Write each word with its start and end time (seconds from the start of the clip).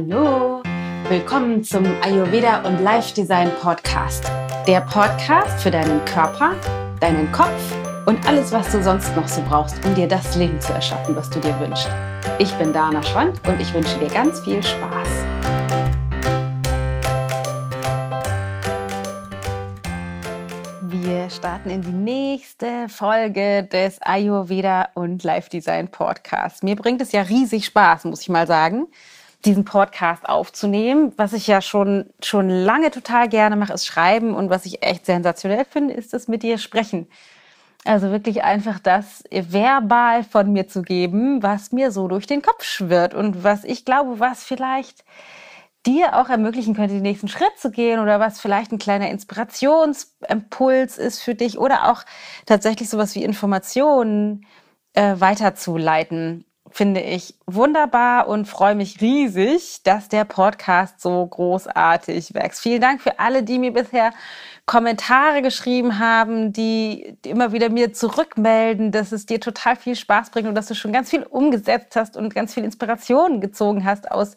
Hallo, 0.00 0.62
willkommen 1.10 1.62
zum 1.62 1.84
Ayurveda 2.00 2.62
und 2.62 2.80
Life 2.80 3.14
Design 3.14 3.50
Podcast. 3.60 4.24
Der 4.66 4.80
Podcast 4.80 5.62
für 5.62 5.70
deinen 5.70 6.02
Körper, 6.06 6.54
deinen 7.00 7.30
Kopf 7.32 7.76
und 8.06 8.26
alles, 8.26 8.50
was 8.50 8.72
du 8.72 8.82
sonst 8.82 9.14
noch 9.14 9.28
so 9.28 9.42
brauchst, 9.42 9.84
um 9.84 9.94
dir 9.94 10.08
das 10.08 10.36
Leben 10.36 10.58
zu 10.58 10.72
erschaffen, 10.72 11.14
was 11.14 11.28
du 11.28 11.38
dir 11.38 11.58
wünschst. 11.60 11.90
Ich 12.38 12.50
bin 12.54 12.72
Dana 12.72 13.02
Schwand 13.02 13.46
und 13.46 13.60
ich 13.60 13.74
wünsche 13.74 13.98
dir 13.98 14.08
ganz 14.08 14.40
viel 14.40 14.62
Spaß. 14.62 15.08
Wir 20.82 21.28
starten 21.28 21.68
in 21.68 21.82
die 21.82 21.92
nächste 21.92 22.88
Folge 22.88 23.64
des 23.64 24.00
Ayurveda 24.00 24.88
und 24.94 25.22
Life 25.24 25.50
Design 25.50 25.88
Podcasts. 25.88 26.62
Mir 26.62 26.76
bringt 26.76 27.02
es 27.02 27.12
ja 27.12 27.20
riesig 27.20 27.66
Spaß, 27.66 28.04
muss 28.04 28.22
ich 28.22 28.30
mal 28.30 28.46
sagen 28.46 28.86
diesen 29.44 29.64
Podcast 29.64 30.28
aufzunehmen. 30.28 31.12
Was 31.16 31.32
ich 31.32 31.46
ja 31.46 31.62
schon, 31.62 32.10
schon 32.22 32.48
lange 32.48 32.90
total 32.90 33.28
gerne 33.28 33.56
mache, 33.56 33.72
ist 33.72 33.86
schreiben. 33.86 34.34
Und 34.34 34.50
was 34.50 34.66
ich 34.66 34.82
echt 34.82 35.06
sensationell 35.06 35.64
finde, 35.64 35.94
ist 35.94 36.12
das 36.12 36.28
mit 36.28 36.42
dir 36.42 36.58
sprechen. 36.58 37.08
Also 37.84 38.10
wirklich 38.10 38.44
einfach 38.44 38.78
das 38.78 39.24
verbal 39.30 40.22
von 40.24 40.52
mir 40.52 40.68
zu 40.68 40.82
geben, 40.82 41.42
was 41.42 41.72
mir 41.72 41.90
so 41.90 42.08
durch 42.08 42.26
den 42.26 42.42
Kopf 42.42 42.62
schwirrt 42.62 43.14
und 43.14 43.42
was 43.42 43.64
ich 43.64 43.86
glaube, 43.86 44.20
was 44.20 44.44
vielleicht 44.44 45.04
dir 45.86 46.18
auch 46.18 46.28
ermöglichen 46.28 46.74
könnte, 46.74 46.92
den 46.94 47.02
nächsten 47.02 47.28
Schritt 47.28 47.56
zu 47.58 47.70
gehen 47.70 48.00
oder 48.00 48.20
was 48.20 48.38
vielleicht 48.38 48.70
ein 48.70 48.78
kleiner 48.78 49.08
Inspirationsimpuls 49.08 50.98
ist 50.98 51.20
für 51.20 51.34
dich 51.34 51.58
oder 51.58 51.90
auch 51.90 52.02
tatsächlich 52.44 52.90
sowas 52.90 53.14
wie 53.14 53.24
Informationen 53.24 54.44
äh, 54.92 55.14
weiterzuleiten 55.18 56.44
finde 56.70 57.00
ich 57.00 57.34
wunderbar 57.46 58.28
und 58.28 58.46
freue 58.46 58.74
mich 58.74 59.00
riesig, 59.00 59.82
dass 59.82 60.08
der 60.08 60.24
Podcast 60.24 61.00
so 61.00 61.26
großartig 61.26 62.34
wächst. 62.34 62.60
Vielen 62.60 62.80
Dank 62.80 63.02
für 63.02 63.18
alle, 63.18 63.42
die 63.42 63.58
mir 63.58 63.72
bisher 63.72 64.12
Kommentare 64.66 65.42
geschrieben 65.42 65.98
haben, 65.98 66.52
die 66.52 67.18
immer 67.26 67.52
wieder 67.52 67.70
mir 67.70 67.92
zurückmelden, 67.92 68.92
dass 68.92 69.10
es 69.12 69.26
dir 69.26 69.40
total 69.40 69.76
viel 69.76 69.96
Spaß 69.96 70.30
bringt 70.30 70.48
und 70.48 70.54
dass 70.54 70.68
du 70.68 70.74
schon 70.74 70.92
ganz 70.92 71.10
viel 71.10 71.24
umgesetzt 71.24 71.96
hast 71.96 72.16
und 72.16 72.34
ganz 72.34 72.54
viel 72.54 72.64
Inspiration 72.64 73.40
gezogen 73.40 73.84
hast 73.84 74.10
aus 74.10 74.36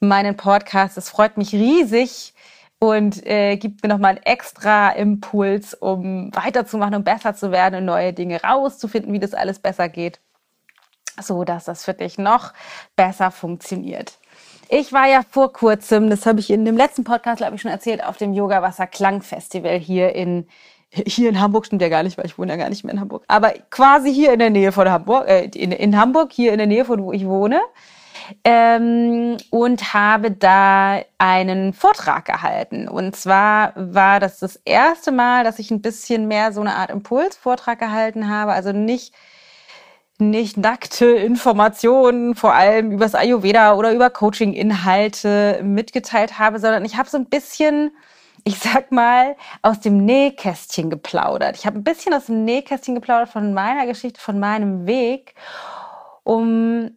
meinen 0.00 0.36
Podcasts. 0.36 0.94
Das 0.94 1.10
freut 1.10 1.36
mich 1.36 1.52
riesig 1.52 2.32
und 2.78 3.26
äh, 3.26 3.56
gibt 3.56 3.82
mir 3.82 3.90
nochmal 3.90 4.12
einen 4.16 4.22
extra 4.24 4.90
Impuls, 4.90 5.74
um 5.74 6.34
weiterzumachen 6.34 6.94
und 6.94 7.04
besser 7.04 7.34
zu 7.34 7.50
werden 7.50 7.76
und 7.76 7.84
neue 7.84 8.12
Dinge 8.12 8.42
rauszufinden, 8.42 9.12
wie 9.12 9.20
das 9.20 9.34
alles 9.34 9.58
besser 9.58 9.88
geht 9.88 10.20
so 11.20 11.44
dass 11.44 11.64
das 11.64 11.84
für 11.84 11.94
dich 11.94 12.18
noch 12.18 12.52
besser 12.96 13.30
funktioniert. 13.30 14.18
Ich 14.68 14.92
war 14.92 15.06
ja 15.06 15.20
vor 15.28 15.52
kurzem, 15.52 16.10
das 16.10 16.26
habe 16.26 16.40
ich 16.40 16.50
in 16.50 16.64
dem 16.64 16.76
letzten 16.76 17.04
Podcast, 17.04 17.38
glaube 17.38 17.54
ich, 17.54 17.62
schon 17.62 17.70
erzählt, 17.70 18.04
auf 18.04 18.16
dem 18.16 18.32
Yoga 18.32 18.62
Wasser 18.62 18.86
Klang 18.86 19.22
Festival 19.22 19.78
hier 19.78 20.14
in 20.14 20.46
hier 20.90 21.28
in 21.28 21.40
Hamburg 21.40 21.66
stimmt 21.66 21.82
ja 21.82 21.88
gar 21.88 22.02
nicht, 22.02 22.16
weil 22.16 22.26
ich 22.26 22.38
wohne 22.38 22.52
ja 22.52 22.56
gar 22.56 22.68
nicht 22.68 22.84
mehr 22.84 22.94
in 22.94 23.00
Hamburg, 23.00 23.24
aber 23.28 23.52
quasi 23.70 24.12
hier 24.12 24.32
in 24.32 24.38
der 24.38 24.50
Nähe 24.50 24.72
von 24.72 24.88
Hamburg, 24.88 25.28
äh, 25.28 25.44
in, 25.46 25.72
in 25.72 25.98
Hamburg, 25.98 26.32
hier 26.32 26.52
in 26.52 26.58
der 26.58 26.66
Nähe 26.66 26.84
von 26.84 27.02
wo 27.02 27.12
ich 27.12 27.26
wohne. 27.26 27.60
Ähm, 28.42 29.36
und 29.50 29.94
habe 29.94 30.32
da 30.32 31.00
einen 31.18 31.72
Vortrag 31.72 32.24
gehalten. 32.24 32.88
Und 32.88 33.14
zwar 33.14 33.72
war 33.76 34.18
das 34.18 34.40
das 34.40 34.56
erste 34.64 35.12
Mal, 35.12 35.44
dass 35.44 35.60
ich 35.60 35.70
ein 35.70 35.80
bisschen 35.80 36.26
mehr 36.26 36.52
so 36.52 36.60
eine 36.60 36.74
Art 36.74 36.90
Impulsvortrag 36.90 37.78
gehalten 37.78 38.28
habe. 38.28 38.52
Also 38.52 38.72
nicht 38.72 39.14
nicht 40.20 40.56
nackte 40.56 41.06
Informationen, 41.06 42.34
vor 42.34 42.54
allem 42.54 42.90
über 42.90 43.04
das 43.04 43.14
Ayurveda 43.14 43.74
oder 43.74 43.92
über 43.92 44.10
Coaching-Inhalte 44.10 45.60
mitgeteilt 45.62 46.38
habe, 46.38 46.58
sondern 46.58 46.84
ich 46.84 46.96
habe 46.96 47.08
so 47.08 47.18
ein 47.18 47.26
bisschen, 47.26 47.90
ich 48.44 48.58
sag 48.58 48.92
mal, 48.92 49.36
aus 49.62 49.80
dem 49.80 50.04
Nähkästchen 50.04 50.90
geplaudert. 50.90 51.56
Ich 51.56 51.66
habe 51.66 51.78
ein 51.78 51.84
bisschen 51.84 52.14
aus 52.14 52.26
dem 52.26 52.44
Nähkästchen 52.44 52.94
geplaudert 52.94 53.28
von 53.28 53.52
meiner 53.54 53.86
Geschichte, 53.86 54.20
von 54.20 54.38
meinem 54.38 54.86
Weg, 54.86 55.34
um 56.24 56.90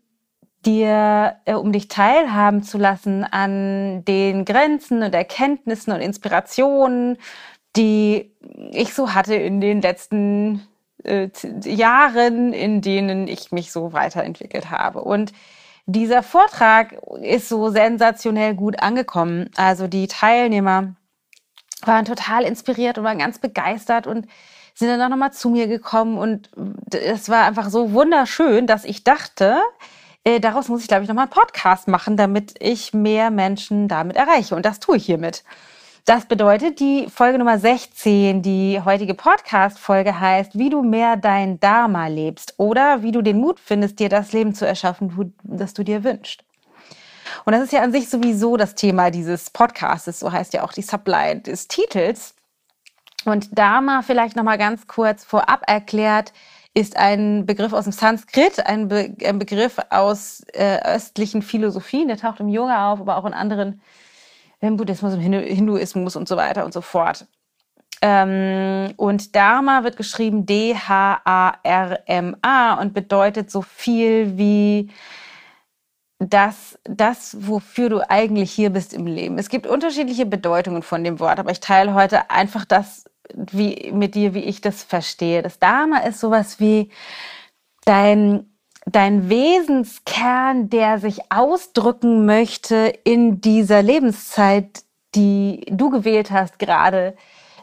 dir, 0.65 1.35
äh, 1.45 1.53
um 1.53 1.71
dich 1.71 1.87
teilhaben 1.87 2.63
zu 2.63 2.77
lassen 2.77 3.23
an 3.23 4.03
den 4.05 4.45
Grenzen 4.45 5.03
und 5.03 5.13
Erkenntnissen 5.13 5.93
und 5.93 6.01
Inspirationen, 6.01 7.17
die 7.75 8.33
ich 8.71 8.93
so 8.93 9.13
hatte 9.13 9.35
in 9.35 9.61
den 9.61 9.81
letzten 9.81 10.67
äh, 11.03 11.29
Jahren, 11.63 12.53
in 12.53 12.81
denen 12.81 13.27
ich 13.27 13.51
mich 13.51 13.71
so 13.71 13.93
weiterentwickelt 13.93 14.69
habe. 14.69 15.01
Und 15.01 15.31
dieser 15.85 16.21
Vortrag 16.21 16.95
ist 17.21 17.49
so 17.49 17.69
sensationell 17.69 18.53
gut 18.53 18.79
angekommen. 18.81 19.49
Also 19.55 19.87
die 19.87 20.07
Teilnehmer 20.07 20.95
waren 21.83 22.05
total 22.05 22.43
inspiriert 22.43 22.97
und 22.97 23.03
waren 23.03 23.19
ganz 23.19 23.39
begeistert 23.39 24.05
und 24.05 24.27
sind 24.75 24.89
dann 24.89 25.01
auch 25.01 25.09
nochmal 25.09 25.33
zu 25.33 25.49
mir 25.49 25.67
gekommen. 25.67 26.17
Und 26.17 26.49
es 26.93 27.29
war 27.29 27.45
einfach 27.45 27.69
so 27.69 27.91
wunderschön, 27.91 28.67
dass 28.67 28.85
ich 28.85 29.03
dachte, 29.03 29.59
äh, 30.23 30.39
daraus 30.39 30.67
muss 30.69 30.81
ich, 30.81 30.87
glaube 30.87 31.03
ich, 31.03 31.09
nochmal 31.09 31.25
einen 31.25 31.31
Podcast 31.31 31.87
machen, 31.87 32.17
damit 32.17 32.55
ich 32.59 32.93
mehr 32.93 33.31
Menschen 33.31 33.87
damit 33.87 34.15
erreiche. 34.15 34.55
Und 34.55 34.65
das 34.65 34.79
tue 34.79 34.97
ich 34.97 35.05
hiermit. 35.05 35.43
Das 36.09 36.25
bedeutet, 36.25 36.79
die 36.79 37.05
Folge 37.07 37.37
Nummer 37.37 37.59
16, 37.59 38.41
die 38.41 38.81
heutige 38.83 39.13
Podcast-Folge 39.13 40.19
heißt, 40.19 40.57
wie 40.57 40.71
du 40.71 40.81
mehr 40.81 41.17
dein 41.17 41.59
Dharma 41.59 42.07
lebst 42.07 42.55
oder 42.57 43.03
wie 43.03 43.11
du 43.11 43.21
den 43.21 43.37
Mut 43.37 43.59
findest, 43.59 43.99
dir 43.99 44.09
das 44.09 44.33
Leben 44.33 44.55
zu 44.55 44.65
erschaffen, 44.65 45.35
das 45.43 45.75
du 45.75 45.83
dir 45.83 46.03
wünschst. 46.03 46.43
Und 47.45 47.53
das 47.53 47.61
ist 47.61 47.73
ja 47.73 47.83
an 47.83 47.91
sich 47.91 48.09
sowieso 48.09 48.57
das 48.57 48.73
Thema 48.73 49.11
dieses 49.11 49.51
Podcasts, 49.51 50.19
so 50.19 50.31
heißt 50.31 50.51
ja 50.55 50.63
auch 50.63 50.73
die 50.73 50.81
Subline 50.81 51.41
des 51.41 51.67
Titels. 51.67 52.33
Und 53.25 53.55
Dharma 53.55 54.01
vielleicht 54.01 54.35
nochmal 54.35 54.57
ganz 54.57 54.87
kurz 54.87 55.23
vorab 55.23 55.61
erklärt, 55.67 56.33
ist 56.73 56.97
ein 56.97 57.45
Begriff 57.45 57.71
aus 57.71 57.83
dem 57.83 57.93
Sanskrit, 57.93 58.65
ein, 58.65 58.87
Be 58.87 59.15
ein 59.23 59.37
Begriff 59.37 59.77
aus 59.91 60.41
äh, 60.53 60.79
östlichen 60.91 61.43
Philosophien, 61.43 62.07
der 62.07 62.17
taucht 62.17 62.39
im 62.39 62.49
Yoga 62.49 62.91
auf, 62.91 62.99
aber 62.99 63.17
auch 63.17 63.25
in 63.25 63.33
anderen 63.33 63.79
im 64.61 64.77
Buddhismus, 64.77 65.13
im 65.13 65.21
Hinduismus 65.21 66.15
und 66.15 66.27
so 66.27 66.37
weiter 66.37 66.65
und 66.65 66.73
so 66.73 66.81
fort. 66.81 67.27
Ähm, 68.01 68.93
und 68.97 69.35
Dharma 69.35 69.83
wird 69.83 69.97
geschrieben 69.97 70.45
D-H-A-R-M-A 70.45 71.23
und 72.75 72.93
bedeutet 72.93 73.51
so 73.51 73.61
viel 73.61 74.37
wie 74.37 74.89
das, 76.19 76.79
das, 76.83 77.35
wofür 77.39 77.89
du 77.89 78.09
eigentlich 78.09 78.51
hier 78.51 78.69
bist 78.69 78.93
im 78.93 79.05
Leben. 79.07 79.37
Es 79.37 79.49
gibt 79.49 79.67
unterschiedliche 79.67 80.25
Bedeutungen 80.25 80.83
von 80.83 81.03
dem 81.03 81.19
Wort, 81.19 81.39
aber 81.39 81.51
ich 81.51 81.59
teile 81.59 81.93
heute 81.93 82.29
einfach 82.29 82.65
das 82.65 83.05
wie, 83.33 83.91
mit 83.93 84.15
dir, 84.15 84.33
wie 84.33 84.43
ich 84.43 84.61
das 84.61 84.83
verstehe. 84.83 85.41
Das 85.41 85.59
Dharma 85.59 85.99
ist 85.99 86.19
sowas 86.19 86.59
wie 86.59 86.89
dein 87.85 88.49
dein 88.91 89.29
Wesenskern, 89.29 90.69
der 90.69 90.99
sich 90.99 91.31
ausdrücken 91.31 92.25
möchte 92.25 92.93
in 93.03 93.41
dieser 93.41 93.81
Lebenszeit, 93.81 94.83
die 95.15 95.65
du 95.69 95.89
gewählt 95.89 96.31
hast, 96.31 96.59
gerade 96.59 97.15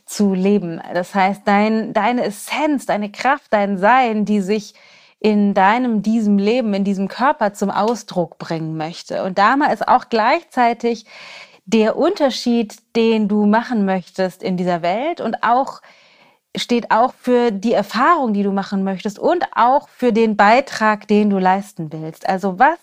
zu 0.05 0.35
leben. 0.35 0.81
Das 0.95 1.15
heißt, 1.15 1.43
dein, 1.45 1.93
deine 1.93 2.25
Essenz, 2.25 2.87
deine 2.87 3.11
Kraft, 3.11 3.47
dein 3.51 3.77
Sein, 3.79 4.25
die 4.25 4.41
sich 4.41 4.75
in 5.19 5.55
deinem, 5.55 6.03
diesem 6.03 6.39
Leben, 6.39 6.75
in 6.75 6.85
diesem 6.85 7.09
Körper 7.09 7.53
zum 7.53 7.71
Ausdruck 7.71 8.39
bringen 8.39 8.77
möchte. 8.77 9.25
Und 9.25 9.39
Dharma 9.39 9.67
ist 9.67 9.89
auch 9.89 10.09
gleichzeitig 10.09 11.07
der 11.65 11.97
Unterschied, 11.97 12.77
den 12.95 13.27
du 13.27 13.47
machen 13.47 13.85
möchtest 13.85 14.43
in 14.43 14.57
dieser 14.57 14.83
Welt 14.83 15.21
und 15.21 15.43
auch 15.43 15.81
steht 16.57 16.91
auch 16.91 17.15
für 17.15 17.51
die 17.51 17.73
Erfahrung, 17.73 18.33
die 18.33 18.43
du 18.43 18.53
machen 18.53 18.85
möchtest 18.85 19.19
und 19.19 19.45
auch 19.55 19.89
für 19.89 20.13
den 20.13 20.37
Beitrag, 20.37 21.07
den 21.09 21.31
du 21.31 21.39
leisten 21.39 21.93
willst. 21.93 22.29
Also 22.29 22.59
was, 22.59 22.79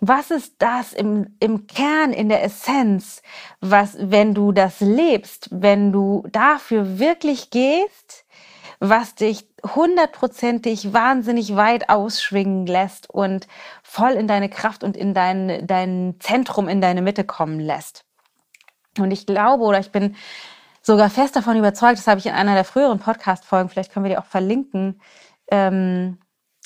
was 0.00 0.30
ist 0.30 0.54
das 0.58 0.92
im, 0.92 1.36
im 1.40 1.66
Kern, 1.66 2.12
in 2.12 2.28
der 2.28 2.44
Essenz, 2.44 3.22
was, 3.60 3.96
wenn 3.98 4.34
du 4.34 4.52
das 4.52 4.80
lebst, 4.80 5.48
wenn 5.50 5.92
du 5.92 6.24
dafür 6.30 6.98
wirklich 6.98 7.50
gehst, 7.50 8.24
was 8.80 9.16
dich 9.16 9.48
hundertprozentig 9.74 10.92
wahnsinnig 10.92 11.56
weit 11.56 11.88
ausschwingen 11.88 12.66
lässt 12.66 13.10
und 13.10 13.48
voll 13.82 14.12
in 14.12 14.28
deine 14.28 14.48
Kraft 14.48 14.84
und 14.84 14.96
in 14.96 15.14
dein, 15.14 15.66
dein 15.66 16.14
Zentrum, 16.20 16.68
in 16.68 16.80
deine 16.80 17.02
Mitte 17.02 17.24
kommen 17.24 17.58
lässt. 17.58 18.04
Und 18.98 19.10
ich 19.10 19.26
glaube 19.26 19.64
oder 19.64 19.80
ich 19.80 19.90
bin 19.90 20.14
sogar 20.82 21.10
fest 21.10 21.36
davon 21.36 21.56
überzeugt, 21.56 21.98
das 21.98 22.06
habe 22.06 22.20
ich 22.20 22.26
in 22.26 22.32
einer 22.32 22.54
der 22.54 22.64
früheren 22.64 22.98
Podcast-Folgen, 22.98 23.68
vielleicht 23.68 23.92
können 23.92 24.04
wir 24.04 24.10
die 24.10 24.18
auch 24.18 24.24
verlinken, 24.24 25.00
ähm, 25.50 26.18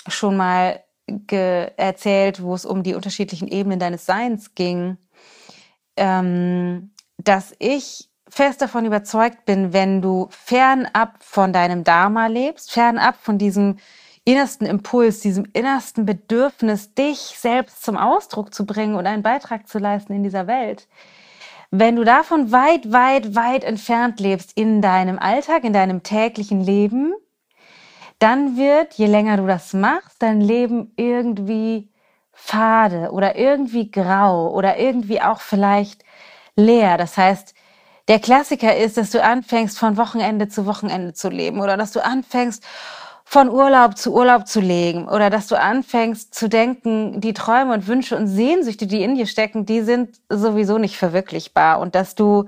schon 0.08 0.36
mal 0.36 0.82
erzählt, 1.06 2.42
wo 2.42 2.54
es 2.54 2.64
um 2.64 2.82
die 2.82 2.94
unterschiedlichen 2.94 3.48
Ebenen 3.48 3.78
deines 3.78 4.06
Seins 4.06 4.54
ging, 4.54 4.96
ähm, 5.96 6.92
dass 7.18 7.54
ich 7.58 8.08
fest 8.28 8.62
davon 8.62 8.86
überzeugt 8.86 9.44
bin, 9.44 9.72
wenn 9.72 10.00
du 10.00 10.28
fernab 10.30 11.22
von 11.22 11.52
deinem 11.52 11.84
Dharma 11.84 12.28
lebst, 12.28 12.72
fernab 12.72 13.16
von 13.16 13.36
diesem 13.36 13.76
innersten 14.24 14.66
Impuls, 14.66 15.20
diesem 15.20 15.46
innersten 15.52 16.06
Bedürfnis, 16.06 16.94
dich 16.94 17.18
selbst 17.18 17.82
zum 17.82 17.96
Ausdruck 17.96 18.54
zu 18.54 18.64
bringen 18.64 18.94
und 18.94 19.06
einen 19.06 19.22
Beitrag 19.22 19.68
zu 19.68 19.78
leisten 19.78 20.14
in 20.14 20.22
dieser 20.22 20.46
Welt. 20.46 20.88
Wenn 21.74 21.96
du 21.96 22.04
davon 22.04 22.52
weit, 22.52 22.92
weit, 22.92 23.34
weit 23.34 23.64
entfernt 23.64 24.20
lebst 24.20 24.52
in 24.58 24.82
deinem 24.82 25.18
Alltag, 25.18 25.64
in 25.64 25.72
deinem 25.72 26.02
täglichen 26.02 26.60
Leben, 26.60 27.14
dann 28.18 28.58
wird, 28.58 28.92
je 28.92 29.06
länger 29.06 29.38
du 29.38 29.46
das 29.46 29.72
machst, 29.72 30.22
dein 30.22 30.42
Leben 30.42 30.92
irgendwie 30.96 31.88
fade 32.30 33.10
oder 33.10 33.36
irgendwie 33.36 33.90
grau 33.90 34.52
oder 34.52 34.78
irgendwie 34.78 35.22
auch 35.22 35.40
vielleicht 35.40 36.04
leer. 36.56 36.98
Das 36.98 37.16
heißt, 37.16 37.54
der 38.06 38.20
Klassiker 38.20 38.76
ist, 38.76 38.98
dass 38.98 39.10
du 39.10 39.22
anfängst, 39.22 39.78
von 39.78 39.96
Wochenende 39.96 40.48
zu 40.48 40.66
Wochenende 40.66 41.14
zu 41.14 41.30
leben 41.30 41.62
oder 41.62 41.78
dass 41.78 41.92
du 41.92 42.04
anfängst, 42.04 42.62
von 43.32 43.48
Urlaub 43.48 43.96
zu 43.96 44.12
Urlaub 44.12 44.46
zu 44.46 44.60
legen 44.60 45.08
oder 45.08 45.30
dass 45.30 45.46
du 45.46 45.58
anfängst 45.58 46.34
zu 46.34 46.50
denken, 46.50 47.18
die 47.22 47.32
Träume 47.32 47.72
und 47.72 47.86
Wünsche 47.86 48.14
und 48.14 48.26
Sehnsüchte, 48.26 48.86
die 48.86 49.02
in 49.02 49.14
dir 49.14 49.24
stecken, 49.24 49.64
die 49.64 49.80
sind 49.80 50.20
sowieso 50.28 50.76
nicht 50.76 50.98
verwirklichbar. 50.98 51.80
Und 51.80 51.94
dass 51.94 52.14
du 52.14 52.44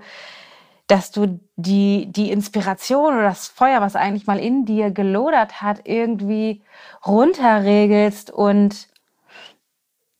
dass 0.86 1.10
du 1.10 1.40
die, 1.56 2.12
die 2.12 2.30
Inspiration 2.30 3.14
oder 3.14 3.22
das 3.22 3.48
Feuer, 3.48 3.80
was 3.80 3.96
eigentlich 3.96 4.26
mal 4.26 4.38
in 4.38 4.66
dir 4.66 4.90
gelodert 4.90 5.62
hat, 5.62 5.80
irgendwie 5.84 6.60
runterregelst 7.06 8.30
und 8.30 8.88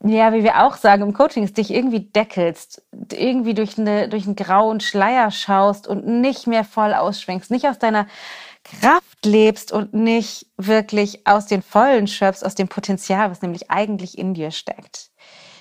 ja, 0.02 0.32
wie 0.32 0.44
wir 0.44 0.64
auch 0.64 0.76
sagen 0.76 1.02
im 1.02 1.12
Coaching, 1.12 1.44
ist 1.44 1.58
dich 1.58 1.74
irgendwie 1.74 2.00
deckelst, 2.00 2.82
irgendwie 3.12 3.52
durch, 3.52 3.78
eine, 3.78 4.08
durch 4.08 4.24
einen 4.24 4.36
grauen 4.36 4.80
Schleier 4.80 5.30
schaust 5.30 5.86
und 5.86 6.06
nicht 6.06 6.46
mehr 6.46 6.64
voll 6.64 6.94
ausschwenkst, 6.94 7.50
nicht 7.50 7.68
aus 7.68 7.78
deiner 7.78 8.06
Kraft 8.80 9.24
lebst 9.24 9.72
und 9.72 9.94
nicht 9.94 10.46
wirklich 10.56 11.26
aus 11.26 11.46
den 11.46 11.62
Vollen 11.62 12.06
schöpfst, 12.06 12.44
aus 12.44 12.54
dem 12.54 12.68
Potenzial, 12.68 13.30
was 13.30 13.42
nämlich 13.42 13.70
eigentlich 13.70 14.18
in 14.18 14.34
dir 14.34 14.50
steckt. 14.50 15.10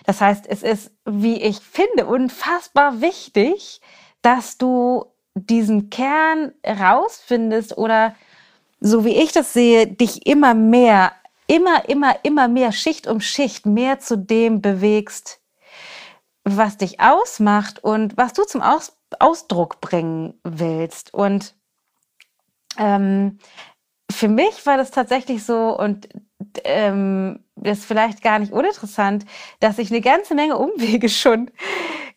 Das 0.06 0.22
heißt, 0.22 0.46
es 0.48 0.64
ist, 0.64 0.92
wie 1.06 1.42
ich 1.42 1.60
finde, 1.60 2.06
unfassbar 2.06 3.02
wichtig, 3.02 3.82
dass 4.22 4.58
du 4.58 5.06
diesen 5.36 5.90
Kern 5.90 6.54
rausfindest 6.66 7.78
oder 7.78 8.16
so 8.80 9.06
wie 9.06 9.16
ich 9.16 9.32
das 9.32 9.54
sehe, 9.54 9.88
dich 9.88 10.28
immer 10.28 10.54
mehr, 10.54 11.14
immer, 11.48 11.88
immer, 11.88 12.16
immer 12.24 12.48
mehr 12.48 12.72
Schicht 12.72 13.08
um 13.08 13.22
Schicht 13.22 13.66
mehr 13.66 14.00
zu 14.00 14.18
dem 14.18 14.62
bewegst, 14.62 15.40
was 16.44 16.78
dich 16.78 17.00
ausmacht 17.00 17.84
und 17.84 18.18
was 18.18 18.34
du 18.34 18.44
zum 18.44 18.62
Aus 18.62 18.98
Ausdruck 19.20 19.80
bringen 19.80 20.40
willst. 20.44 21.14
Und 21.14 21.56
ähm, 22.78 23.40
für 24.12 24.28
mich 24.28 24.66
war 24.66 24.78
das 24.78 24.92
tatsächlich 24.92 25.44
so 25.44 25.78
und 25.78 26.10
ähm, 26.64 27.44
das 27.56 27.80
ist 27.80 27.86
vielleicht 27.86 28.22
gar 28.22 28.40
nicht 28.40 28.52
uninteressant, 28.52 29.26
dass 29.60 29.80
ich 29.80 29.92
eine 29.92 30.02
ganze 30.02 30.36
Menge 30.36 30.58
Umwege 30.58 31.10
schon 31.10 31.52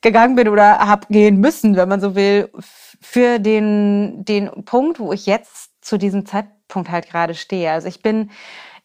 gegangen 0.02 0.36
bin 0.36 0.48
oder 0.48 0.78
habe 0.78 1.06
gehen 1.08 1.40
müssen, 1.40 1.76
wenn 1.76 1.88
man 1.88 2.00
so 2.00 2.14
will, 2.14 2.50
für 3.00 3.38
den, 3.38 4.24
den 4.24 4.64
Punkt, 4.64 4.98
wo 4.98 5.12
ich 5.12 5.26
jetzt 5.26 5.70
zu 5.80 5.98
diesem 5.98 6.26
Zeitpunkt 6.26 6.90
halt 6.90 7.08
gerade 7.08 7.34
stehe. 7.34 7.70
Also 7.70 7.88
ich 7.88 8.02
bin 8.02 8.30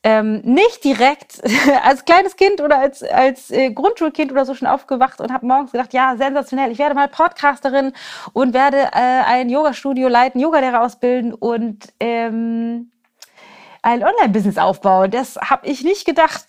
ähm, 0.04 0.42
nicht 0.44 0.84
direkt 0.84 1.42
als 1.84 2.06
kleines 2.06 2.36
Kind 2.36 2.62
oder 2.62 2.80
als, 2.80 3.04
als 3.04 3.52
äh, 3.52 3.72
Grundschulkind 3.72 4.32
oder 4.32 4.46
so 4.46 4.56
schon 4.56 4.68
aufgewacht 4.68 5.22
und 5.22 5.32
habe 5.32 5.46
morgens 5.46 5.72
gedacht, 5.72 5.94
ja, 5.94 6.16
sensationell, 6.18 6.72
ich 6.72 6.80
werde 6.80 6.96
mal 6.96 7.08
Podcasterin 7.08 7.94
und 8.34 8.54
werde 8.54 8.78
äh, 8.78 9.24
ein 9.26 9.50
Yoga-Studio 9.50 10.08
leiten, 10.08 10.42
Yogalehrer 10.42 10.82
ausbilden 10.82 11.34
und 11.34 11.94
ähm, 12.00 12.92
ein 13.84 14.04
Online-Business 14.04 14.58
aufbauen. 14.58 15.12
Das 15.12 15.38
habe 15.38 15.68
ich 15.68 15.84
nicht 15.84 16.06
gedacht. 16.06 16.46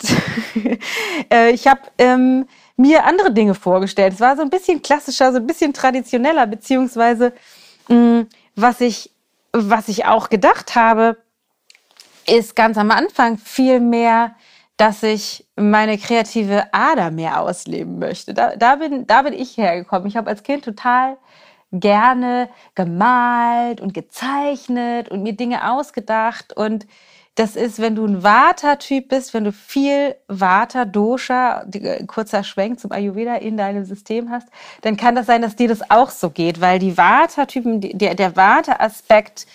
äh, 1.33 1.51
ich 1.51 1.67
habe 1.67 1.81
ähm, 1.99 2.47
mir 2.77 3.05
andere 3.05 3.33
Dinge 3.33 3.55
vorgestellt. 3.55 4.15
Es 4.15 4.21
war 4.21 4.37
so 4.37 4.43
ein 4.43 4.51
bisschen 4.51 4.83
klassischer, 4.83 5.33
so 5.33 5.39
ein 5.39 5.47
bisschen 5.47 5.73
traditioneller, 5.73 6.47
beziehungsweise 6.47 7.33
mh, 7.89 7.97
mm, 7.97 8.27
was 8.57 8.81
ich 8.81 9.11
was 9.53 9.89
ich 9.89 10.07
auch 10.07 10.31
gedacht 10.31 10.75
habe, 10.75 11.19
ist 12.27 12.57
ganz 12.57 12.79
am 12.79 12.91
Anfang 12.91 13.39
viel 13.39 13.81
mehr, 13.81 14.35
dass 14.77 15.03
ich 15.03 15.47
meine 15.57 15.99
kreative 15.99 16.73
Ader 16.73 17.11
mehr 17.11 17.41
ausleben 17.41 17.99
möchte. 17.99 18.35
Da, 18.35 18.57
da, 18.57 18.77
bin, 18.77 19.07
da 19.07 19.23
bin 19.23 19.33
ich 19.33 19.57
hergekommen. 19.57 20.09
Ich 20.09 20.17
habe 20.17 20.31
als 20.31 20.43
Kind 20.43 20.65
total 20.65 21.19
gerne 21.73 22.49
gemalt 22.75 23.81
und 23.81 23.95
gezeichnet 23.95 25.09
und 25.09 25.23
mir 25.23 25.35
Dinge 25.35 25.71
ausgedacht. 25.71 26.57
Und 26.57 26.87
das 27.35 27.57
ist, 27.57 27.79
wenn 27.79 27.95
du 27.95 28.05
ein 28.05 28.23
Vata-Typ 28.23 29.09
bist, 29.09 29.33
wenn 29.33 29.45
du 29.45 29.53
viel 29.53 30.17
Vata-Dosha, 30.29 31.65
äh, 31.73 32.05
kurzer 32.05 32.45
Schwenk 32.45 32.79
zum 32.79 32.93
Ayurveda 32.93 33.37
in 33.37 33.57
deinem 33.57 33.87
System 33.87 34.31
hast, 34.31 34.49
dann 34.83 34.99
kann 34.99 35.15
das 35.15 35.27
sein, 35.27 35.41
dass 35.41 35.57
dir 35.57 35.69
das 35.69 35.91
auch 35.91 36.11
so 36.11 36.29
geht, 36.29 36.61
weil 36.61 36.79
die 36.79 36.97
Vata-Typen, 36.97 37.81
der, 37.81 38.15
der 38.15 38.37
Vata-Aspekt, 38.37 39.47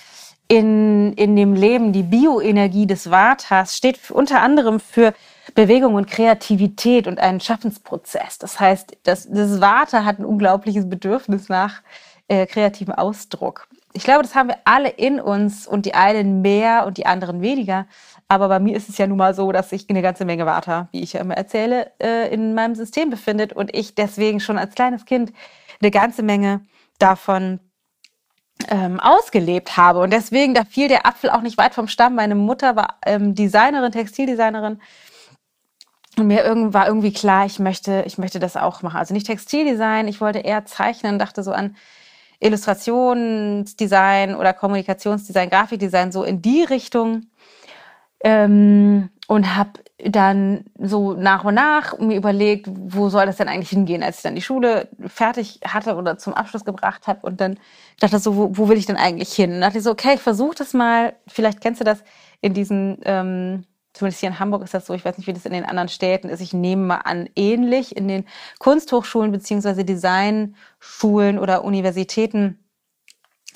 in, 0.48 1.14
in 1.14 1.36
dem 1.36 1.54
Leben, 1.54 1.92
die 1.92 2.04
Bioenergie 2.04 2.88
des 2.88 3.12
Vatas, 3.12 3.76
steht 3.76 4.12
unter 4.12 4.42
anderem 4.42 4.80
für 4.80 5.14
Bewegung 5.56 5.96
und 5.96 6.08
Kreativität 6.08 7.08
und 7.08 7.20
einen 7.20 7.40
Schaffensprozess. 7.40 8.38
Das 8.38 8.60
heißt, 8.60 8.98
das, 9.04 9.28
das 9.30 9.60
Vata 9.60 10.06
hat 10.06 10.20
ein 10.20 10.26
unglaubliches 10.26 10.90
Bedürfnis 10.90 11.50
nach 11.50 11.82
äh, 12.28 12.46
kreativem 12.46 12.94
Ausdruck. 12.94 13.68
Ich 13.94 14.04
glaube, 14.04 14.22
das 14.22 14.36
haben 14.36 14.50
wir 14.50 14.58
alle 14.66 14.90
in 14.90 15.20
uns 15.20 15.66
und 15.68 15.86
die 15.86 15.96
einen 15.96 16.42
mehr 16.42 16.86
und 16.86 16.98
die 16.98 17.06
anderen 17.06 17.42
weniger. 17.42 17.88
Aber 18.28 18.48
bei 18.48 18.60
mir 18.60 18.76
ist 18.76 18.90
es 18.90 18.98
ja 18.98 19.08
nun 19.08 19.18
mal 19.18 19.34
so, 19.34 19.52
dass 19.52 19.70
sich 19.70 19.90
eine 19.90 20.02
ganze 20.02 20.26
Menge 20.26 20.46
Vata, 20.46 20.90
wie 20.92 21.02
ich 21.02 21.14
ja 21.14 21.22
immer 21.22 21.36
erzähle, 21.36 21.92
äh, 22.00 22.32
in 22.32 22.54
meinem 22.54 22.76
System 22.76 23.10
befindet 23.10 23.54
und 23.54 23.76
ich 23.76 23.96
deswegen 23.96 24.40
schon 24.40 24.58
als 24.58 24.76
kleines 24.76 25.06
Kind 25.06 25.34
eine 25.82 25.92
ganze 25.92 26.24
Menge 26.24 26.62
davon 27.00 27.60
ähm, 28.70 29.00
ausgelebt 29.00 29.78
habe. 29.78 30.00
Und 30.00 30.12
deswegen, 30.12 30.54
da 30.54 30.64
fiel 30.66 30.88
der 30.88 31.06
Apfel 31.06 31.30
auch 31.30 31.42
nicht 31.42 31.58
weit 31.58 31.74
vom 31.74 31.88
Stamm. 31.88 32.16
Meine 32.16 32.36
Mutter 32.36 32.76
war 32.76 32.98
ähm, 33.06 33.36
Designerin, 33.36 33.92
Textildesignerin. 33.92 34.80
Und 36.18 36.28
mir 36.28 36.44
irgend, 36.44 36.74
war 36.74 36.88
irgendwie 36.88 37.14
klar, 37.14 37.46
ich 37.46 37.60
möchte, 37.60 38.04
ich 38.08 38.18
möchte 38.18 38.40
das 38.40 38.58
auch 38.58 38.82
machen. 38.82 38.98
Also 38.98 39.14
nicht 39.14 39.28
Textildesign, 39.28 40.08
ich 40.08 40.20
wollte 40.20 40.40
eher 40.40 40.66
zeichnen, 40.66 41.20
dachte 41.20 41.44
so 41.44 41.52
an 41.52 41.76
Illustrationsdesign 42.40 44.36
oder 44.36 44.54
Kommunikationsdesign, 44.54 45.50
Grafikdesign, 45.50 46.12
so 46.12 46.24
in 46.24 46.42
die 46.42 46.64
Richtung. 46.64 47.28
Ähm, 48.24 49.10
und 49.28 49.56
habe 49.56 49.72
dann 50.00 50.64
so 50.80 51.14
nach 51.14 51.44
und 51.44 51.56
nach 51.56 52.00
mir 52.00 52.16
überlegt, 52.16 52.68
wo 52.70 53.10
soll 53.10 53.26
das 53.26 53.38
denn 53.38 53.50
eigentlich 53.50 53.70
hingehen, 53.70 54.02
als 54.02 54.18
ich 54.18 54.24
dann 54.24 54.36
die 54.36 54.42
Schule 54.42 54.90
fertig 55.06 55.60
hatte 55.66 55.96
oder 55.96 56.18
zum 56.18 56.34
Abschluss 56.34 56.64
gebracht 56.64 57.08
habe 57.08 57.26
und 57.28 57.42
dann 57.42 57.60
dachte 58.00 58.20
so, 58.20 58.36
wo, 58.38 58.58
wo 58.58 58.70
will 58.70 58.78
ich 58.78 58.86
denn 58.86 58.96
eigentlich 58.96 59.34
hin? 59.34 59.54
Und 59.54 59.62
dachte 59.62 59.80
ich 59.80 59.84
so, 59.84 59.92
okay, 59.92 60.14
ich 60.16 60.22
versuche 60.22 60.56
das 60.56 60.74
mal, 60.74 61.16
vielleicht 61.28 61.60
kennst 61.62 61.82
du 61.82 61.86
das 61.86 62.04
in 62.40 62.54
diesen, 62.54 63.00
ähm, 63.04 63.66
zumindest 63.94 64.22
hier 64.22 64.30
in 64.30 64.40
Hamburg 64.40 64.64
ist 64.64 64.74
das 64.74 64.86
so, 64.86 64.94
ich 64.94 65.04
weiß 65.04 65.18
nicht, 65.18 65.28
wie 65.28 65.34
das 65.34 65.46
in 65.46 65.54
den 65.54 65.66
anderen 65.66 65.90
Städten 65.90 66.30
ist, 66.30 66.40
ich 66.40 66.54
nehme 66.54 66.84
mal 66.84 66.98
an, 66.98 67.28
ähnlich 67.36 67.98
in 67.98 68.08
den 68.08 68.26
Kunsthochschulen 68.60 69.32
beziehungsweise 69.32 69.84
Designschulen 69.84 71.38
oder 71.38 71.66
Universitäten 71.66 72.60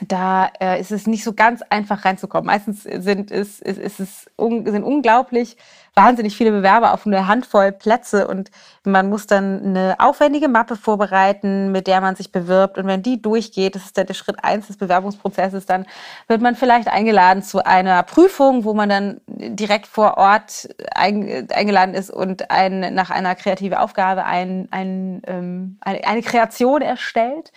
da 0.08 0.52
äh, 0.60 0.80
ist 0.80 0.92
es 0.92 1.08
nicht 1.08 1.24
so 1.24 1.34
ganz 1.34 1.62
einfach 1.70 2.06
reinzukommen. 2.06 2.48
Meistens 2.48 2.84
sind 2.84 3.32
es, 3.32 3.60
ist, 3.60 3.78
ist 3.78 4.00
es 4.00 4.30
un, 4.36 4.66
sind 4.66 4.84
unglaublich 4.84 5.58
wahnsinnig 5.94 6.38
viele 6.38 6.52
Bewerber 6.52 6.94
auf 6.94 7.06
eine 7.06 7.28
Handvoll 7.28 7.72
Plätze 7.74 8.28
und 8.28 8.50
man 8.84 9.10
muss 9.10 9.28
dann 9.28 9.64
eine 9.64 9.96
aufwendige 10.00 10.48
Mappe 10.48 10.76
vorbereiten, 10.76 11.72
mit 11.72 11.86
der 11.86 12.02
man 12.02 12.16
sich 12.16 12.32
bewirbt. 12.32 12.78
Und 12.78 12.88
wenn 12.88 13.04
die 13.04 13.22
durchgeht, 13.22 13.76
das 13.76 13.86
ist 13.86 13.98
dann 13.98 14.08
der 14.08 14.14
Schritt 14.14 14.44
eins 14.44 14.68
des 14.68 14.78
Bewerbungsprozesses, 14.78 15.66
dann 15.66 15.86
wird 16.28 16.42
man 16.42 16.56
vielleicht 16.56 16.88
eingeladen 16.88 17.44
zu 17.44 17.64
einer 17.66 18.04
Prüfung, 18.04 18.64
wo 18.64 18.74
man 18.74 18.90
dann 18.90 19.22
direkt 19.28 19.86
vor 19.86 20.18
Ort 20.18 20.70
ein, 20.96 21.48
eingeladen 21.52 21.94
ist 21.94 22.10
und 22.10 22.50
ein, 22.50 22.94
nach 22.94 23.10
einer 23.10 23.36
kreativen 23.36 23.78
Aufgabe 23.78 24.26
ein, 24.26 24.70
ein, 24.72 25.22
ähm, 25.28 25.78
eine, 25.82 26.04
eine 26.06 26.22
Kreation 26.22 26.82
erstellt. 26.82 27.52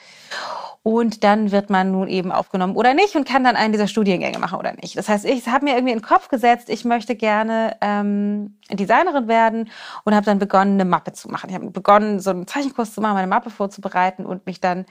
Und 0.83 1.25
dann 1.25 1.51
wird 1.51 1.71
man 1.71 1.93
nun 1.93 2.09
eben 2.09 2.31
aufgenommen 2.31 2.77
oder 2.77 2.93
nicht 2.93 3.17
und 3.17 3.27
kann 3.27 3.43
dann 3.43 3.57
einen 3.57 3.73
dieser 3.73 3.89
Studiengänge 3.89 4.39
machen 4.39 4.59
oder 4.59 4.75
nicht. 4.75 4.99
Das 4.99 5.09
heißt, 5.09 5.25
ich 5.25 5.49
habe 5.49 5.65
mir 5.65 5.77
irgendwie 5.77 5.95
in 5.95 6.01
den 6.01 6.05
Kopf 6.05 6.29
gesetzt, 6.29 6.69
ich 6.69 6.85
möchte 6.85 7.15
gerne 7.17 7.77
ähm, 7.81 8.24
Designerin 8.71 9.29
werden 9.29 9.71
und 10.05 10.15
habe 10.15 10.27
dann 10.27 10.39
begonnen, 10.39 10.75
eine 10.75 10.85
Mappe 10.85 11.13
zu 11.13 11.29
machen. 11.29 11.51
Ich 11.51 11.55
habe 11.55 11.71
begonnen, 11.71 12.21
so 12.21 12.31
einen 12.31 12.47
Zeichenkurs 12.47 12.95
zu 12.95 13.01
machen, 13.01 13.15
meine 13.15 13.27
Mappe 13.27 13.51
vorzubereiten 13.51 14.27
und 14.27 14.47
mich 14.47 14.61
dann 14.61 14.87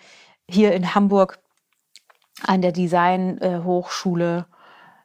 hier 0.49 0.73
in 0.73 0.95
Hamburg 0.95 1.39
an 2.45 2.61
der 2.61 2.71
Design-Hochschule 2.71 4.45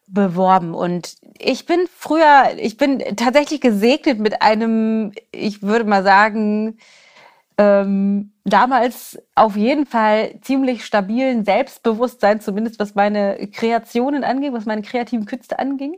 beworben. 0.06 0.75
Und 0.75 1.16
ich 1.38 1.66
bin 1.66 1.80
früher, 1.94 2.52
ich 2.56 2.76
bin 2.76 2.99
tatsächlich 3.16 3.61
gesegnet 3.61 4.18
mit 4.18 4.42
einem, 4.42 5.12
ich 5.32 5.62
würde 5.62 5.85
mal 5.85 6.02
sagen, 6.02 6.78
ähm, 7.58 8.32
damals 8.44 9.18
auf 9.35 9.56
jeden 9.56 9.85
Fall 9.85 10.40
ziemlich 10.42 10.85
stabilen 10.85 11.44
Selbstbewusstsein, 11.44 12.40
zumindest 12.40 12.78
was 12.78 12.94
meine 12.94 13.49
Kreationen 13.52 14.25
anging, 14.25 14.52
was 14.52 14.64
meine 14.64 14.82
kreativen 14.82 15.26
Künste 15.26 15.58
anging. 15.58 15.97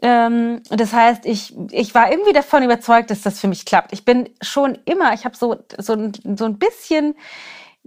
Ähm, 0.00 0.62
das 0.70 0.92
heißt, 0.92 1.26
ich, 1.26 1.54
ich 1.70 1.94
war 1.94 2.10
irgendwie 2.10 2.32
davon 2.32 2.62
überzeugt, 2.62 3.10
dass 3.10 3.22
das 3.22 3.40
für 3.40 3.48
mich 3.48 3.64
klappt. 3.64 3.92
Ich 3.92 4.04
bin 4.04 4.28
schon 4.40 4.78
immer, 4.84 5.12
ich 5.12 5.24
habe 5.24 5.36
so, 5.36 5.56
so, 5.78 6.10
so 6.36 6.44
ein 6.44 6.58
bisschen 6.58 7.14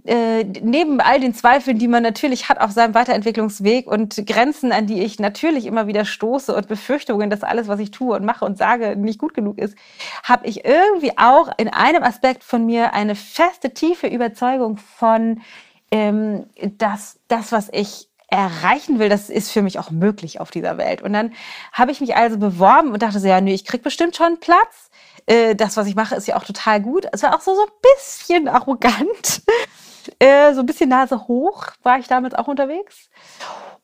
äh, 0.04 0.42
neben 0.44 1.00
all 1.00 1.20
den 1.20 1.32
Zweifeln, 1.32 1.78
die 1.78 1.86
man 1.86 2.02
natürlich 2.02 2.48
hat 2.48 2.60
auf 2.60 2.72
seinem 2.72 2.94
Weiterentwicklungsweg 2.94 3.86
und 3.86 4.26
Grenzen, 4.26 4.72
an 4.72 4.86
die 4.86 5.02
ich 5.02 5.20
natürlich 5.20 5.64
immer 5.64 5.86
wieder 5.86 6.04
stoße 6.04 6.54
und 6.54 6.66
Befürchtungen, 6.66 7.30
dass 7.30 7.44
alles, 7.44 7.68
was 7.68 7.78
ich 7.78 7.92
tue 7.92 8.16
und 8.16 8.24
mache 8.24 8.44
und 8.44 8.58
sage, 8.58 8.96
nicht 8.96 9.20
gut 9.20 9.32
genug 9.32 9.58
ist, 9.58 9.76
habe 10.24 10.46
ich 10.46 10.64
irgendwie 10.64 11.16
auch 11.16 11.50
in 11.56 11.68
einem 11.68 12.02
Aspekt 12.02 12.42
von 12.42 12.66
mir 12.66 12.94
eine 12.94 13.14
feste, 13.14 13.74
tiefe 13.74 14.08
Überzeugung 14.08 14.76
von, 14.76 15.40
ähm, 15.92 16.46
dass 16.78 17.20
das, 17.28 17.52
was 17.52 17.68
ich 17.72 18.08
erreichen 18.32 18.98
will, 18.98 19.10
das 19.10 19.28
ist 19.28 19.50
für 19.50 19.60
mich 19.60 19.78
auch 19.78 19.90
möglich 19.90 20.40
auf 20.40 20.50
dieser 20.50 20.78
Welt. 20.78 21.02
Und 21.02 21.12
dann 21.12 21.32
habe 21.72 21.92
ich 21.92 22.00
mich 22.00 22.16
also 22.16 22.38
beworben 22.38 22.90
und 22.90 23.02
dachte 23.02 23.20
so, 23.20 23.28
ja, 23.28 23.40
nee, 23.42 23.52
ich 23.52 23.66
krieg 23.66 23.82
bestimmt 23.82 24.16
schon 24.16 24.40
Platz. 24.40 24.90
Äh, 25.26 25.54
das, 25.54 25.76
was 25.76 25.86
ich 25.86 25.94
mache, 25.94 26.14
ist 26.14 26.26
ja 26.26 26.36
auch 26.36 26.44
total 26.44 26.80
gut. 26.80 27.06
Es 27.12 27.22
war 27.22 27.34
auch 27.34 27.42
so, 27.42 27.54
so 27.54 27.62
ein 27.62 27.72
bisschen 27.82 28.48
arrogant. 28.48 29.42
Äh, 30.18 30.52
so 30.54 30.58
ein 30.58 30.66
bisschen 30.66 30.88
Nase 30.88 31.28
hoch 31.28 31.66
war 31.84 31.96
ich 32.00 32.08
damals 32.08 32.34
auch 32.34 32.48
unterwegs 32.48 33.08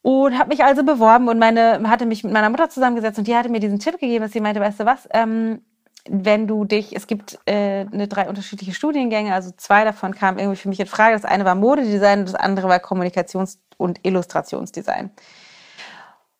und 0.03 0.37
habe 0.37 0.49
mich 0.49 0.65
also 0.65 0.83
beworben 0.83 1.29
und 1.29 1.39
meine 1.39 1.81
hatte 1.89 2.07
mich 2.07 2.25
mit 2.25 2.33
meiner 2.33 2.51
Mutter 2.51 2.69
zusammengesetzt 2.69 3.21
und 3.21 3.29
die 3.29 3.37
hatte 3.37 3.51
mir 3.51 3.61
diesen 3.61 3.79
Tipp 3.79 4.01
gegeben, 4.01 4.25
dass 4.25 4.33
sie 4.33 4.41
meinte, 4.41 4.61
weißt 4.61 4.81
du 4.81 4.85
was, 4.85 5.09
ähm, 5.13 5.63
wenn 6.09 6.49
du 6.49 6.65
dich, 6.65 6.97
es 6.97 7.07
gibt 7.07 7.39
äh, 7.47 7.87
eine 7.93 8.09
drei 8.09 8.29
unterschiedliche 8.29 8.75
Studiengänge, 8.75 9.33
also 9.33 9.53
zwei 9.57 9.85
davon 9.85 10.13
kamen 10.13 10.41
irgendwie 10.41 10.57
für 10.57 10.69
mich 10.69 10.81
in 10.81 10.87
Frage. 10.87 11.15
Das 11.15 11.25
eine 11.25 11.45
war 11.45 11.55
Modedesign 11.55 12.25
das 12.25 12.35
andere 12.35 12.69
war 12.69 12.79
Kommunikations- 12.79 13.59
und 13.79 14.01
Illustrationsdesign. 14.03 15.11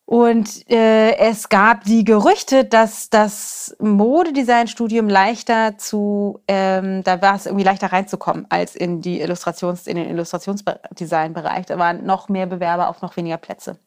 Und 0.05 0.67
äh, 0.71 1.17
es 1.17 1.49
gab 1.49 1.83
die 1.83 2.03
Gerüchte, 2.03 2.65
dass 2.65 3.11
das 3.11 3.75
Modedesign-Studium 3.79 5.07
leichter 5.07 5.77
zu, 5.77 6.39
ähm, 6.47 7.03
da 7.03 7.21
war 7.21 7.35
es 7.35 7.45
irgendwie 7.45 7.63
leichter 7.63 7.91
reinzukommen 7.91 8.47
als 8.49 8.75
in 8.75 9.01
die 9.01 9.21
Illustrations, 9.21 9.85
in 9.85 9.97
den 9.97 10.09
Illustrationsdesign-Bereich. 10.09 11.67
Da 11.67 11.77
waren 11.77 12.07
noch 12.07 12.27
mehr 12.27 12.47
Bewerber 12.47 12.89
auf 12.89 13.03
noch 13.03 13.17
weniger 13.17 13.37
Plätze. 13.37 13.77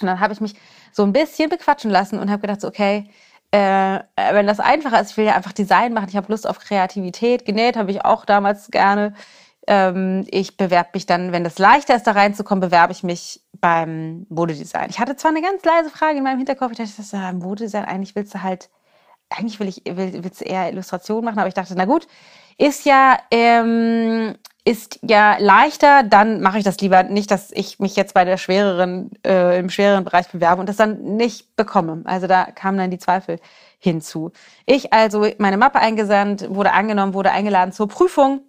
Und 0.00 0.06
dann 0.06 0.20
habe 0.20 0.32
ich 0.32 0.40
mich 0.40 0.54
so 0.92 1.02
ein 1.02 1.12
bisschen 1.12 1.50
bequatschen 1.50 1.90
lassen 1.90 2.20
und 2.20 2.30
habe 2.30 2.42
gedacht, 2.42 2.60
so, 2.60 2.68
okay, 2.68 3.10
äh, 3.50 3.98
wenn 4.14 4.46
das 4.46 4.60
einfacher 4.60 5.00
ist, 5.00 5.10
ich 5.10 5.16
will 5.16 5.26
ja 5.26 5.34
einfach 5.34 5.52
Design 5.52 5.92
machen, 5.92 6.08
ich 6.08 6.16
habe 6.16 6.30
Lust 6.30 6.48
auf 6.48 6.60
Kreativität. 6.60 7.44
Genäht 7.44 7.76
habe 7.76 7.90
ich 7.90 8.04
auch 8.04 8.24
damals 8.24 8.70
gerne. 8.70 9.12
Ähm, 9.66 10.26
ich 10.28 10.56
bewerbe 10.56 10.90
mich 10.94 11.06
dann, 11.06 11.32
wenn 11.32 11.44
es 11.46 11.58
leichter 11.58 11.94
ist, 11.94 12.06
da 12.06 12.12
reinzukommen, 12.12 12.60
bewerbe 12.60 12.92
ich 12.92 13.02
mich 13.02 13.40
beim 13.60 14.26
Modedesign. 14.28 14.90
Ich 14.90 14.98
hatte 14.98 15.16
zwar 15.16 15.30
eine 15.30 15.42
ganz 15.42 15.64
leise 15.64 15.90
Frage 15.90 16.18
in 16.18 16.24
meinem 16.24 16.38
Hinterkopf, 16.38 16.72
ich 16.72 16.78
dachte, 16.78 16.92
das 16.96 17.06
ist 17.06 17.12
ja, 17.12 17.32
Modedesign, 17.32 17.84
eigentlich 17.84 18.16
willst 18.16 18.34
du 18.34 18.42
halt, 18.42 18.70
eigentlich 19.30 19.60
will 19.60 19.68
ich, 19.68 19.82
will, 19.86 20.24
willst 20.24 20.40
du 20.40 20.44
eher 20.44 20.68
Illustration 20.70 21.24
machen, 21.24 21.38
aber 21.38 21.48
ich 21.48 21.54
dachte, 21.54 21.74
na 21.76 21.84
gut, 21.84 22.08
ist 22.58 22.84
ja, 22.84 23.18
ähm, 23.30 24.34
ist 24.64 24.98
ja 25.02 25.38
leichter, 25.38 26.02
dann 26.02 26.40
mache 26.40 26.58
ich 26.58 26.64
das 26.64 26.78
lieber 26.80 27.02
nicht, 27.04 27.30
dass 27.30 27.50
ich 27.52 27.78
mich 27.78 27.96
jetzt 27.96 28.14
bei 28.14 28.24
der 28.24 28.36
schwereren, 28.36 29.10
äh, 29.24 29.58
im 29.58 29.70
schwereren 29.70 30.04
Bereich 30.04 30.28
bewerbe 30.28 30.60
und 30.60 30.68
das 30.68 30.76
dann 30.76 31.16
nicht 31.16 31.56
bekomme. 31.56 32.02
Also 32.04 32.26
da 32.28 32.44
kamen 32.44 32.78
dann 32.78 32.90
die 32.90 32.98
Zweifel 32.98 33.40
hinzu. 33.78 34.30
Ich 34.66 34.92
also 34.92 35.26
meine 35.38 35.56
Mappe 35.56 35.80
eingesandt, 35.80 36.48
wurde 36.54 36.72
angenommen, 36.72 37.14
wurde 37.14 37.32
eingeladen 37.32 37.72
zur 37.72 37.88
Prüfung 37.88 38.42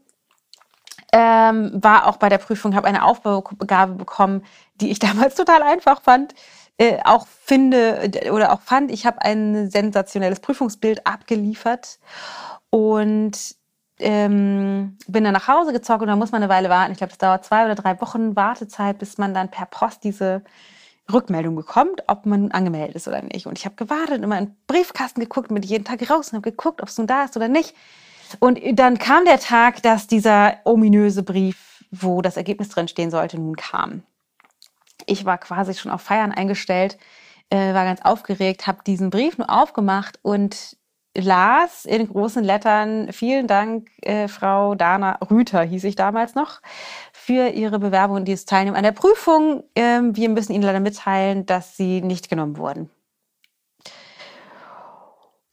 ähm, 1.13 1.72
war 1.75 2.08
auch 2.08 2.17
bei 2.17 2.27
der 2.27 2.39
Prüfung, 2.39 2.75
habe 2.75 2.88
eine 2.88 3.05
Aufgabe 3.05 3.93
bekommen, 3.93 4.43
die 4.82 4.91
ich 4.91 5.00
damals 5.08 5.36
total 5.36 5.62
einfach 5.62 6.01
fand. 6.01 6.34
Äh, 6.77 6.98
auch 7.05 7.27
finde 7.27 8.12
oder 8.32 8.51
auch 8.51 8.62
fand, 8.62 8.91
ich 8.91 9.05
habe 9.05 9.22
ein 9.22 9.70
sensationelles 9.70 10.39
Prüfungsbild 10.39 11.05
abgeliefert 11.05 12.00
und 12.72 13.38
ähm, 14.00 14.98
bin 15.08 15.24
dann 15.24 15.34
nach 15.34 15.48
Hause 15.48 15.72
gezockt 15.72 16.01
und 16.01 16.08
da 16.08 16.15
muss 16.15 16.32
man 16.32 16.41
eine 16.41 16.51
Weile 16.51 16.70
warten. 16.70 16.91
Ich 16.91 16.98
glaube, 16.98 17.12
das 17.12 17.20
dauert 17.20 17.46
zwei 17.46 17.65
oder 17.65 17.75
drei 17.75 18.01
Wochen 18.01 18.36
Wartezeit, 18.36 18.98
bis 18.98 19.20
man 19.20 19.36
dann 19.36 19.51
per 19.51 19.67
Post 19.67 20.03
diese 20.03 20.43
Rückmeldung 21.12 21.55
bekommt, 21.55 22.03
ob 22.08 22.25
man 22.25 22.51
angemeldet 22.51 22.96
ist 22.96 23.08
oder 23.08 23.22
nicht. 23.22 23.46
Und 23.46 23.60
ich 23.60 23.65
habe 23.65 23.75
gewartet, 23.75 24.24
immer 24.24 24.39
in 24.39 24.46
den 24.48 24.55
Briefkasten 24.65 25.20
geguckt, 25.20 25.50
bin 25.50 25.62
jeden 25.62 25.86
Tag 25.86 26.10
raus 26.10 26.29
und 26.29 26.38
habe 26.38 26.50
geguckt, 26.50 26.82
ob 26.82 26.88
es 26.88 26.98
nun 26.98 27.05
da 27.05 27.25
ist 27.25 27.38
oder 27.38 27.50
nicht. 27.50 27.75
Und 28.39 28.59
dann 28.73 28.97
kam 28.97 29.25
der 29.25 29.39
Tag, 29.39 29.81
dass 29.83 30.07
dieser 30.07 30.57
ominöse 30.65 31.23
Brief, 31.23 31.83
wo 31.91 32.21
das 32.21 32.37
Ergebnis 32.37 32.69
drin 32.69 32.87
stehen 32.87 33.11
sollte, 33.11 33.37
nun 33.37 33.55
kam. 33.55 34.03
Ich 35.05 35.25
war 35.25 35.37
quasi 35.37 35.73
schon 35.73 35.91
auf 35.91 36.01
Feiern 36.01 36.31
eingestellt, 36.31 36.97
äh, 37.49 37.73
war 37.73 37.85
ganz 37.85 38.01
aufgeregt, 38.01 38.67
habe 38.67 38.83
diesen 38.85 39.09
Brief 39.09 39.37
nur 39.37 39.49
aufgemacht 39.49 40.19
und 40.21 40.77
las 41.15 41.85
in 41.85 42.07
großen 42.07 42.43
Lettern, 42.43 43.11
vielen 43.11 43.47
Dank, 43.47 43.89
äh, 44.01 44.27
Frau 44.27 44.75
Dana 44.75 45.19
Rüther, 45.29 45.61
hieß 45.61 45.83
ich 45.83 45.95
damals 45.95 46.35
noch, 46.35 46.61
für 47.11 47.49
Ihre 47.49 47.79
Bewerbung 47.79 48.17
und 48.17 48.25
dieses 48.25 48.45
Teilnehmen 48.45 48.75
an 48.75 48.83
der 48.83 48.91
Prüfung. 48.91 49.63
Ähm, 49.75 50.15
wir 50.15 50.29
müssen 50.29 50.53
Ihnen 50.53 50.63
leider 50.63 50.79
mitteilen, 50.79 51.45
dass 51.45 51.77
Sie 51.77 52.01
nicht 52.01 52.29
genommen 52.29 52.57
wurden. 52.57 52.89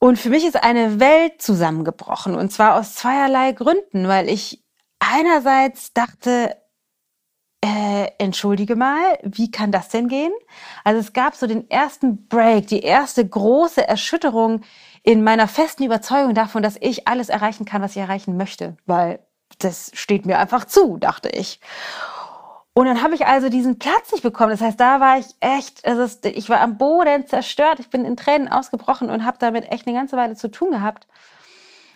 Und 0.01 0.19
für 0.19 0.31
mich 0.31 0.47
ist 0.47 0.63
eine 0.63 0.99
Welt 0.99 1.43
zusammengebrochen 1.43 2.35
und 2.35 2.51
zwar 2.51 2.77
aus 2.77 2.95
zweierlei 2.95 3.53
Gründen, 3.53 4.09
weil 4.09 4.31
ich 4.31 4.65
einerseits 4.99 5.93
dachte, 5.93 6.57
äh, 7.63 8.09
entschuldige 8.19 8.77
mal, 8.77 9.19
wie 9.23 9.51
kann 9.51 9.71
das 9.71 9.91
denn 9.91 10.09
gehen? 10.09 10.33
Also 10.85 11.01
es 11.01 11.13
gab 11.13 11.35
so 11.35 11.47
den 11.47 11.71
ersten 11.71 12.29
Break, 12.29 12.69
die 12.69 12.81
erste 12.81 13.29
große 13.29 13.87
Erschütterung 13.87 14.63
in 15.03 15.23
meiner 15.23 15.47
festen 15.47 15.85
Überzeugung 15.85 16.35
davon, 16.35 16.63
dass 16.63 16.79
ich 16.81 17.07
alles 17.07 17.29
erreichen 17.29 17.67
kann, 17.67 17.83
was 17.83 17.91
ich 17.93 17.99
erreichen 17.99 18.39
möchte, 18.39 18.79
weil 18.87 19.21
das 19.59 19.91
steht 19.93 20.25
mir 20.25 20.39
einfach 20.39 20.65
zu, 20.65 20.97
dachte 20.97 21.29
ich. 21.29 21.61
Und 22.73 22.87
dann 22.87 23.03
habe 23.03 23.15
ich 23.15 23.27
also 23.27 23.49
diesen 23.49 23.79
Platz 23.79 24.13
nicht 24.13 24.23
bekommen. 24.23 24.51
Das 24.51 24.61
heißt, 24.61 24.79
da 24.79 25.01
war 25.01 25.19
ich 25.19 25.27
echt, 25.41 25.85
also 25.87 26.07
ich 26.29 26.49
war 26.49 26.61
am 26.61 26.79
Boden 26.79 27.27
zerstört. 27.27 27.81
Ich 27.81 27.91
bin 27.91 28.05
in 28.05 28.17
Tränen 28.17 28.49
ausgebrochen 28.49 29.11
und 29.11 29.25
habe 29.25 29.39
damit 29.41 29.71
echt 29.71 29.87
eine 29.87 29.97
ganze 29.97 30.17
Weile 30.17 30.37
zu 30.37 30.51
tun 30.51 30.71
gehabt. 30.71 31.07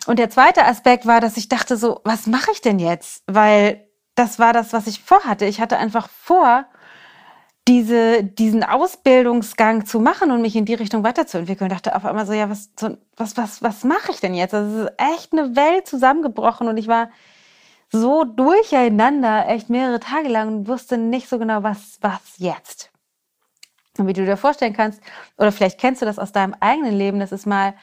Und 0.05 0.19
der 0.19 0.29
zweite 0.29 0.65
Aspekt 0.65 1.05
war, 1.05 1.21
dass 1.21 1.37
ich 1.37 1.49
dachte 1.49 1.77
so, 1.77 2.01
was 2.03 2.27
mache 2.27 2.51
ich 2.51 2.61
denn 2.61 2.79
jetzt? 2.79 3.23
Weil 3.25 3.87
das 4.15 4.37
war 4.37 4.53
das, 4.53 4.73
was 4.73 4.87
ich 4.87 5.01
vorhatte. 5.01 5.45
Ich 5.45 5.59
hatte 5.59 5.77
einfach 5.77 6.09
vor, 6.09 6.65
diese, 7.67 8.23
diesen 8.23 8.63
Ausbildungsgang 8.63 9.85
zu 9.85 9.99
machen 9.99 10.31
und 10.31 10.41
mich 10.41 10.55
in 10.55 10.65
die 10.65 10.75
Richtung 10.75 11.03
weiterzuentwickeln. 11.03 11.71
Ich 11.71 11.75
dachte 11.75 11.95
auf 11.95 12.05
einmal 12.05 12.27
so, 12.27 12.33
ja, 12.33 12.49
was, 12.49 12.69
so, 12.79 12.97
was, 13.17 13.37
was, 13.37 13.63
was 13.63 13.83
mache 13.83 14.11
ich 14.11 14.19
denn 14.19 14.35
jetzt? 14.35 14.53
Also 14.53 14.77
es 14.77 14.83
ist 14.85 14.93
echt 14.97 15.33
eine 15.33 15.55
Welt 15.55 15.87
zusammengebrochen 15.87 16.67
und 16.67 16.77
ich 16.77 16.87
war 16.87 17.09
so 17.95 18.23
durcheinander, 18.23 19.47
echt 19.47 19.69
mehrere 19.69 19.99
Tage 19.99 20.27
lang 20.27 20.47
und 20.47 20.67
wusste 20.67 20.97
nicht 20.97 21.29
so 21.29 21.39
genau, 21.39 21.63
was, 21.63 21.97
was 22.01 22.37
jetzt. 22.37 22.91
Und 23.97 24.07
wie 24.07 24.13
du 24.13 24.25
dir 24.25 24.37
vorstellen 24.37 24.73
kannst, 24.73 25.01
oder 25.37 25.51
vielleicht 25.51 25.79
kennst 25.79 26.01
du 26.01 26.05
das 26.05 26.19
aus 26.19 26.31
deinem 26.31 26.55
eigenen 26.59 26.93
Leben, 26.95 27.19
dass 27.19 27.31
es 27.31 27.45
mal 27.45 27.73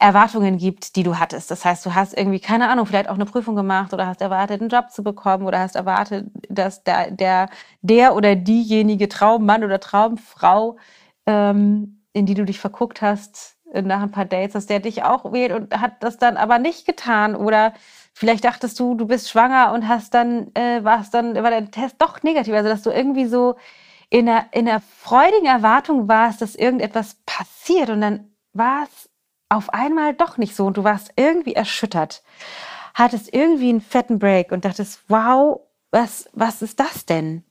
Erwartungen 0.00 0.58
gibt, 0.58 0.96
die 0.96 1.04
du 1.04 1.18
hattest. 1.18 1.50
Das 1.50 1.64
heißt, 1.64 1.86
du 1.86 1.94
hast 1.94 2.16
irgendwie, 2.16 2.40
keine 2.40 2.68
Ahnung, 2.68 2.86
vielleicht 2.86 3.08
auch 3.08 3.14
eine 3.14 3.26
Prüfung 3.26 3.54
gemacht 3.54 3.92
oder 3.94 4.06
hast 4.06 4.20
erwartet, 4.20 4.60
einen 4.60 4.70
Job 4.70 4.90
zu 4.90 5.04
bekommen 5.04 5.46
oder 5.46 5.60
hast 5.60 5.76
erwartet, 5.76 6.26
dass 6.48 6.82
der, 6.82 7.12
der, 7.12 7.48
der 7.82 8.16
oder 8.16 8.34
diejenige 8.34 9.08
Traummann 9.08 9.62
oder 9.62 9.78
Traumfrau, 9.78 10.76
ähm, 11.26 12.02
in 12.12 12.26
die 12.26 12.34
du 12.34 12.44
dich 12.44 12.58
verguckt 12.58 13.02
hast, 13.02 13.56
nach 13.82 14.02
ein 14.02 14.10
paar 14.10 14.24
Dates, 14.24 14.52
dass 14.52 14.66
der 14.66 14.80
dich 14.80 15.02
auch 15.02 15.32
wählt 15.32 15.52
und 15.52 15.80
hat 15.80 16.02
das 16.02 16.18
dann 16.18 16.36
aber 16.36 16.58
nicht 16.58 16.86
getan 16.86 17.34
oder 17.34 17.72
Vielleicht 18.16 18.44
dachtest 18.44 18.78
du, 18.78 18.94
du 18.94 19.06
bist 19.06 19.28
schwanger 19.28 19.72
und 19.72 19.88
hast 19.88 20.14
dann, 20.14 20.54
äh, 20.54 20.82
warst 20.84 21.12
dann, 21.14 21.34
war 21.34 21.50
der 21.50 21.70
Test 21.70 21.96
doch 21.98 22.22
negativ. 22.22 22.54
Also, 22.54 22.68
dass 22.68 22.82
du 22.82 22.90
irgendwie 22.90 23.26
so 23.26 23.56
in 24.08 24.28
einer, 24.28 24.46
in 24.52 24.68
einer 24.68 24.80
freudigen 24.80 25.46
Erwartung 25.46 26.06
warst, 26.06 26.40
dass 26.40 26.54
irgendetwas 26.54 27.16
passiert 27.26 27.90
und 27.90 28.00
dann 28.00 28.30
war 28.52 28.84
es 28.84 29.10
auf 29.48 29.70
einmal 29.70 30.14
doch 30.14 30.38
nicht 30.38 30.54
so 30.54 30.66
und 30.66 30.76
du 30.76 30.84
warst 30.84 31.12
irgendwie 31.16 31.54
erschüttert. 31.54 32.22
Hattest 32.94 33.34
irgendwie 33.34 33.70
einen 33.70 33.80
fetten 33.80 34.20
Break 34.20 34.52
und 34.52 34.64
dachtest, 34.64 35.00
wow, 35.08 35.60
was, 35.90 36.30
was 36.32 36.62
ist 36.62 36.78
das 36.78 37.06
denn? 37.06 37.42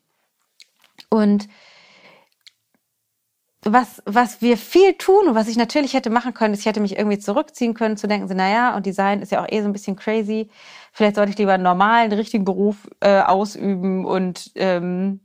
Und 1.09 1.49
was, 3.65 4.01
was 4.05 4.41
wir 4.41 4.57
viel 4.57 4.93
tun 4.93 5.27
und 5.27 5.35
was 5.35 5.47
ich 5.47 5.57
natürlich 5.57 5.93
hätte 5.93 6.09
machen 6.09 6.33
können, 6.33 6.53
ist, 6.53 6.61
ich 6.61 6.65
hätte 6.65 6.81
mich 6.81 6.97
irgendwie 6.97 7.19
zurückziehen 7.19 7.73
können, 7.73 7.97
zu 7.97 8.07
denken, 8.07 8.35
naja, 8.35 8.75
und 8.75 8.85
Design 8.85 9.21
ist 9.21 9.31
ja 9.31 9.41
auch 9.43 9.47
eh 9.49 9.61
so 9.61 9.67
ein 9.67 9.73
bisschen 9.73 9.95
crazy. 9.95 10.49
Vielleicht 10.91 11.15
sollte 11.15 11.31
ich 11.31 11.37
lieber 11.37 11.53
einen 11.53 11.63
normalen, 11.63 12.11
richtigen 12.11 12.45
Beruf 12.45 12.89
äh, 12.99 13.21
ausüben 13.21 14.05
und 14.05 14.51
ähm, 14.55 15.21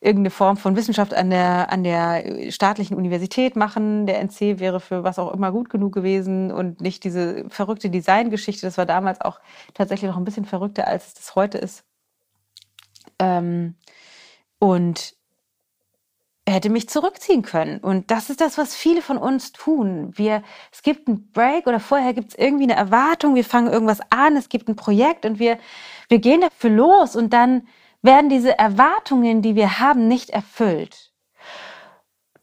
irgendeine 0.00 0.30
Form 0.30 0.56
von 0.56 0.76
Wissenschaft 0.76 1.14
an 1.14 1.30
der, 1.30 1.72
an 1.72 1.82
der 1.84 2.50
staatlichen 2.50 2.96
Universität 2.96 3.56
machen. 3.56 4.06
Der 4.06 4.20
NC 4.20 4.60
wäre 4.60 4.80
für 4.80 5.04
was 5.04 5.18
auch 5.18 5.32
immer 5.32 5.52
gut 5.52 5.68
genug 5.68 5.92
gewesen 5.92 6.52
und 6.52 6.80
nicht 6.80 7.04
diese 7.04 7.48
verrückte 7.48 7.90
Designgeschichte. 7.90 8.66
Das 8.66 8.78
war 8.78 8.86
damals 8.86 9.20
auch 9.20 9.40
tatsächlich 9.74 10.10
noch 10.10 10.16
ein 10.16 10.24
bisschen 10.24 10.44
verrückter, 10.44 10.86
als 10.86 11.08
es 11.08 11.14
das 11.14 11.34
heute 11.34 11.58
ist. 11.58 11.84
Ähm, 13.18 13.74
und 14.58 15.15
hätte 16.48 16.70
mich 16.70 16.88
zurückziehen 16.88 17.42
können. 17.42 17.78
Und 17.78 18.10
das 18.10 18.30
ist 18.30 18.40
das, 18.40 18.56
was 18.56 18.74
viele 18.74 19.02
von 19.02 19.18
uns 19.18 19.52
tun. 19.52 20.12
Wir, 20.14 20.42
es 20.72 20.82
gibt 20.82 21.08
einen 21.08 21.32
Break 21.32 21.66
oder 21.66 21.80
vorher 21.80 22.14
gibt 22.14 22.30
es 22.30 22.38
irgendwie 22.38 22.64
eine 22.64 22.76
Erwartung, 22.76 23.34
wir 23.34 23.44
fangen 23.44 23.72
irgendwas 23.72 24.00
an, 24.10 24.36
es 24.36 24.48
gibt 24.48 24.68
ein 24.68 24.76
Projekt 24.76 25.26
und 25.26 25.38
wir, 25.38 25.58
wir 26.08 26.18
gehen 26.18 26.40
dafür 26.40 26.70
los 26.70 27.16
und 27.16 27.32
dann 27.32 27.66
werden 28.02 28.30
diese 28.30 28.56
Erwartungen, 28.56 29.42
die 29.42 29.56
wir 29.56 29.80
haben, 29.80 30.06
nicht 30.06 30.30
erfüllt. 30.30 31.12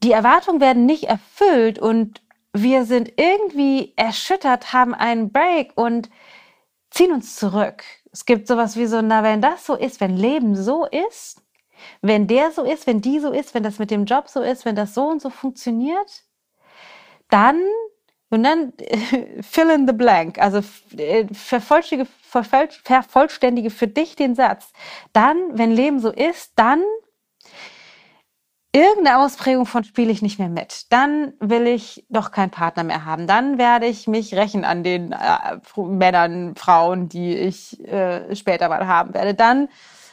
Die 0.04 0.12
Erwartungen 0.12 0.60
werden 0.60 0.86
nicht 0.86 1.06
erfüllt 1.06 1.80
und 1.80 2.22
wir 2.52 2.86
sind 2.86 3.14
irgendwie 3.16 3.94
erschüttert, 3.96 4.74
haben 4.74 4.94
einen 4.94 5.32
Break 5.32 5.72
und 5.76 6.10
ziehen 6.92 7.14
uns 7.14 7.38
zurück. 7.38 7.84
Es 8.12 8.26
gibt 8.26 8.48
sowas 8.48 8.76
wie 8.76 8.86
so, 8.86 9.02
na, 9.02 9.24
wenn 9.24 9.42
das 9.42 9.66
so 9.66 9.76
ist, 9.76 10.02
wenn 10.02 10.18
Leben 10.18 10.56
so 10.56 10.86
ist, 10.86 11.43
wenn 12.02 12.28
der 12.28 12.52
so 12.52 12.64
ist, 12.64 12.88
wenn 12.88 13.02
die 13.02 13.20
so 13.20 13.32
ist, 13.32 13.54
wenn 13.54 13.64
das 13.64 13.80
mit 13.80 13.92
dem 13.92 14.06
Job 14.06 14.28
so 14.30 14.42
ist, 14.42 14.66
wenn 14.66 14.76
das 14.76 14.94
so 14.94 15.06
und 15.06 15.22
so 15.22 15.30
funktioniert, 15.30 16.24
dann 17.30 17.62
und 18.30 18.44
dann 18.44 18.74
fill 19.42 19.70
in 19.70 19.88
the 19.88 19.94
blank, 19.94 20.40
also 20.40 20.62
äh, 20.98 21.28
vervollständige, 21.32 22.10
vervollständige 22.32 23.70
für 23.70 23.88
dich 23.88 24.16
den 24.16 24.34
Satz. 24.34 24.72
Dann, 25.14 25.38
wenn 25.52 25.72
Leben 25.72 26.00
so 26.00 26.10
ist, 26.10 26.54
dann 26.56 26.82
irgendeine 28.76 29.20
Ausprägung 29.20 29.68
von 29.68 29.84
spiele 29.84 30.12
ich 30.12 30.24
nicht 30.24 30.40
mehr 30.40 30.50
mit. 30.50 30.92
Dann 30.92 31.34
will 31.40 31.68
ich 31.68 32.06
doch 32.10 32.32
keinen 32.32 32.50
Partner 32.50 32.84
mehr 32.84 33.06
haben. 33.06 33.28
Dann 33.28 33.60
werde 33.60 33.86
ich 33.86 34.08
mich 34.08 34.34
rächen 34.34 34.66
an 34.66 34.84
den 34.84 35.12
äh, 35.12 35.60
Männern, 35.78 36.56
Frauen, 36.56 37.08
die 37.10 37.36
ich 37.36 37.80
äh, 37.88 38.36
später 38.36 38.68
mal 38.68 38.88
haben 38.88 39.14
werde. 39.14 39.36
Dann 39.36 39.70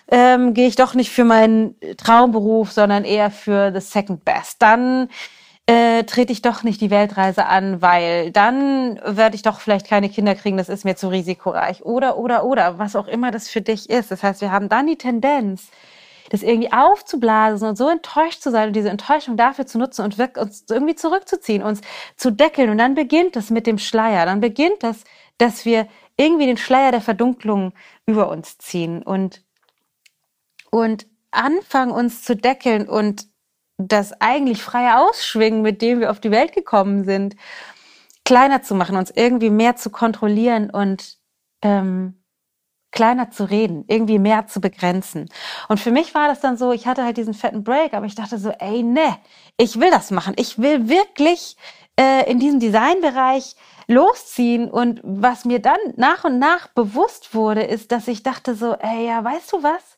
ähm, 0.08 0.54
gehe 0.54 0.68
ich 0.68 0.76
doch 0.76 0.94
nicht 0.94 1.10
für 1.10 1.24
meinen 1.24 1.76
Traumberuf, 1.96 2.72
sondern 2.72 3.04
eher 3.04 3.30
für 3.30 3.72
the 3.72 3.80
second 3.80 4.24
best. 4.24 4.60
Dann 4.60 5.08
äh, 5.70 6.02
trete 6.02 6.32
ich 6.32 6.42
doch 6.42 6.64
nicht 6.64 6.80
die 6.80 6.90
Weltreise 6.90 7.46
an, 7.46 7.80
weil 7.80 8.32
dann 8.32 9.00
werde 9.04 9.36
ich 9.36 9.42
doch 9.42 9.60
vielleicht 9.60 9.86
keine 9.86 10.08
Kinder 10.08 10.34
kriegen, 10.34 10.56
das 10.56 10.68
ist 10.68 10.84
mir 10.84 10.96
zu 10.96 11.08
risikoreich. 11.08 11.84
Oder, 11.84 12.18
oder, 12.18 12.44
oder, 12.44 12.78
was 12.78 12.96
auch 12.96 13.06
immer 13.06 13.30
das 13.30 13.48
für 13.48 13.60
dich 13.60 13.88
ist. 13.88 14.10
Das 14.10 14.24
heißt, 14.24 14.40
wir 14.40 14.50
haben 14.50 14.68
dann 14.68 14.88
die 14.88 14.96
Tendenz, 14.96 15.70
das 16.30 16.42
irgendwie 16.42 16.72
aufzublasen 16.72 17.68
und 17.68 17.76
so 17.76 17.88
enttäuscht 17.88 18.42
zu 18.42 18.50
sein 18.50 18.68
und 18.68 18.74
diese 18.74 18.90
Enttäuschung 18.90 19.36
dafür 19.36 19.66
zu 19.66 19.78
nutzen 19.78 20.04
und 20.04 20.18
uns 20.38 20.64
irgendwie 20.68 20.96
zurückzuziehen, 20.96 21.62
uns 21.62 21.82
zu 22.16 22.32
deckeln. 22.32 22.70
Und 22.70 22.78
dann 22.78 22.96
beginnt 22.96 23.36
das 23.36 23.50
mit 23.50 23.68
dem 23.68 23.78
Schleier. 23.78 24.26
Dann 24.26 24.40
beginnt 24.40 24.82
das, 24.82 25.04
dass 25.38 25.64
wir 25.64 25.86
irgendwie 26.16 26.46
den 26.46 26.56
Schleier 26.56 26.90
der 26.90 27.00
Verdunklung 27.00 27.72
über 28.06 28.28
uns 28.28 28.58
ziehen 28.58 29.02
und 29.04 29.42
und 30.70 31.06
anfangen 31.30 31.92
uns 31.92 32.22
zu 32.22 32.36
deckeln 32.36 32.88
und 32.88 33.26
das 33.78 34.12
eigentlich 34.20 34.62
freie 34.62 34.98
Ausschwingen, 34.98 35.62
mit 35.62 35.82
dem 35.82 36.00
wir 36.00 36.10
auf 36.10 36.20
die 36.20 36.30
Welt 36.30 36.52
gekommen 36.52 37.04
sind, 37.04 37.36
kleiner 38.24 38.62
zu 38.62 38.74
machen, 38.74 38.96
uns 38.96 39.10
irgendwie 39.10 39.50
mehr 39.50 39.76
zu 39.76 39.90
kontrollieren 39.90 40.70
und 40.70 41.18
ähm, 41.62 42.20
kleiner 42.92 43.30
zu 43.30 43.48
reden, 43.48 43.84
irgendwie 43.86 44.18
mehr 44.18 44.46
zu 44.46 44.60
begrenzen. 44.60 45.28
Und 45.68 45.80
für 45.80 45.90
mich 45.90 46.14
war 46.14 46.28
das 46.28 46.40
dann 46.40 46.56
so, 46.56 46.72
ich 46.72 46.86
hatte 46.86 47.04
halt 47.04 47.16
diesen 47.16 47.34
fetten 47.34 47.64
Break, 47.64 47.94
aber 47.94 48.06
ich 48.06 48.14
dachte 48.14 48.38
so, 48.38 48.50
ey, 48.50 48.82
ne, 48.82 49.16
ich 49.56 49.78
will 49.78 49.90
das 49.90 50.10
machen. 50.10 50.34
Ich 50.36 50.58
will 50.58 50.88
wirklich 50.88 51.56
äh, 51.98 52.28
in 52.30 52.40
diesem 52.40 52.60
Designbereich 52.60 53.54
losziehen. 53.86 54.70
Und 54.70 55.00
was 55.04 55.44
mir 55.44 55.60
dann 55.60 55.78
nach 55.96 56.24
und 56.24 56.38
nach 56.38 56.68
bewusst 56.68 57.34
wurde, 57.34 57.62
ist, 57.62 57.92
dass 57.92 58.08
ich 58.08 58.22
dachte 58.22 58.54
so, 58.54 58.74
ey, 58.74 59.06
ja, 59.06 59.22
weißt 59.22 59.52
du 59.52 59.62
was? 59.62 59.96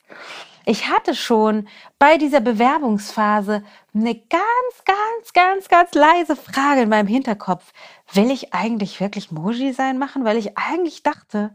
Ich 0.64 0.88
hatte 0.88 1.14
schon 1.14 1.68
bei 1.98 2.18
dieser 2.18 2.40
Bewerbungsphase 2.40 3.64
eine 3.94 4.14
ganz, 4.14 4.84
ganz, 4.84 5.32
ganz, 5.32 5.68
ganz 5.68 5.94
leise 5.94 6.36
Frage 6.36 6.82
in 6.82 6.88
meinem 6.88 7.08
Hinterkopf. 7.08 7.72
Will 8.12 8.30
ich 8.30 8.54
eigentlich 8.54 9.00
wirklich 9.00 9.32
Moji-Design 9.32 9.98
machen? 9.98 10.24
Weil 10.24 10.36
ich 10.36 10.56
eigentlich 10.56 11.02
dachte, 11.02 11.50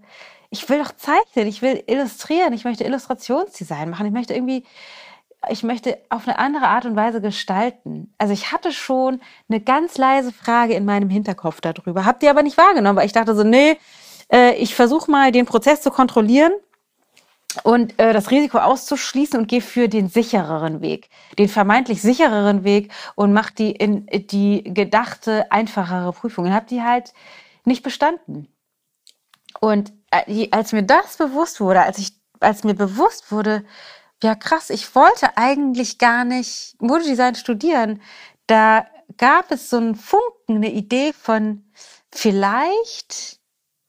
ich 0.50 0.68
will 0.70 0.80
doch 0.80 0.92
zeichnen, 0.96 1.48
ich 1.48 1.62
will 1.62 1.84
illustrieren, 1.88 2.54
ich 2.54 2.66
möchte 2.66 2.84
Illustrationsdesign 2.84 3.90
machen, 3.90 4.06
ich 4.06 4.14
möchte 4.14 4.34
irgendwie, 4.34 4.66
ich 5.50 5.64
möchte 5.64 5.98
auf 6.10 6.28
eine 6.28 6.40
andere 6.40 6.68
Art 6.68 6.86
und 6.86 6.96
Weise 6.96 7.22
gestalten. 7.22 8.14
Also 8.18 8.34
ich 8.34 8.52
hatte 8.52 8.72
schon 8.72 9.22
eine 9.50 9.60
ganz 9.60 9.98
leise 9.98 10.32
Frage 10.32 10.74
in 10.74 10.86
meinem 10.86 11.10
Hinterkopf 11.10 11.62
darüber, 11.62 12.06
habt 12.06 12.24
ihr 12.24 12.30
aber 12.30 12.44
nicht 12.44 12.58
wahrgenommen, 12.58 12.98
weil 12.98 13.06
ich 13.06 13.14
dachte 13.14 13.36
so, 13.36 13.44
nee, 13.44 13.78
äh, 14.32 14.56
ich 14.56 14.76
versuche 14.76 15.12
mal 15.12 15.32
den 15.32 15.46
Prozess 15.46 15.82
zu 15.82 15.92
kontrollieren 15.92 16.54
und 17.64 18.00
äh, 18.00 18.14
das 18.14 18.32
Risiko 18.32 18.60
auszuschließen 18.60 19.40
und 19.40 19.48
gehe 19.48 19.62
für 19.62 19.88
den 19.88 20.10
sichereren 20.10 20.82
Weg, 20.82 21.10
den 21.38 21.50
vermeintlich 21.50 22.02
sichereren 22.02 22.64
Weg 22.64 22.92
und 23.16 23.34
mache 23.34 23.54
die 23.54 23.72
in 23.72 24.06
die 24.08 24.64
gedachte 24.64 25.52
einfachere 25.52 26.12
Prüfung 26.14 26.46
und 26.46 26.54
habe 26.54 26.66
die 26.66 26.82
halt 26.82 27.14
nicht 27.66 27.84
bestanden. 27.84 28.48
Und 29.60 29.94
äh, 30.12 30.48
als 30.52 30.74
mir 30.74 30.84
das 30.84 31.18
bewusst 31.18 31.60
wurde, 31.60 31.82
als 31.82 31.98
ich 31.98 32.18
als 32.40 32.64
mir 32.64 32.76
bewusst 32.76 33.32
wurde, 33.32 33.66
ja 34.24 34.36
krass, 34.36 34.70
ich 34.70 34.96
wollte 34.96 35.38
eigentlich 35.38 35.98
gar 35.98 36.26
nicht 36.26 36.76
Modedesign 36.80 37.36
studieren, 37.36 38.02
da 38.48 38.86
gab 39.18 39.52
es 39.52 39.70
so 39.70 39.78
einen 39.78 39.96
Funken, 39.96 40.58
eine 40.58 40.72
Idee 40.72 41.14
von 41.14 41.66
vielleicht 42.12 43.40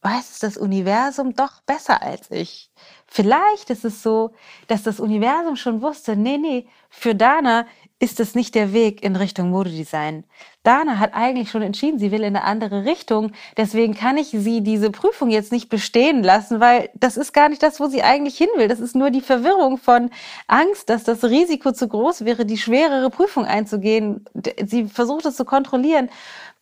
weiß 0.02 0.38
das 0.40 0.56
Universum 0.56 1.34
doch 1.34 1.62
besser 1.62 2.02
als 2.02 2.30
ich. 2.30 2.70
Vielleicht 3.10 3.70
ist 3.70 3.86
es 3.86 4.02
so, 4.02 4.32
dass 4.66 4.82
das 4.82 5.00
Universum 5.00 5.56
schon 5.56 5.80
wusste, 5.80 6.14
nee, 6.14 6.36
nee, 6.36 6.66
für 6.90 7.14
Dana 7.14 7.66
ist 8.00 8.20
es 8.20 8.34
nicht 8.34 8.54
der 8.54 8.72
Weg 8.72 9.02
in 9.02 9.16
Richtung 9.16 9.50
Modedesign. 9.50 10.24
Dana 10.62 10.98
hat 10.98 11.14
eigentlich 11.14 11.50
schon 11.50 11.62
entschieden, 11.62 11.98
sie 11.98 12.12
will 12.12 12.20
in 12.20 12.36
eine 12.36 12.44
andere 12.44 12.84
Richtung. 12.84 13.32
Deswegen 13.56 13.94
kann 13.94 14.18
ich 14.18 14.28
sie 14.28 14.60
diese 14.60 14.90
Prüfung 14.90 15.30
jetzt 15.30 15.50
nicht 15.50 15.68
bestehen 15.68 16.22
lassen, 16.22 16.60
weil 16.60 16.90
das 16.94 17.16
ist 17.16 17.32
gar 17.32 17.48
nicht 17.48 17.62
das, 17.62 17.80
wo 17.80 17.86
sie 17.86 18.02
eigentlich 18.02 18.36
hin 18.36 18.48
will. 18.56 18.68
Das 18.68 18.78
ist 18.78 18.94
nur 18.94 19.10
die 19.10 19.22
Verwirrung 19.22 19.78
von 19.78 20.10
Angst, 20.46 20.90
dass 20.90 21.02
das 21.02 21.24
Risiko 21.24 21.72
zu 21.72 21.88
groß 21.88 22.24
wäre, 22.24 22.44
die 22.44 22.58
schwerere 22.58 23.10
Prüfung 23.10 23.46
einzugehen. 23.46 24.24
Sie 24.64 24.84
versucht 24.84 25.24
es 25.24 25.36
zu 25.36 25.44
kontrollieren. 25.44 26.10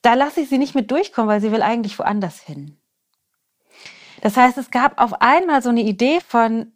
Da 0.01 0.15
lasse 0.15 0.41
ich 0.41 0.49
sie 0.49 0.59
nicht 0.59 0.77
mit 0.77 0.91
durchkommen, 0.91 1.29
weil 1.29 1.41
sie 1.41 1.53
will 1.53 1.63
eigentlich 1.63 1.99
woanders 1.99 2.41
hin. 2.41 2.76
Das 4.27 4.37
heißt, 4.37 4.59
es 4.59 4.73
gab 4.73 5.01
auf 5.01 5.23
einmal 5.23 5.63
so 5.63 5.69
eine 5.69 5.83
Idee 5.83 6.19
von, 6.21 6.73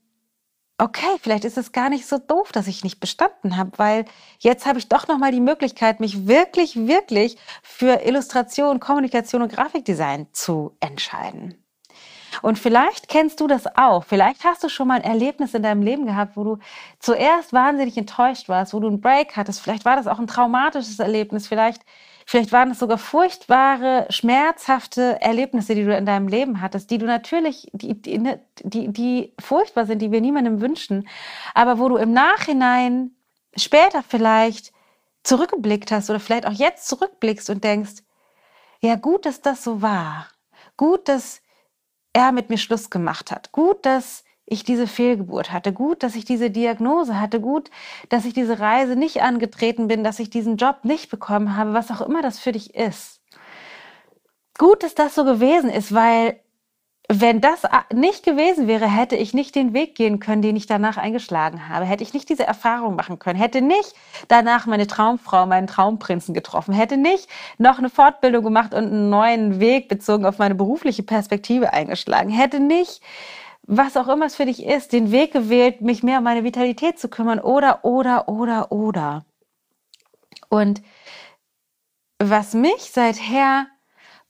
okay, 0.79 1.17
vielleicht 1.21 1.45
ist 1.45 1.59
es 1.59 1.73
gar 1.73 1.91
nicht 1.91 2.07
so 2.07 2.19
doof, 2.19 2.53
dass 2.53 2.69
ich 2.69 2.85
nicht 2.85 3.01
bestanden 3.01 3.57
habe, 3.57 3.73
weil 3.77 4.05
jetzt 4.39 4.67
habe 4.67 4.79
ich 4.79 4.89
doch 4.89 5.09
noch 5.09 5.19
mal 5.19 5.33
die 5.33 5.41
Möglichkeit, 5.41 5.99
mich 5.99 6.29
wirklich, 6.29 6.87
wirklich 6.87 7.39
für 7.65 8.07
Illustration, 8.07 8.79
Kommunikation 8.79 9.43
und 9.43 9.53
Grafikdesign 9.53 10.29
zu 10.31 10.77
entscheiden. 10.79 11.61
Und 12.41 12.57
vielleicht 12.57 13.09
kennst 13.09 13.41
du 13.41 13.49
das 13.49 13.67
auch. 13.77 14.05
Vielleicht 14.05 14.45
hast 14.45 14.63
du 14.63 14.69
schon 14.69 14.87
mal 14.87 14.99
ein 14.99 15.03
Erlebnis 15.03 15.53
in 15.53 15.65
deinem 15.65 15.83
Leben 15.83 16.07
gehabt, 16.07 16.37
wo 16.37 16.45
du 16.45 16.59
zuerst 17.01 17.53
wahnsinnig 17.53 17.99
enttäuscht 17.99 18.49
warst, 18.49 18.75
wo 18.75 18.79
du 18.79 18.87
einen 18.87 19.01
Break 19.01 19.37
hattest. 19.37 19.61
Vielleicht 19.61 19.85
war 19.85 19.97
das 19.97 20.07
auch 20.07 20.21
ein 20.21 20.29
traumatisches 20.29 21.01
Erlebnis. 21.01 21.49
Vielleicht 21.49 21.83
Vielleicht 22.31 22.53
waren 22.53 22.71
es 22.71 22.79
sogar 22.79 22.97
furchtbare, 22.97 24.07
schmerzhafte 24.09 25.21
Erlebnisse, 25.21 25.75
die 25.75 25.85
du 25.85 25.97
in 25.97 26.07
deinem 26.07 26.29
Leben 26.29 26.61
hattest, 26.61 26.89
die 26.93 26.99
du 26.99 27.05
natürlich, 27.05 27.69
die, 27.73 28.01
die, 28.01 28.19
ne, 28.19 28.39
die, 28.63 28.87
die 28.93 29.33
furchtbar 29.41 29.85
sind, 29.85 30.01
die 30.01 30.13
wir 30.13 30.21
niemandem 30.21 30.61
wünschen, 30.61 31.09
aber 31.55 31.81
wo 31.81 31.89
du 31.89 31.97
im 31.97 32.13
Nachhinein 32.13 33.11
später 33.57 34.05
vielleicht 34.05 34.73
zurückgeblickt 35.25 35.91
hast 35.91 36.09
oder 36.09 36.21
vielleicht 36.21 36.47
auch 36.47 36.53
jetzt 36.53 36.87
zurückblickst 36.87 37.51
und 37.51 37.65
denkst, 37.65 38.05
ja 38.81 38.95
gut, 38.95 39.27
dass 39.27 39.41
das 39.43 39.65
so 39.65 39.83
war. 39.83 40.29
Gut, 40.77 41.09
dass 41.09 41.43
er 42.13 42.31
mit 42.31 42.49
mir 42.49 42.59
Schluss 42.59 42.91
gemacht 42.91 43.33
hat. 43.33 43.51
Gut, 43.51 43.85
dass 43.85 44.23
ich 44.51 44.65
diese 44.65 44.87
Fehlgeburt 44.87 45.53
hatte. 45.53 45.73
Gut, 45.73 46.03
dass 46.03 46.17
ich 46.17 46.25
diese 46.25 46.51
Diagnose 46.51 47.21
hatte. 47.21 47.41
Gut, 47.41 47.71
dass 48.09 48.25
ich 48.25 48.35
diese 48.35 48.59
Reise 48.59 48.97
nicht 48.97 49.23
angetreten 49.23 49.89
bin, 49.89 50.05
dass 50.05 50.19
ich 50.19 50.29
diesen 50.29 50.57
Job 50.57 50.81
nicht 50.83 51.09
bekommen 51.11 51.57
habe, 51.57 51.73
was 51.73 51.91
auch 51.91 52.01
immer 52.01 52.21
das 52.21 52.39
für 52.39 52.53
dich 52.53 52.75
ist. 52.75 53.21
Gut, 54.59 54.83
dass 54.83 54.95
das 54.95 55.15
so 55.15 55.25
gewesen 55.25 55.71
ist, 55.71 55.95
weil 55.95 56.41
wenn 57.13 57.41
das 57.41 57.63
nicht 57.93 58.25
gewesen 58.25 58.69
wäre, 58.69 58.89
hätte 58.89 59.17
ich 59.17 59.35
nicht 59.35 59.57
den 59.57 59.73
Weg 59.73 59.97
gehen 59.97 60.21
können, 60.21 60.43
den 60.43 60.55
ich 60.55 60.67
danach 60.67 60.97
eingeschlagen 60.97 61.69
habe. 61.69 61.85
Hätte 61.85 62.05
ich 62.05 62.15
nicht 62.15 62.29
diese 62.29 62.47
Erfahrung 62.47 62.95
machen 62.95 63.19
können. 63.19 63.39
Hätte 63.39 63.63
nicht 63.63 63.95
danach 64.29 64.67
meine 64.67 64.87
Traumfrau, 64.87 65.47
meinen 65.47 65.67
Traumprinzen 65.67 66.35
getroffen. 66.35 66.73
Hätte 66.73 66.97
nicht 66.97 67.29
noch 67.59 67.79
eine 67.79 67.91
Fortbildung 67.91 68.45
gemacht 68.45 68.75
und 68.75 68.85
einen 68.85 69.11
neuen 69.11 69.59
Weg 69.59 69.89
bezogen 69.89 70.25
auf 70.25 70.39
meine 70.39 70.55
berufliche 70.55 71.03
Perspektive 71.03 71.73
eingeschlagen. 71.73 72.31
Hätte 72.31 72.61
nicht 72.61 73.01
was 73.71 73.97
auch 73.97 74.09
immer 74.09 74.27
es 74.27 74.35
für 74.35 74.47
dich 74.47 74.67
ist, 74.67 74.93
den 74.93 75.13
Weg 75.13 75.33
gewählt, 75.33 75.81
mich 75.81 76.03
mehr 76.03 76.19
um 76.19 76.25
meine 76.25 76.43
Vitalität 76.43 76.99
zu 76.99 77.09
kümmern 77.09 77.39
oder, 77.39 77.85
oder, 77.85 78.29
oder, 78.29 78.73
oder. 78.73 79.25
Und 80.49 80.83
was 82.19 82.53
mich 82.53 82.91
seither 82.93 83.69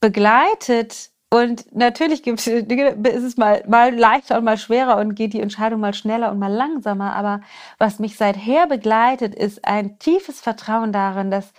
begleitet 0.00 1.10
Und 1.32 1.74
natürlich 1.74 2.22
gibt 2.24 2.46
ist 2.46 3.24
es 3.24 3.36
mal, 3.36 3.64
mal 3.68 3.94
leichter 3.94 4.36
und 4.36 4.44
mal 4.44 4.58
schwerer 4.58 4.96
und 4.98 5.14
geht 5.14 5.32
die 5.32 5.40
Entscheidung 5.40 5.80
mal 5.80 5.94
schneller 5.94 6.32
und 6.32 6.38
mal 6.40 6.52
langsamer. 6.52 7.14
Aber 7.14 7.40
was 7.78 8.00
mich 8.00 8.16
seither 8.16 8.66
begleitet, 8.66 9.34
ist 9.34 9.64
ein 9.64 9.98
tiefes 10.00 10.40
Vertrauen 10.40 10.92
darin, 10.92 11.30
dass 11.30 11.52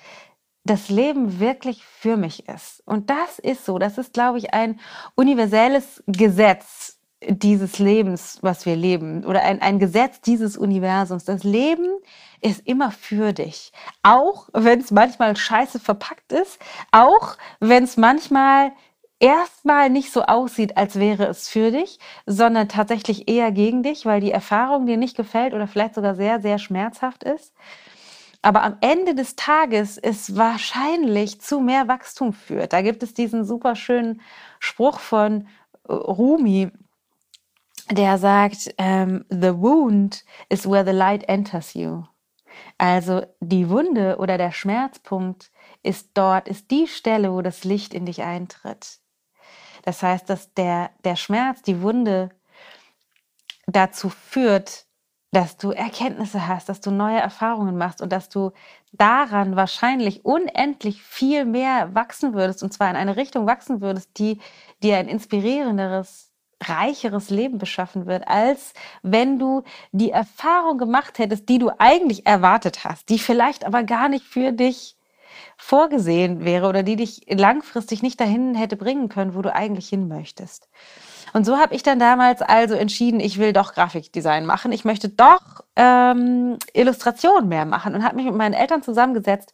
das 0.65 0.89
Leben 0.89 1.39
wirklich 1.39 1.85
für 1.85 2.17
mich 2.17 2.47
ist. 2.49 2.83
Und 2.85 3.09
das 3.09 3.39
ist 3.39 3.65
so. 3.65 3.79
Das 3.79 3.97
ist, 3.97 4.13
glaube 4.13 4.37
ich, 4.39 4.53
ein 4.53 4.79
universelles 5.15 6.03
Gesetz 6.05 6.90
dieses 7.27 7.77
Lebens, 7.79 8.39
was 8.41 8.65
wir 8.65 8.75
leben, 8.75 9.25
oder 9.25 9.43
ein, 9.43 9.61
ein 9.61 9.79
Gesetz 9.79 10.21
dieses 10.21 10.57
Universums. 10.57 11.25
Das 11.25 11.43
Leben 11.43 11.87
ist 12.41 12.65
immer 12.67 12.91
für 12.91 13.31
dich. 13.33 13.71
Auch 14.01 14.49
wenn 14.53 14.79
es 14.79 14.91
manchmal 14.91 15.35
scheiße 15.35 15.79
verpackt 15.79 16.31
ist, 16.31 16.59
auch 16.91 17.37
wenn 17.59 17.83
es 17.83 17.97
manchmal 17.97 18.71
erstmal 19.19 19.91
nicht 19.91 20.11
so 20.11 20.23
aussieht, 20.23 20.77
als 20.77 20.99
wäre 20.99 21.27
es 21.27 21.47
für 21.47 21.71
dich, 21.71 21.99
sondern 22.25 22.67
tatsächlich 22.67 23.29
eher 23.29 23.51
gegen 23.51 23.83
dich, 23.83 24.05
weil 24.05 24.19
die 24.19 24.31
Erfahrung 24.31 24.87
dir 24.87 24.97
nicht 24.97 25.15
gefällt 25.15 25.53
oder 25.53 25.67
vielleicht 25.67 25.95
sogar 25.95 26.15
sehr, 26.15 26.41
sehr 26.41 26.57
schmerzhaft 26.57 27.23
ist. 27.23 27.53
Aber 28.41 28.63
am 28.63 28.77
Ende 28.81 29.13
des 29.13 29.35
Tages 29.35 29.99
es 29.99 30.35
wahrscheinlich 30.35 31.39
zu 31.39 31.59
mehr 31.59 31.87
Wachstum 31.87 32.33
führt. 32.33 32.73
Da 32.73 32.81
gibt 32.81 33.03
es 33.03 33.13
diesen 33.13 33.45
super 33.45 33.75
schönen 33.75 34.21
Spruch 34.59 34.99
von 34.99 35.47
äh, 35.87 35.93
Rumi, 35.93 36.71
der 37.89 38.17
sagt, 38.17 38.73
ähm, 38.77 39.25
The 39.29 39.53
wound 39.55 40.23
is 40.49 40.69
where 40.69 40.85
the 40.85 40.91
light 40.91 41.27
enters 41.27 41.73
you. 41.73 42.03
Also 42.77 43.25
die 43.39 43.69
Wunde 43.69 44.17
oder 44.17 44.37
der 44.37 44.51
Schmerzpunkt 44.51 45.51
ist 45.83 46.09
dort, 46.13 46.47
ist 46.47 46.71
die 46.71 46.87
Stelle, 46.87 47.31
wo 47.33 47.41
das 47.41 47.63
Licht 47.63 47.93
in 47.93 48.05
dich 48.05 48.21
eintritt. 48.23 48.99
Das 49.83 50.03
heißt, 50.03 50.29
dass 50.29 50.53
der, 50.53 50.91
der 51.03 51.15
Schmerz, 51.15 51.61
die 51.61 51.81
Wunde 51.81 52.29
dazu 53.67 54.09
führt, 54.09 54.85
dass 55.31 55.55
du 55.55 55.71
Erkenntnisse 55.71 56.47
hast, 56.47 56.67
dass 56.67 56.81
du 56.81 56.91
neue 56.91 57.19
Erfahrungen 57.19 57.77
machst 57.77 58.01
und 58.01 58.11
dass 58.11 58.27
du 58.27 58.51
daran 58.91 59.55
wahrscheinlich 59.55 60.25
unendlich 60.25 61.01
viel 61.01 61.45
mehr 61.45 61.95
wachsen 61.95 62.33
würdest 62.33 62.63
und 62.63 62.73
zwar 62.73 62.89
in 62.89 62.97
eine 62.97 63.15
Richtung 63.15 63.47
wachsen 63.47 63.79
würdest, 63.79 64.17
die 64.17 64.39
dir 64.83 64.97
ein 64.97 65.07
inspirierenderes 65.07 66.30
reicheres 66.61 67.29
Leben 67.29 67.57
beschaffen 67.57 68.05
wird, 68.05 68.27
als 68.27 68.73
wenn 69.01 69.39
du 69.39 69.63
die 69.91 70.11
Erfahrung 70.11 70.77
gemacht 70.77 71.19
hättest, 71.19 71.49
die 71.49 71.59
du 71.59 71.71
eigentlich 71.77 72.25
erwartet 72.25 72.83
hast, 72.83 73.09
die 73.09 73.19
vielleicht 73.19 73.65
aber 73.65 73.83
gar 73.83 74.09
nicht 74.09 74.25
für 74.25 74.51
dich 74.51 74.95
vorgesehen 75.57 76.43
wäre 76.43 76.67
oder 76.67 76.83
die 76.83 76.95
dich 76.95 77.21
langfristig 77.29 78.01
nicht 78.01 78.19
dahin 78.19 78.55
hätte 78.55 78.75
bringen 78.75 79.09
können, 79.09 79.35
wo 79.35 79.41
du 79.41 79.53
eigentlich 79.53 79.89
hin 79.89 80.07
möchtest. 80.07 80.67
Und 81.33 81.45
so 81.45 81.57
habe 81.57 81.75
ich 81.75 81.83
dann 81.83 81.99
damals 81.99 82.41
also 82.41 82.75
entschieden, 82.75 83.19
ich 83.19 83.37
will 83.37 83.53
doch 83.53 83.73
Grafikdesign 83.73 84.45
machen. 84.45 84.71
Ich 84.71 84.83
möchte 84.83 85.07
doch 85.07 85.63
ähm, 85.75 86.57
Illustration 86.73 87.47
mehr 87.47 87.65
machen 87.65 87.95
und 87.95 88.03
habe 88.03 88.17
mich 88.17 88.25
mit 88.25 88.35
meinen 88.35 88.53
Eltern 88.53 88.83
zusammengesetzt 88.83 89.53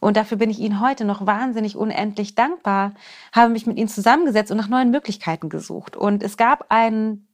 und 0.00 0.16
dafür 0.16 0.38
bin 0.38 0.50
ich 0.50 0.58
Ihnen 0.58 0.80
heute 0.80 1.04
noch 1.04 1.26
wahnsinnig 1.26 1.76
unendlich 1.76 2.34
dankbar, 2.34 2.92
habe 3.32 3.50
mich 3.50 3.66
mit 3.66 3.78
Ihnen 3.78 3.88
zusammengesetzt 3.88 4.50
und 4.50 4.56
nach 4.56 4.68
neuen 4.68 4.90
Möglichkeiten 4.90 5.48
gesucht. 5.48 5.96
Und 5.96 6.22
es 6.22 6.36
gab 6.36 6.66
ein, 6.68 7.26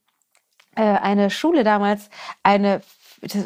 äh, 0.74 0.82
eine 0.82 1.30
Schule 1.30 1.64
damals, 1.64 2.10
eine 2.42 2.80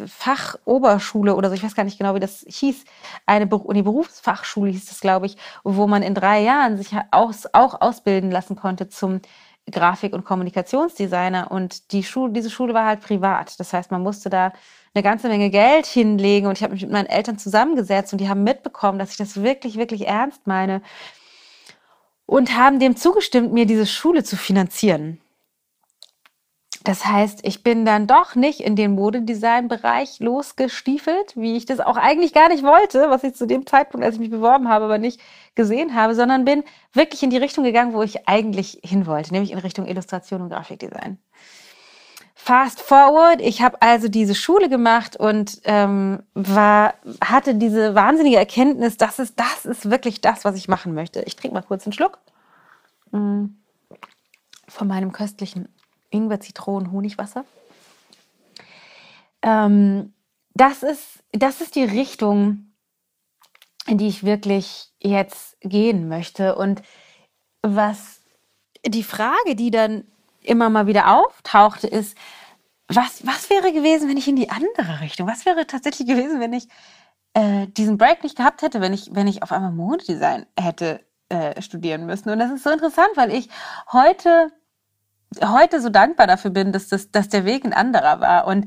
Fachoberschule 0.07 1.35
oder 1.37 1.48
so, 1.48 1.54
ich 1.54 1.62
weiß 1.62 1.74
gar 1.74 1.85
nicht 1.85 1.98
genau, 1.98 2.14
wie 2.14 2.20
das 2.20 2.44
hieß, 2.48 2.85
eine 3.26 3.46
die 3.46 3.83
Berufsfachschule 3.83 4.70
hieß 4.70 4.87
das, 4.87 5.00
glaube 5.00 5.26
ich, 5.26 5.37
wo 5.62 5.87
man 5.87 6.02
in 6.02 6.14
drei 6.14 6.40
Jahren 6.40 6.76
sich 6.76 6.90
aus, 7.11 7.46
auch 7.52 7.81
ausbilden 7.81 8.31
lassen 8.31 8.57
konnte 8.57 8.88
zum 8.88 9.20
Grafik- 9.70 10.12
und 10.12 10.24
Kommunikationsdesigner. 10.24 11.50
Und 11.50 11.92
die 11.92 12.02
Schule, 12.02 12.33
diese 12.33 12.50
Schule 12.50 12.74
war 12.74 12.87
halt 12.87 13.00
privat. 13.00 13.59
Das 13.61 13.72
heißt, 13.72 13.90
man 13.90 14.02
musste 14.02 14.31
da 14.31 14.52
eine 14.94 15.02
ganze 15.02 15.28
Menge 15.28 15.50
Geld 15.50 15.87
hinlegen 15.87 16.46
und 16.46 16.57
ich 16.57 16.62
habe 16.62 16.72
mich 16.72 16.83
mit 16.83 16.90
meinen 16.90 17.07
Eltern 17.07 17.38
zusammengesetzt 17.38 18.12
und 18.12 18.20
die 18.20 18.28
haben 18.28 18.42
mitbekommen, 18.42 18.98
dass 18.98 19.11
ich 19.12 19.16
das 19.16 19.42
wirklich, 19.42 19.76
wirklich 19.76 20.07
ernst 20.07 20.46
meine 20.46 20.83
und 22.26 22.57
haben 22.57 22.78
dem 22.78 22.96
zugestimmt, 22.96 23.52
mir 23.52 23.66
diese 23.66 23.87
Schule 23.87 24.22
zu 24.24 24.37
finanzieren. 24.37 25.20
Das 26.88 27.05
heißt, 27.05 27.40
ich 27.42 27.62
bin 27.62 27.85
dann 27.85 28.07
doch 28.07 28.35
nicht 28.35 28.61
in 28.61 28.74
den 28.74 28.94
Modedesign-Bereich 28.94 30.20
losgestiefelt, 30.20 31.37
wie 31.37 31.55
ich 31.59 31.66
das 31.66 31.81
auch 31.81 31.98
eigentlich 31.98 32.33
gar 32.33 32.48
nicht 32.48 32.62
wollte, 32.62 33.11
was 33.11 33.24
ich 33.24 33.35
zu 33.35 33.46
dem 33.46 33.66
Zeitpunkt, 33.66 34.07
als 34.07 34.14
ich 34.14 34.20
mich 34.20 34.31
beworben 34.31 34.70
habe, 34.70 34.87
aber 34.87 34.96
nicht 34.96 35.20
gesehen 35.55 35.94
habe, 35.94 36.14
sondern 36.14 36.46
bin 36.46 36.64
wirklich 36.94 37.22
in 37.22 37.29
die 37.29 37.37
Richtung 37.37 37.62
gegangen, 37.62 37.92
wo 37.92 38.01
ich 38.01 38.27
eigentlich 38.27 38.81
hin 38.83 39.07
wollte, 39.07 39.35
nämlich 39.35 39.53
in 39.53 39.59
Richtung 39.59 39.87
Illustration 39.87 40.40
und 40.40 40.48
Grafikdesign. 40.48 41.18
Fast 42.35 42.81
forward, 42.81 43.42
ich 43.42 43.61
habe 43.61 43.83
also 43.83 44.09
diese 44.09 44.35
Schule 44.35 44.70
gemacht 44.70 45.14
und 45.14 45.61
ähm, 45.64 46.22
war, 46.33 46.94
hatte 47.22 47.55
diese 47.57 47.94
wahnsinnige 47.94 48.38
Erkenntnis, 48.38 48.96
dass 48.96 49.18
es, 49.18 49.35
das 49.35 49.66
ist 49.66 49.90
wirklich 49.90 50.22
das, 50.22 50.46
was 50.46 50.57
ich 50.57 50.68
machen 50.68 50.94
möchte. 50.94 51.20
Ich 51.27 51.37
trinke 51.37 51.55
mal 51.55 51.61
kurz 51.61 51.85
einen 51.85 51.92
Schluck 51.92 52.18
mm. 53.11 53.44
von 54.68 54.88
meinem 54.88 55.12
köstlichen 55.12 55.68
Ingwer-Zitronen-Honigwasser. 56.11 57.44
Ähm, 59.42 60.14
das, 60.55 60.83
ist, 60.83 61.25
das 61.33 61.61
ist 61.61 61.75
die 61.75 61.85
Richtung, 61.85 62.73
in 63.87 63.99
die 63.99 64.09
ich 64.09 64.25
wirklich 64.25 64.92
jetzt 65.01 65.57
gehen 65.61 66.09
möchte. 66.09 66.57
Und 66.57 66.83
was 67.62 68.21
die 68.87 69.03
Frage, 69.03 69.55
die 69.55 69.71
dann 69.71 70.05
immer 70.42 70.71
mal 70.71 70.87
wieder 70.87 71.14
auftauchte, 71.14 71.87
ist, 71.87 72.16
was, 72.88 73.27
was 73.27 73.51
wäre 73.51 73.73
gewesen, 73.73 74.09
wenn 74.09 74.16
ich 74.16 74.29
in 74.29 74.37
die 74.37 74.51
andere 74.51 75.01
Richtung, 75.01 75.29
was 75.29 75.44
wäre 75.44 75.66
tatsächlich 75.66 76.09
gewesen, 76.09 76.40
wenn 76.40 76.55
ich 76.55 76.68
äh, 77.35 77.66
diesen 77.68 77.99
Break 77.99 78.23
nicht 78.23 78.37
gehabt 78.37 78.62
hätte, 78.62 78.81
wenn 78.81 78.94
ich, 78.94 79.11
wenn 79.12 79.27
ich 79.27 79.42
auf 79.42 79.53
einmal 79.53 79.73
Modedesign 79.73 80.47
hätte 80.59 81.05
äh, 81.29 81.61
studieren 81.61 82.07
müssen. 82.07 82.31
Und 82.31 82.38
das 82.38 82.51
ist 82.51 82.64
so 82.64 82.71
interessant, 82.71 83.11
weil 83.14 83.33
ich 83.33 83.51
heute, 83.92 84.51
heute 85.44 85.80
so 85.80 85.88
dankbar 85.88 86.26
dafür 86.26 86.50
bin, 86.50 86.72
dass, 86.72 86.88
das, 86.88 87.10
dass 87.10 87.28
der 87.28 87.44
Weg 87.44 87.64
ein 87.64 87.72
anderer 87.72 88.20
war. 88.20 88.46
Und 88.46 88.66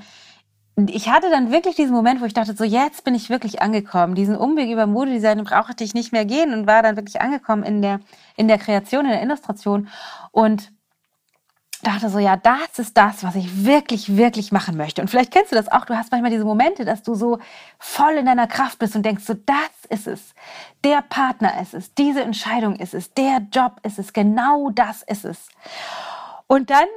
ich 0.77 1.09
hatte 1.09 1.29
dann 1.29 1.51
wirklich 1.51 1.75
diesen 1.75 1.93
Moment, 1.93 2.21
wo 2.21 2.25
ich 2.25 2.33
dachte, 2.33 2.55
so 2.55 2.63
jetzt 2.63 3.03
bin 3.03 3.15
ich 3.15 3.29
wirklich 3.29 3.61
angekommen. 3.61 4.15
Diesen 4.15 4.35
Umweg 4.35 4.69
über 4.69 4.87
Modedesign 4.87 5.43
brauchte 5.43 5.83
ich 5.83 5.93
nicht 5.93 6.11
mehr 6.11 6.25
gehen 6.25 6.53
und 6.53 6.67
war 6.67 6.81
dann 6.81 6.95
wirklich 6.95 7.21
angekommen 7.21 7.63
in 7.63 7.81
der, 7.81 7.99
in 8.35 8.47
der 8.47 8.57
Kreation, 8.57 9.05
in 9.05 9.11
der 9.11 9.23
Illustration. 9.23 9.89
Und 10.31 10.71
dachte 11.83 12.09
so, 12.09 12.19
ja, 12.19 12.37
das 12.37 12.77
ist 12.77 12.95
das, 12.95 13.23
was 13.23 13.35
ich 13.35 13.65
wirklich, 13.65 14.15
wirklich 14.15 14.51
machen 14.51 14.77
möchte. 14.77 15.01
Und 15.01 15.07
vielleicht 15.09 15.31
kennst 15.31 15.51
du 15.51 15.55
das 15.55 15.71
auch. 15.71 15.85
Du 15.85 15.95
hast 15.95 16.11
manchmal 16.11 16.31
diese 16.31 16.45
Momente, 16.45 16.85
dass 16.85 17.03
du 17.03 17.15
so 17.15 17.39
voll 17.79 18.13
in 18.13 18.25
deiner 18.25 18.47
Kraft 18.47 18.79
bist 18.79 18.95
und 18.95 19.03
denkst 19.03 19.23
so, 19.25 19.33
das 19.33 19.55
ist 19.89 20.07
es. 20.07 20.33
Der 20.83 21.01
Partner 21.01 21.59
ist 21.61 21.73
es. 21.73 21.93
Diese 21.93 22.21
Entscheidung 22.21 22.75
ist 22.75 22.93
es. 22.93 23.13
Der 23.13 23.39
Job 23.51 23.79
ist 23.83 23.99
es. 23.99 24.13
Genau 24.13 24.69
das 24.69 25.01
ist 25.03 25.25
es. 25.25 25.49
Und 26.51 26.69
dann 26.69 26.87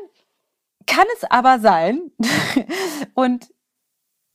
kann 0.85 1.07
es 1.17 1.23
aber 1.31 1.61
sein, 1.61 2.11
und 3.15 3.47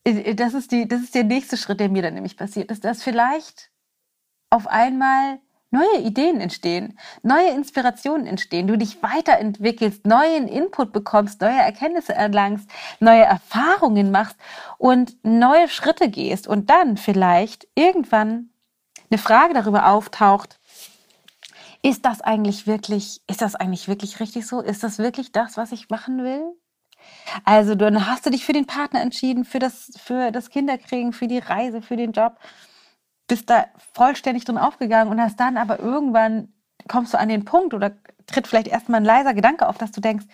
das 0.06 0.54
ist, 0.54 0.72
die, 0.72 0.88
das 0.88 1.02
ist 1.02 1.14
der 1.14 1.26
nächste 1.26 1.58
Schritt, 1.58 1.82
der 1.82 1.90
mir 1.90 2.02
dann 2.02 2.14
nämlich 2.14 2.38
passiert 2.38 2.72
ist, 2.72 2.86
dass 2.86 3.04
vielleicht 3.04 3.70
auf 4.50 4.66
einmal 4.68 5.40
neue 5.72 6.00
Ideen 6.00 6.40
entstehen, 6.40 6.98
neue 7.22 7.50
Inspirationen 7.50 8.28
entstehen, 8.28 8.68
du 8.68 8.78
dich 8.78 9.04
weiterentwickelst, 9.04 10.08
neuen 10.08 10.48
Input 10.48 10.94
bekommst, 10.94 11.42
neue 11.42 11.60
Erkenntnisse 11.60 12.16
erlangst, 12.16 12.70
neue 13.02 13.24
Erfahrungen 13.24 14.12
machst 14.12 14.38
und 14.78 15.18
neue 15.26 15.68
Schritte 15.68 16.10
gehst 16.10 16.48
und 16.48 16.70
dann 16.70 16.96
vielleicht 16.96 17.68
irgendwann 17.76 18.52
eine 19.12 19.18
Frage 19.18 19.54
darüber 19.54 19.90
auftaucht, 19.90 20.59
ist 21.82 22.06
das 22.06 22.22
eigentlich 22.22 22.68
wirklich, 22.68 23.22
ist 23.28 23.42
das 23.42 23.56
eigentlich 23.56 23.88
wirklich 23.88 24.20
richtig 24.20 24.46
so? 24.48 24.62
Ist 24.62 24.84
das 24.84 25.00
wirklich 25.00 25.32
das, 25.32 25.58
was 25.58 25.72
ich 25.72 25.90
machen 25.90 26.24
will? 26.24 26.44
Also 27.46 27.76
dann 27.76 28.08
hast 28.08 28.26
du 28.26 28.30
dich 28.30 28.46
für 28.46 28.54
den 28.54 28.66
Partner 28.68 29.02
entschieden, 29.02 29.46
für 29.46 29.60
das, 29.60 29.92
für 29.98 30.32
das 30.32 30.50
Kinderkriegen, 30.50 31.14
für 31.14 31.28
die 31.28 31.40
Reise, 31.40 31.82
für 31.82 31.96
den 31.96 32.12
Job 32.12 32.38
bist 33.30 33.50
da 33.50 33.68
vollständig 33.94 34.44
drin 34.44 34.58
aufgegangen 34.58 35.10
und 35.12 35.22
hast 35.22 35.40
dann 35.40 35.56
aber 35.56 35.80
irgendwann 35.80 36.52
kommst 36.90 37.14
du 37.14 37.20
an 37.20 37.30
den 37.30 37.46
Punkt 37.46 37.74
oder 37.74 37.96
tritt 38.28 38.48
vielleicht 38.48 38.68
erstmal 38.68 39.00
ein 39.00 39.06
leiser 39.06 39.34
Gedanke 39.34 39.68
auf, 39.68 39.78
dass 39.78 39.92
du 39.92 40.02
denkst, 40.02 40.26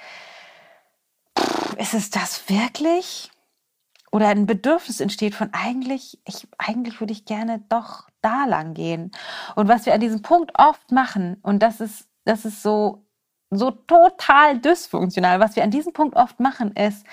ist 1.78 1.94
es 1.94 2.10
das 2.10 2.50
wirklich? 2.50 3.30
Oder 4.12 4.30
ein 4.30 4.46
Bedürfnis 4.46 5.02
entsteht 5.02 5.36
von 5.36 5.54
eigentlich, 5.54 6.20
ich, 6.26 6.48
eigentlich 6.58 7.02
würde 7.02 7.12
ich 7.12 7.26
gerne 7.26 7.60
doch 7.68 8.08
da 8.26 8.46
lang 8.46 8.74
gehen. 8.74 9.12
Und 9.56 9.68
was 9.68 9.86
wir 9.86 9.94
an 9.94 10.00
diesem 10.00 10.22
Punkt 10.22 10.52
oft 10.58 10.92
machen, 10.92 11.38
und 11.44 11.60
das 11.60 11.80
ist, 11.80 12.08
das 12.26 12.44
ist 12.44 12.64
so, 12.64 13.06
so 13.52 13.72
total 13.72 14.60
dysfunktional, 14.60 15.40
was 15.40 15.56
wir 15.56 15.64
an 15.64 15.72
diesem 15.72 15.94
Punkt 15.94 16.16
oft 16.16 16.40
machen, 16.40 16.72
ist, 16.74 17.06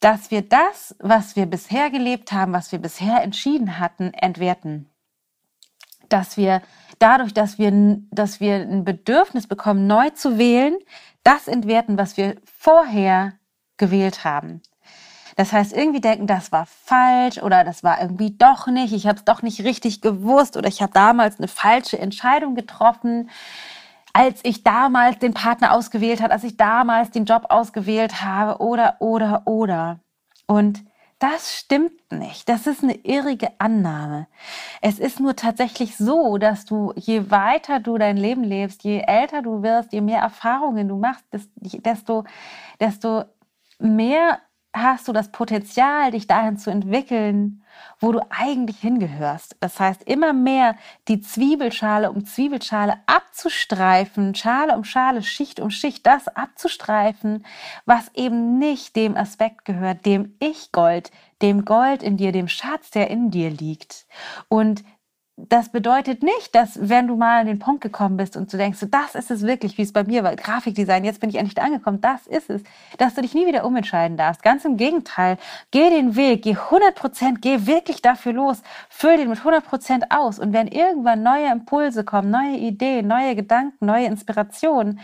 dass 0.00 0.30
wir 0.30 0.42
das, 0.42 0.94
was 1.00 1.34
wir 1.34 1.46
bisher 1.46 1.90
gelebt 1.90 2.30
haben, 2.30 2.52
was 2.52 2.70
wir 2.70 2.78
bisher 2.78 3.22
entschieden 3.22 3.78
hatten, 3.78 4.12
entwerten. 4.14 4.88
Dass 6.08 6.36
wir 6.36 6.62
dadurch, 6.98 7.34
dass 7.34 7.58
wir, 7.58 7.72
dass 8.10 8.38
wir 8.40 8.56
ein 8.56 8.84
Bedürfnis 8.84 9.46
bekommen, 9.46 9.86
neu 9.86 10.10
zu 10.10 10.38
wählen, 10.38 10.78
das 11.24 11.48
entwerten, 11.48 11.98
was 11.98 12.16
wir 12.16 12.36
vorher 12.44 13.32
gewählt 13.76 14.24
haben. 14.24 14.62
Das 15.38 15.52
heißt, 15.52 15.72
irgendwie 15.72 16.00
denken, 16.00 16.26
das 16.26 16.50
war 16.50 16.66
falsch 16.66 17.40
oder 17.40 17.62
das 17.62 17.84
war 17.84 18.02
irgendwie 18.02 18.36
doch 18.36 18.66
nicht, 18.66 18.92
ich 18.92 19.06
habe 19.06 19.18
es 19.18 19.24
doch 19.24 19.40
nicht 19.40 19.62
richtig 19.62 20.00
gewusst 20.00 20.56
oder 20.56 20.66
ich 20.66 20.82
habe 20.82 20.92
damals 20.92 21.38
eine 21.38 21.46
falsche 21.46 21.96
Entscheidung 21.96 22.56
getroffen, 22.56 23.30
als 24.12 24.40
ich 24.42 24.64
damals 24.64 25.20
den 25.20 25.34
Partner 25.34 25.74
ausgewählt 25.74 26.20
habe, 26.22 26.32
als 26.32 26.42
ich 26.42 26.56
damals 26.56 27.12
den 27.12 27.24
Job 27.24 27.44
ausgewählt 27.50 28.20
habe 28.20 28.60
oder, 28.60 28.96
oder, 28.98 29.42
oder. 29.44 30.00
Und 30.48 30.82
das 31.20 31.56
stimmt 31.56 32.10
nicht. 32.10 32.48
Das 32.48 32.66
ist 32.66 32.82
eine 32.82 32.96
irrige 33.04 33.52
Annahme. 33.58 34.26
Es 34.80 34.98
ist 34.98 35.20
nur 35.20 35.36
tatsächlich 35.36 35.96
so, 35.96 36.38
dass 36.38 36.64
du, 36.64 36.92
je 36.96 37.30
weiter 37.30 37.78
du 37.78 37.96
dein 37.96 38.16
Leben 38.16 38.42
lebst, 38.42 38.82
je 38.82 39.04
älter 39.06 39.42
du 39.42 39.62
wirst, 39.62 39.92
je 39.92 40.00
mehr 40.00 40.20
Erfahrungen 40.20 40.88
du 40.88 40.96
machst, 40.96 41.24
desto, 41.30 42.24
desto 42.80 43.22
mehr 43.78 44.40
hast 44.82 45.08
du 45.08 45.12
das 45.12 45.30
Potenzial, 45.30 46.10
dich 46.10 46.26
dahin 46.26 46.56
zu 46.56 46.70
entwickeln, 46.70 47.62
wo 48.00 48.12
du 48.12 48.20
eigentlich 48.30 48.78
hingehörst. 48.78 49.56
Das 49.60 49.78
heißt, 49.78 50.02
immer 50.04 50.32
mehr 50.32 50.76
die 51.08 51.20
Zwiebelschale 51.20 52.10
um 52.10 52.24
Zwiebelschale 52.24 52.94
abzustreifen, 53.06 54.34
Schale 54.34 54.76
um 54.76 54.84
Schale, 54.84 55.22
Schicht 55.22 55.60
um 55.60 55.70
Schicht, 55.70 56.06
das 56.06 56.28
abzustreifen, 56.28 57.44
was 57.84 58.10
eben 58.14 58.58
nicht 58.58 58.96
dem 58.96 59.16
Aspekt 59.16 59.64
gehört, 59.64 60.06
dem 60.06 60.34
Ich-Gold, 60.40 61.10
dem 61.42 61.64
Gold 61.64 62.02
in 62.02 62.16
dir, 62.16 62.32
dem 62.32 62.48
Schatz, 62.48 62.90
der 62.90 63.10
in 63.10 63.30
dir 63.30 63.50
liegt. 63.50 64.06
Und 64.48 64.84
das 65.40 65.68
bedeutet 65.68 66.24
nicht, 66.24 66.52
dass 66.56 66.88
wenn 66.88 67.06
du 67.06 67.14
mal 67.14 67.40
an 67.40 67.46
den 67.46 67.60
Punkt 67.60 67.80
gekommen 67.80 68.16
bist 68.16 68.36
und 68.36 68.52
du 68.52 68.56
denkst, 68.56 68.84
das 68.90 69.14
ist 69.14 69.30
es 69.30 69.42
wirklich, 69.42 69.78
wie 69.78 69.82
es 69.82 69.92
bei 69.92 70.02
mir 70.02 70.24
war, 70.24 70.34
Grafikdesign, 70.34 71.04
jetzt 71.04 71.20
bin 71.20 71.30
ich 71.30 71.36
endlich 71.36 71.62
angekommen, 71.62 72.00
das 72.00 72.26
ist 72.26 72.50
es, 72.50 72.62
dass 72.98 73.14
du 73.14 73.22
dich 73.22 73.34
nie 73.34 73.46
wieder 73.46 73.64
umentscheiden 73.64 74.16
darfst. 74.16 74.42
Ganz 74.42 74.64
im 74.64 74.76
Gegenteil, 74.76 75.38
geh 75.70 75.90
den 75.90 76.16
Weg, 76.16 76.42
geh 76.42 76.56
100 76.56 76.94
Prozent, 76.96 77.40
geh 77.40 77.66
wirklich 77.66 78.02
dafür 78.02 78.32
los, 78.32 78.62
füll 78.88 79.16
den 79.16 79.28
mit 79.28 79.38
100 79.38 79.64
Prozent 79.64 80.10
aus 80.10 80.40
und 80.40 80.52
wenn 80.52 80.66
irgendwann 80.66 81.22
neue 81.22 81.52
Impulse 81.52 82.02
kommen, 82.04 82.30
neue 82.30 82.56
Ideen, 82.56 83.06
neue 83.06 83.36
Gedanken, 83.36 83.86
neue 83.86 84.06
Inspirationen, 84.06 84.98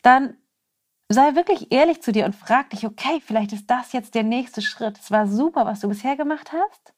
dann 0.00 0.38
sei 1.10 1.34
wirklich 1.34 1.70
ehrlich 1.70 2.02
zu 2.02 2.12
dir 2.12 2.24
und 2.24 2.34
frag 2.34 2.70
dich, 2.70 2.86
okay, 2.86 3.20
vielleicht 3.24 3.52
ist 3.52 3.70
das 3.70 3.92
jetzt 3.92 4.14
der 4.14 4.22
nächste 4.22 4.62
Schritt. 4.62 4.98
Es 4.98 5.10
war 5.10 5.26
super, 5.26 5.66
was 5.66 5.80
du 5.80 5.88
bisher 5.88 6.16
gemacht 6.16 6.52
hast 6.52 6.95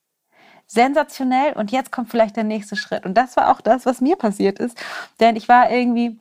sensationell 0.69 1.55
und 1.55 1.73
jetzt 1.73 1.91
kommt 1.91 2.11
vielleicht 2.11 2.37
der 2.37 2.45
nächste 2.45 2.77
Schritt. 2.77 3.05
Und 3.05 3.15
das 3.15 3.37
war 3.37 3.51
auch 3.51 3.61
das, 3.61 3.87
was 3.87 4.01
mir 4.01 4.17
passiert 4.17 4.61
ist. 4.61 4.79
Denn 5.19 5.35
ich 5.35 5.49
war 5.49 5.71
irgendwie 5.71 6.21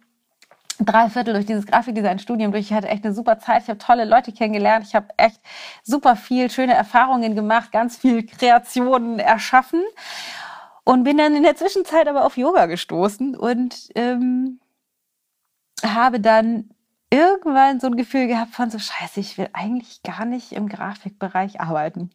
drei 0.80 1.10
Viertel 1.10 1.34
durch 1.34 1.46
dieses 1.46 1.66
Grafikdesign-Studium 1.66 2.52
durch. 2.52 2.66
Ich 2.66 2.74
hatte 2.74 2.88
echt 2.88 3.04
eine 3.04 3.14
super 3.14 3.40
Zeit. 3.40 3.64
Ich 3.64 3.70
habe 3.70 3.78
tolle 3.78 4.06
Leute 4.06 4.32
kennengelernt. 4.32 4.86
Ich 4.88 4.96
habe 4.96 5.08
echt 5.18 5.40
super 5.84 6.16
viel 6.16 6.50
schöne 6.50 6.74
Erfahrungen 6.74 7.36
gemacht, 7.36 7.72
ganz 7.72 7.98
viel 7.98 8.26
Kreationen 8.26 9.20
erschaffen 9.20 9.84
und 10.84 11.04
bin 11.04 11.18
dann 11.18 11.36
in 11.36 11.44
der 11.44 11.58
Zwischenzeit 11.58 12.08
aber 12.08 12.26
auf 12.26 12.38
Yoga 12.38 12.66
gestoßen 12.68 13.36
und 13.36 13.90
ähm, 13.96 14.62
habe 15.84 16.22
dann 16.22 16.70
irgendwann 17.10 17.82
so 17.82 17.88
ein 17.88 17.98
Gefühl 17.98 18.28
gehabt 18.28 18.54
von 18.54 18.70
so 18.70 18.80
Scheiße, 18.80 19.20
ich 19.20 19.38
will 19.38 19.50
eigentlich 19.52 20.02
gar 20.04 20.26
nicht 20.26 20.54
im 20.54 20.70
Grafikbereich 20.70 21.60
arbeiten. 21.60 22.10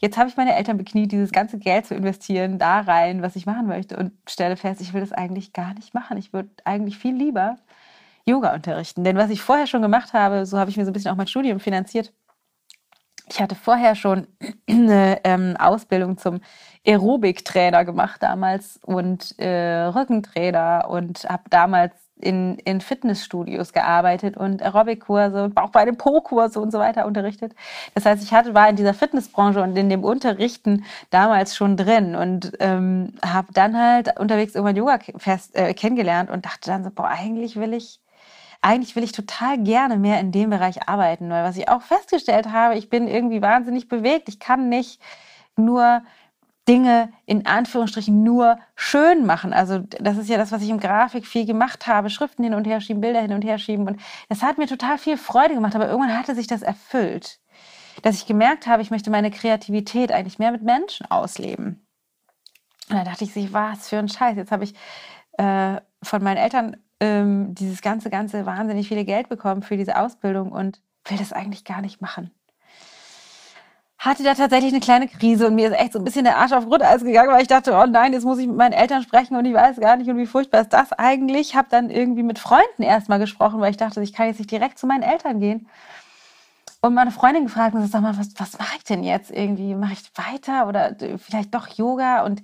Jetzt 0.00 0.16
habe 0.16 0.30
ich 0.30 0.36
meine 0.36 0.56
Eltern 0.56 0.78
bekniet, 0.78 1.12
dieses 1.12 1.30
ganze 1.30 1.58
Geld 1.58 1.86
zu 1.86 1.94
investieren 1.94 2.58
da 2.58 2.80
rein, 2.80 3.20
was 3.20 3.36
ich 3.36 3.44
machen 3.44 3.66
möchte 3.66 3.96
und 3.98 4.12
stelle 4.26 4.56
fest, 4.56 4.80
ich 4.80 4.94
will 4.94 5.02
das 5.02 5.12
eigentlich 5.12 5.52
gar 5.52 5.74
nicht 5.74 5.92
machen. 5.92 6.16
Ich 6.16 6.32
würde 6.32 6.48
eigentlich 6.64 6.96
viel 6.96 7.14
lieber 7.14 7.56
Yoga 8.24 8.54
unterrichten. 8.54 9.04
Denn 9.04 9.16
was 9.16 9.28
ich 9.28 9.42
vorher 9.42 9.66
schon 9.66 9.82
gemacht 9.82 10.14
habe, 10.14 10.46
so 10.46 10.58
habe 10.58 10.70
ich 10.70 10.78
mir 10.78 10.84
so 10.84 10.90
ein 10.90 10.94
bisschen 10.94 11.10
auch 11.10 11.16
mein 11.16 11.26
Studium 11.26 11.60
finanziert. 11.60 12.14
Ich 13.28 13.40
hatte 13.40 13.54
vorher 13.54 13.94
schon 13.94 14.26
eine 14.68 15.20
ähm, 15.24 15.56
Ausbildung 15.58 16.16
zum 16.16 16.40
Aerobik-Trainer 16.86 17.84
gemacht 17.84 18.22
damals 18.22 18.80
und 18.82 19.38
äh, 19.38 19.84
Rückentrainer 19.84 20.88
und 20.88 21.24
habe 21.28 21.44
damals 21.50 21.92
in, 22.20 22.58
in 22.58 22.80
Fitnessstudios 22.80 23.72
gearbeitet 23.72 24.36
und 24.36 24.62
Aerobic-Kurse 24.62 25.44
und 25.44 25.56
auch 25.56 25.70
bei 25.70 25.84
den 25.84 25.96
Po-Kurse 25.96 26.60
und 26.60 26.70
so 26.70 26.78
weiter 26.78 27.06
unterrichtet. 27.06 27.54
Das 27.94 28.04
heißt, 28.06 28.22
ich 28.22 28.32
hatte, 28.32 28.54
war 28.54 28.68
in 28.68 28.76
dieser 28.76 28.94
Fitnessbranche 28.94 29.62
und 29.62 29.76
in 29.76 29.88
dem 29.88 30.04
Unterrichten 30.04 30.84
damals 31.10 31.56
schon 31.56 31.76
drin 31.76 32.14
und 32.14 32.52
ähm, 32.60 33.14
habe 33.24 33.52
dann 33.52 33.76
halt 33.76 34.18
unterwegs 34.18 34.54
irgendwann 34.54 34.76
Yoga 34.76 34.98
fest, 35.16 35.56
äh, 35.56 35.74
kennengelernt 35.74 36.30
und 36.30 36.44
dachte 36.44 36.70
dann 36.70 36.84
so, 36.84 36.90
boah, 36.90 37.08
eigentlich 37.08 37.56
will 37.56 37.74
ich 37.74 38.00
eigentlich 38.62 38.94
will 38.94 39.04
ich 39.04 39.12
total 39.12 39.58
gerne 39.58 39.96
mehr 39.96 40.20
in 40.20 40.32
dem 40.32 40.50
Bereich 40.50 40.86
arbeiten, 40.86 41.30
weil 41.30 41.44
was 41.44 41.56
ich 41.56 41.68
auch 41.68 41.82
festgestellt 41.82 42.52
habe, 42.52 42.76
ich 42.76 42.90
bin 42.90 43.08
irgendwie 43.08 43.40
wahnsinnig 43.40 43.88
bewegt. 43.88 44.28
Ich 44.28 44.38
kann 44.38 44.68
nicht 44.68 45.00
nur 45.56 46.02
Dinge 46.70 47.12
in 47.26 47.46
Anführungsstrichen 47.46 48.22
nur 48.22 48.56
schön 48.76 49.26
machen. 49.26 49.52
Also 49.52 49.78
das 49.78 50.16
ist 50.16 50.28
ja 50.28 50.38
das, 50.38 50.52
was 50.52 50.62
ich 50.62 50.70
im 50.70 50.78
Grafik 50.78 51.26
viel 51.26 51.44
gemacht 51.44 51.88
habe, 51.88 52.10
Schriften 52.10 52.44
hin 52.44 52.54
und 52.54 52.64
her 52.64 52.80
schieben, 52.80 53.00
Bilder 53.00 53.20
hin 53.20 53.32
und 53.32 53.42
her 53.42 53.58
schieben. 53.58 53.88
Und 53.88 54.00
das 54.28 54.42
hat 54.42 54.56
mir 54.56 54.68
total 54.68 54.96
viel 54.96 55.16
Freude 55.16 55.54
gemacht, 55.54 55.74
aber 55.74 55.88
irgendwann 55.88 56.16
hatte 56.16 56.36
sich 56.36 56.46
das 56.46 56.62
erfüllt. 56.62 57.40
Dass 58.02 58.14
ich 58.14 58.26
gemerkt 58.26 58.68
habe, 58.68 58.82
ich 58.82 58.92
möchte 58.92 59.10
meine 59.10 59.32
Kreativität 59.32 60.12
eigentlich 60.12 60.38
mehr 60.38 60.52
mit 60.52 60.62
Menschen 60.62 61.10
ausleben. 61.10 61.84
Und 62.88 62.96
da 62.96 63.02
dachte 63.02 63.24
ich 63.24 63.32
sich, 63.32 63.52
was 63.52 63.88
für 63.88 63.98
ein 63.98 64.08
Scheiß. 64.08 64.36
Jetzt 64.36 64.52
habe 64.52 64.62
ich 64.62 64.74
äh, 65.38 65.80
von 66.04 66.22
meinen 66.22 66.36
Eltern 66.36 66.76
ähm, 67.00 67.52
dieses 67.52 67.82
ganze, 67.82 68.10
ganze 68.10 68.46
wahnsinnig 68.46 68.86
viele 68.86 69.04
Geld 69.04 69.28
bekommen 69.28 69.62
für 69.62 69.76
diese 69.76 69.98
Ausbildung 69.98 70.52
und 70.52 70.80
will 71.06 71.18
das 71.18 71.32
eigentlich 71.32 71.64
gar 71.64 71.80
nicht 71.80 72.00
machen 72.00 72.30
hatte 74.00 74.22
da 74.22 74.32
tatsächlich 74.32 74.72
eine 74.72 74.80
kleine 74.80 75.08
Krise 75.08 75.46
und 75.46 75.54
mir 75.54 75.68
ist 75.68 75.78
echt 75.78 75.92
so 75.92 75.98
ein 75.98 76.04
bisschen 76.04 76.24
der 76.24 76.38
Arsch 76.38 76.52
auf 76.52 76.64
Grundeis 76.64 77.04
gegangen, 77.04 77.30
weil 77.30 77.42
ich 77.42 77.48
dachte, 77.48 77.74
oh 77.74 77.84
nein, 77.84 78.14
jetzt 78.14 78.24
muss 78.24 78.38
ich 78.38 78.46
mit 78.46 78.56
meinen 78.56 78.72
Eltern 78.72 79.02
sprechen 79.02 79.36
und 79.36 79.44
ich 79.44 79.52
weiß 79.52 79.78
gar 79.78 79.96
nicht 79.96 80.08
und 80.08 80.16
wie 80.16 80.26
furchtbar 80.26 80.62
ist 80.62 80.72
das 80.72 80.92
eigentlich. 80.92 81.54
Habe 81.54 81.68
dann 81.70 81.90
irgendwie 81.90 82.22
mit 82.22 82.38
Freunden 82.38 82.82
erstmal 82.82 83.18
gesprochen, 83.18 83.60
weil 83.60 83.70
ich 83.70 83.76
dachte, 83.76 84.02
ich 84.02 84.14
kann 84.14 84.28
jetzt 84.28 84.38
nicht 84.38 84.50
direkt 84.50 84.78
zu 84.78 84.86
meinen 84.86 85.02
Eltern 85.02 85.38
gehen. 85.38 85.68
Und 86.80 86.94
meine 86.94 87.10
Freundin 87.10 87.44
gefragt 87.44 87.74
und 87.74 87.86
sag 87.86 88.00
mal, 88.00 88.16
was, 88.16 88.30
was 88.38 88.58
mache 88.58 88.78
ich 88.78 88.84
denn 88.84 89.04
jetzt 89.04 89.30
irgendwie? 89.30 89.74
Mache 89.74 89.92
ich 89.92 90.10
weiter 90.14 90.66
oder 90.66 90.96
vielleicht 91.18 91.54
doch 91.54 91.68
Yoga? 91.68 92.24
Und 92.24 92.42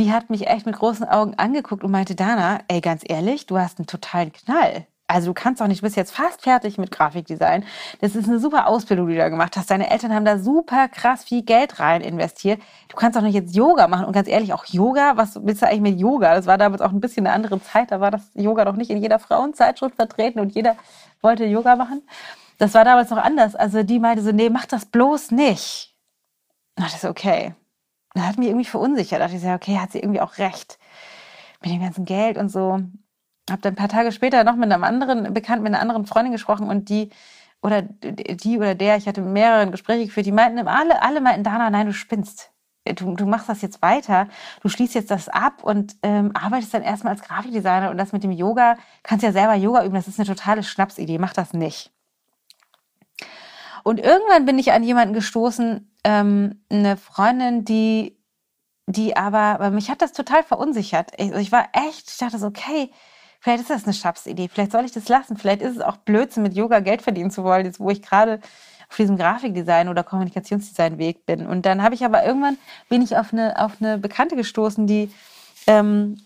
die 0.00 0.12
hat 0.12 0.28
mich 0.28 0.48
echt 0.48 0.66
mit 0.66 0.74
großen 0.74 1.06
Augen 1.08 1.34
angeguckt 1.36 1.84
und 1.84 1.92
meinte, 1.92 2.16
Dana, 2.16 2.62
ey, 2.66 2.80
ganz 2.80 3.02
ehrlich, 3.06 3.46
du 3.46 3.58
hast 3.58 3.78
einen 3.78 3.86
totalen 3.86 4.32
Knall. 4.32 4.86
Also 5.12 5.26
du 5.26 5.34
kannst 5.34 5.60
doch 5.60 5.66
nicht, 5.66 5.80
du 5.80 5.86
bist 5.86 5.96
jetzt 5.96 6.12
fast 6.12 6.42
fertig 6.42 6.78
mit 6.78 6.92
Grafikdesign. 6.92 7.64
Das 8.00 8.14
ist 8.14 8.28
eine 8.28 8.38
super 8.38 8.68
Ausbildung, 8.68 9.08
die 9.08 9.14
du 9.14 9.18
da 9.18 9.28
gemacht 9.28 9.56
hast. 9.56 9.68
Deine 9.68 9.90
Eltern 9.90 10.14
haben 10.14 10.24
da 10.24 10.38
super 10.38 10.86
krass 10.86 11.24
viel 11.24 11.42
Geld 11.42 11.80
rein 11.80 12.00
investiert. 12.00 12.62
Du 12.88 12.94
kannst 12.94 13.18
doch 13.18 13.22
nicht 13.22 13.34
jetzt 13.34 13.56
Yoga 13.56 13.88
machen. 13.88 14.04
Und 14.04 14.12
ganz 14.12 14.28
ehrlich, 14.28 14.52
auch 14.52 14.64
Yoga, 14.66 15.16
was 15.16 15.44
willst 15.44 15.62
du 15.62 15.66
eigentlich 15.66 15.80
mit 15.80 15.98
Yoga? 15.98 16.36
Das 16.36 16.46
war 16.46 16.58
damals 16.58 16.80
auch 16.80 16.92
ein 16.92 17.00
bisschen 17.00 17.26
eine 17.26 17.34
andere 17.34 17.60
Zeit. 17.60 17.90
Da 17.90 18.00
war 18.00 18.12
das 18.12 18.22
Yoga 18.34 18.64
doch 18.64 18.76
nicht 18.76 18.88
in 18.88 18.98
jeder 19.02 19.18
Frauenzeitschrift 19.18 19.96
vertreten 19.96 20.38
und 20.38 20.54
jeder 20.54 20.76
wollte 21.22 21.44
Yoga 21.44 21.74
machen. 21.74 22.06
Das 22.58 22.74
war 22.74 22.84
damals 22.84 23.10
noch 23.10 23.18
anders. 23.18 23.56
Also 23.56 23.82
die 23.82 23.98
meinte 23.98 24.22
so, 24.22 24.30
nee, 24.30 24.48
mach 24.48 24.66
das 24.66 24.86
bloß 24.86 25.32
nicht. 25.32 25.92
Und 26.76 26.84
das 26.84 26.94
ist 26.94 27.04
okay. 27.04 27.56
Das 28.14 28.26
hat 28.26 28.38
mich 28.38 28.46
irgendwie 28.46 28.64
verunsichert. 28.64 29.20
Da 29.20 29.26
dachte 29.26 29.38
ich, 29.38 29.44
okay, 29.44 29.78
hat 29.78 29.90
sie 29.90 29.98
irgendwie 29.98 30.20
auch 30.20 30.38
recht. 30.38 30.78
Mit 31.62 31.72
dem 31.72 31.80
ganzen 31.80 32.04
Geld 32.04 32.38
und 32.38 32.48
so 32.48 32.78
habe 33.50 33.62
dann 33.62 33.74
ein 33.74 33.76
paar 33.76 33.88
Tage 33.88 34.12
später 34.12 34.44
noch 34.44 34.56
mit 34.56 34.70
einem 34.70 34.84
anderen 34.84 35.32
Bekannten, 35.34 35.64
mit 35.64 35.72
einer 35.72 35.82
anderen 35.82 36.06
Freundin 36.06 36.32
gesprochen 36.32 36.68
und 36.68 36.88
die 36.88 37.10
oder 37.62 37.82
die 37.82 38.58
oder 38.58 38.74
der, 38.74 38.96
ich 38.96 39.06
hatte 39.06 39.20
mehrere 39.20 39.70
Gespräche 39.70 40.06
geführt, 40.06 40.26
die 40.26 40.32
meinten 40.32 40.66
alle, 40.66 41.02
alle 41.02 41.20
meinten, 41.20 41.44
Dana, 41.44 41.70
nein, 41.70 41.86
du 41.86 41.92
spinnst. 41.92 42.50
Du, 42.94 43.14
du 43.14 43.26
machst 43.26 43.48
das 43.48 43.60
jetzt 43.60 43.82
weiter, 43.82 44.26
du 44.62 44.70
schließt 44.70 44.94
jetzt 44.94 45.10
das 45.10 45.28
ab 45.28 45.62
und 45.62 45.96
ähm, 46.02 46.32
arbeitest 46.34 46.72
dann 46.72 46.82
erstmal 46.82 47.12
als 47.12 47.22
Grafikdesigner 47.22 47.90
und 47.90 47.98
das 47.98 48.12
mit 48.12 48.24
dem 48.24 48.32
Yoga, 48.32 48.78
kannst 49.02 49.22
ja 49.22 49.32
selber 49.32 49.54
Yoga 49.54 49.84
üben, 49.84 49.94
das 49.94 50.08
ist 50.08 50.18
eine 50.18 50.26
totale 50.26 50.62
Schnapsidee, 50.62 51.18
mach 51.18 51.34
das 51.34 51.52
nicht. 51.52 51.92
Und 53.84 54.00
irgendwann 54.00 54.46
bin 54.46 54.58
ich 54.58 54.72
an 54.72 54.82
jemanden 54.82 55.12
gestoßen, 55.12 55.94
ähm, 56.04 56.64
eine 56.70 56.96
Freundin, 56.96 57.64
die, 57.64 58.18
die 58.86 59.14
aber, 59.14 59.70
mich 59.70 59.90
hat 59.90 60.02
das 60.02 60.12
total 60.12 60.42
verunsichert. 60.42 61.12
Ich, 61.18 61.32
ich 61.32 61.52
war 61.52 61.68
echt, 61.72 62.10
ich 62.10 62.18
dachte 62.18 62.38
so, 62.38 62.46
okay, 62.46 62.90
Vielleicht 63.40 63.62
ist 63.62 63.70
das 63.70 63.84
eine 63.84 63.94
Schnapsidee. 63.94 64.48
Vielleicht 64.48 64.72
soll 64.72 64.84
ich 64.84 64.92
das 64.92 65.08
lassen. 65.08 65.36
Vielleicht 65.36 65.62
ist 65.62 65.76
es 65.76 65.82
auch 65.82 65.96
Blödsinn, 65.96 66.42
mit 66.42 66.54
Yoga 66.54 66.80
Geld 66.80 67.00
verdienen 67.00 67.30
zu 67.30 67.42
wollen, 67.42 67.64
jetzt 67.64 67.80
wo 67.80 67.90
ich 67.90 68.02
gerade 68.02 68.40
auf 68.88 68.96
diesem 68.96 69.16
Grafikdesign 69.16 69.88
oder 69.88 70.04
Kommunikationsdesign 70.04 70.98
Weg 70.98 71.24
bin. 71.24 71.46
Und 71.46 71.64
dann 71.64 71.82
habe 71.82 71.94
ich 71.94 72.04
aber 72.04 72.24
irgendwann 72.24 72.58
bin 72.88 73.02
ich 73.02 73.16
auf 73.16 73.32
eine, 73.32 73.58
auf 73.62 73.80
eine 73.80 73.98
Bekannte 73.98 74.36
gestoßen, 74.36 74.86
die, 74.86 75.10
ähm, 75.66 76.20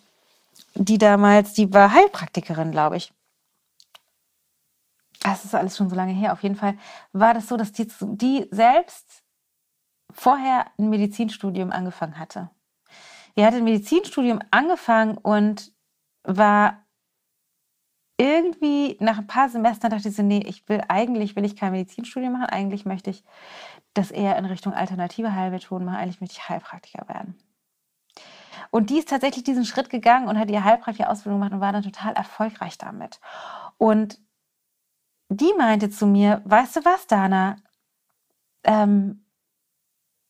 die 0.75 0.99
damals, 0.99 1.53
die 1.53 1.73
war 1.73 1.93
Heilpraktikerin, 1.93 2.73
glaube 2.73 2.97
ich. 2.97 3.13
Das 5.21 5.45
ist 5.45 5.55
alles 5.55 5.77
schon 5.77 5.89
so 5.89 5.95
lange 5.95 6.13
her. 6.13 6.33
Auf 6.33 6.43
jeden 6.43 6.57
Fall 6.57 6.77
war 7.13 7.33
das 7.33 7.49
so, 7.49 7.57
dass 7.57 7.73
die, 7.73 7.87
die 8.01 8.49
selbst 8.51 9.23
vorher 10.11 10.67
ein 10.79 10.91
Medizinstudium 10.91 11.71
angefangen 11.71 12.19
hatte 12.19 12.51
Er 13.35 13.47
hat 13.47 13.55
ein 13.55 13.65
Medizinstudium 13.65 14.41
angefangen 14.51 15.17
und 15.19 15.73
war 16.25 16.84
irgendwie 18.17 18.97
nach 19.01 19.19
ein 19.19 19.27
paar 19.27 19.49
Semestern 19.49 19.91
dachte 19.91 20.09
ich 20.09 20.17
so, 20.17 20.23
nee, 20.23 20.43
ich 20.47 20.69
will 20.69 20.83
eigentlich 20.89 21.35
will 21.35 21.45
ich 21.45 21.57
kein 21.57 21.73
Medizinstudium 21.73 22.33
machen, 22.33 22.47
eigentlich 22.47 22.85
möchte 22.85 23.11
ich 23.11 23.25
das 23.93 24.11
eher 24.11 24.37
in 24.37 24.45
Richtung 24.45 24.73
alternative 24.73 25.35
Heilmethoden 25.35 25.85
machen, 25.85 25.97
eigentlich 25.97 26.21
möchte 26.21 26.37
ich 26.39 26.49
Heilpraktiker 26.49 27.09
werden. 27.09 27.37
Und 28.71 28.91
die 28.91 28.99
ist 28.99 29.09
tatsächlich 29.09 29.45
diesen 29.45 29.65
Schritt 29.65 29.91
gegangen 29.91 30.29
und 30.29 30.39
hat 30.39 30.51
ihr 30.51 30.65
Heilpraktiker-Ausbildung 30.65 31.41
gemacht 31.41 31.53
und 31.53 31.61
war 31.61 31.73
dann 31.73 31.83
total 31.83 32.13
erfolgreich 32.15 32.79
damit. 32.79 33.21
Und 33.79 34.19
die 35.29 35.53
meinte 35.57 35.91
zu 35.91 36.07
mir, 36.07 36.43
weißt 36.45 36.77
du 36.77 36.85
was, 36.85 37.07
Dana? 37.07 37.57
Ähm, 38.65 39.25